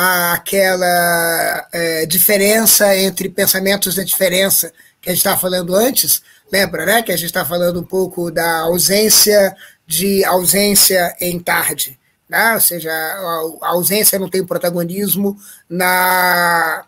[0.00, 6.22] aquela é, diferença entre pensamentos da diferença que a gente estava falando antes,
[6.52, 7.02] lembra, né?
[7.02, 11.98] Que a gente está falando um pouco da ausência de ausência em tarde,
[12.28, 12.54] né?
[12.54, 15.36] Ou seja, a ausência não tem protagonismo
[15.68, 16.84] na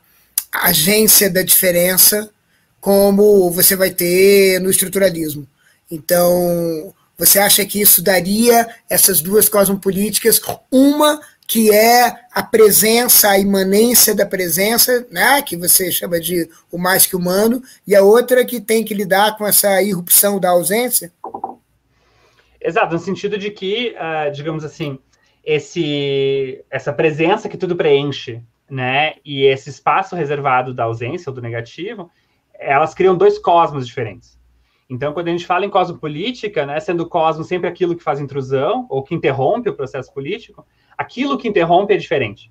[0.53, 2.31] agência da diferença
[2.81, 5.49] como você vai ter no estruturalismo.
[5.91, 10.39] Então, você acha que isso daria essas duas cosmopolíticas
[10.70, 11.20] uma
[11.51, 17.09] que é a presença, a imanência da presença, né, que você chama de o mais
[17.09, 21.12] que humano, e a outra que tem que lidar com essa irrupção da ausência?
[22.60, 24.97] Exato, no sentido de que, uh, digamos assim,
[25.44, 28.40] esse, essa presença que tudo preenche,
[28.70, 32.09] né, e esse espaço reservado da ausência ou do negativo,
[32.55, 34.39] elas criam dois cosmos diferentes.
[34.89, 38.20] Então, quando a gente fala em cosmopolítica, né, sendo o cosmos sempre aquilo que faz
[38.20, 40.64] intrusão ou que interrompe o processo político,
[41.01, 42.51] aquilo que interrompe é diferente.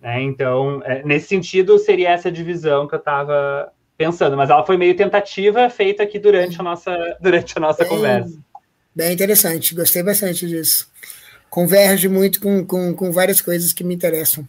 [0.00, 4.76] É, então, é, nesse sentido, seria essa divisão que eu estava pensando, mas ela foi
[4.76, 8.38] meio tentativa feita aqui durante a nossa, durante a nossa bem, conversa.
[8.94, 10.88] Bem interessante, gostei bastante disso.
[11.50, 14.46] Converge muito com, com, com várias coisas que me interessam.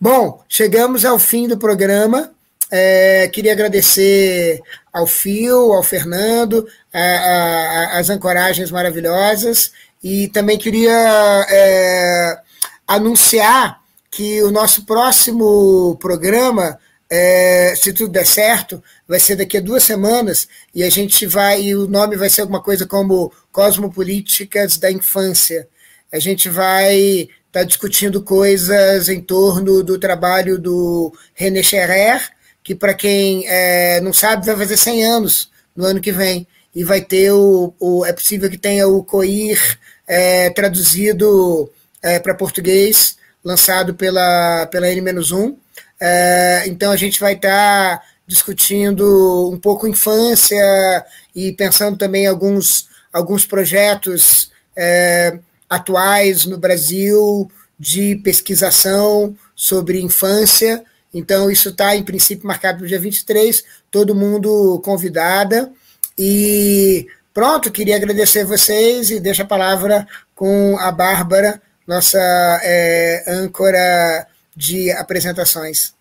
[0.00, 2.32] Bom, chegamos ao fim do programa.
[2.72, 4.60] É, queria agradecer
[4.92, 9.72] ao Fio, ao Fernando, a, a, as ancoragens maravilhosas,
[10.02, 12.38] e também queria é,
[12.86, 13.80] anunciar
[14.10, 16.78] que o nosso próximo programa,
[17.10, 21.62] é, se tudo der certo, vai ser daqui a duas semanas, e a gente vai,
[21.62, 25.68] e o nome vai ser alguma coisa como Cosmopolíticas da Infância.
[26.12, 32.30] A gente vai estar tá discutindo coisas em torno do trabalho do René Scherer,
[32.62, 36.84] que para quem é, não sabe vai fazer 100 anos no ano que vem e
[36.84, 41.70] vai ter o, o é possível que tenha o COIR é, traduzido
[42.02, 45.56] é, para português lançado pela pela N-1
[46.00, 51.04] é, então a gente vai estar tá discutindo um pouco infância
[51.34, 55.38] e pensando também alguns alguns projetos é,
[55.68, 62.88] atuais no Brasil de pesquisação sobre infância então, isso está, em princípio, marcado para o
[62.88, 65.72] dia 23, todo mundo convidada.
[66.18, 72.18] E pronto, queria agradecer vocês e deixo a palavra com a Bárbara, nossa
[72.62, 74.26] é, âncora
[74.56, 75.94] de apresentações.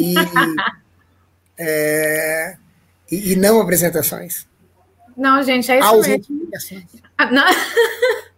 [0.00, 0.14] E,
[1.58, 2.56] é,
[3.10, 4.46] e, e, não apresentações.
[5.16, 6.24] Não, gente, é isso mesmo.
[7.18, 7.30] Ah,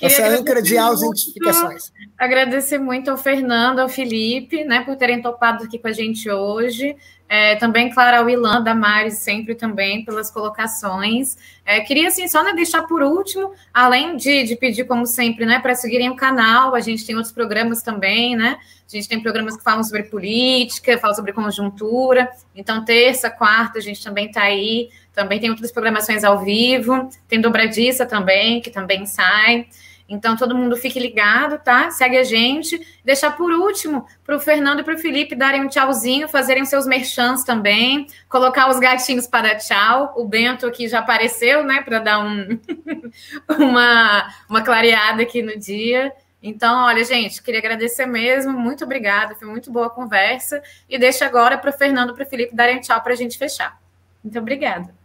[0.00, 1.92] Essa âncora de autentificações.
[2.18, 6.96] Agradecer muito ao Fernando, ao Felipe, né, por terem topado aqui com a gente hoje.
[7.26, 11.36] É, também, claro, ao Ilan, da Mari, sempre também, pelas colocações.
[11.64, 15.58] É, queria, assim, só né, deixar por último, além de, de pedir, como sempre, né,
[15.58, 18.58] para seguirem o canal, a gente tem outros programas também, né?
[18.86, 22.30] A gente tem programas que falam sobre política, falam sobre conjuntura.
[22.54, 24.90] Então, terça, quarta, a gente também está aí.
[25.14, 27.08] Também tem outras programações ao vivo.
[27.28, 29.66] Tem Dobradiça também, que também sai.
[30.06, 31.90] Então, todo mundo fique ligado, tá?
[31.90, 32.78] Segue a gente.
[33.02, 36.86] Deixar por último para o Fernando e para o Felipe darem um tchauzinho, fazerem seus
[36.86, 40.12] merchans também, colocar os gatinhos para tchau.
[40.16, 42.60] O Bento aqui já apareceu, né, para dar um,
[43.58, 46.12] uma, uma clareada aqui no dia.
[46.42, 48.52] Então, olha, gente, queria agradecer mesmo.
[48.52, 50.62] Muito obrigada, foi muito boa a conversa.
[50.86, 53.38] E deixa agora para o Fernando e para o Felipe darem tchau para a gente
[53.38, 53.80] fechar.
[54.22, 55.03] Muito obrigada.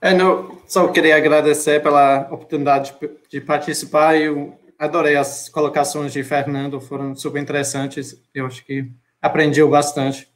[0.00, 4.16] É, não, só queria agradecer pela oportunidade de, de participar.
[4.16, 8.22] Eu adorei as colocações de Fernando, foram super interessantes.
[8.32, 10.28] Eu acho que aprendi bastante.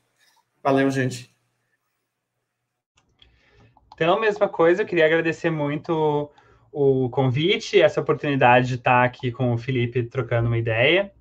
[0.62, 1.32] Valeu, gente.
[3.94, 6.28] Então, mesma coisa, eu queria agradecer muito
[6.72, 11.12] o convite, essa oportunidade de estar aqui com o Felipe trocando uma ideia.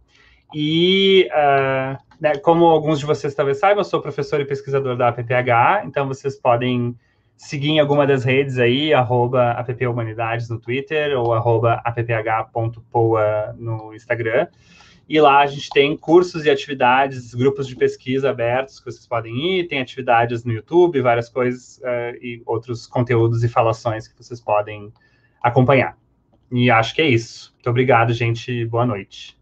[0.53, 5.09] E, uh, né, como alguns de vocês talvez saibam, eu sou professor e pesquisador da
[5.09, 6.97] APPH, então vocês podem
[7.41, 14.47] seguir em alguma das redes aí, arroba apphumanidades no Twitter ou arroba apph.poa no Instagram.
[15.09, 19.59] E lá a gente tem cursos e atividades, grupos de pesquisa abertos que vocês podem
[19.59, 24.39] ir, tem atividades no YouTube, várias coisas uh, e outros conteúdos e falações que vocês
[24.39, 24.93] podem
[25.41, 25.97] acompanhar.
[26.51, 27.51] E acho que é isso.
[27.55, 28.65] Muito obrigado, gente.
[28.65, 29.40] Boa noite.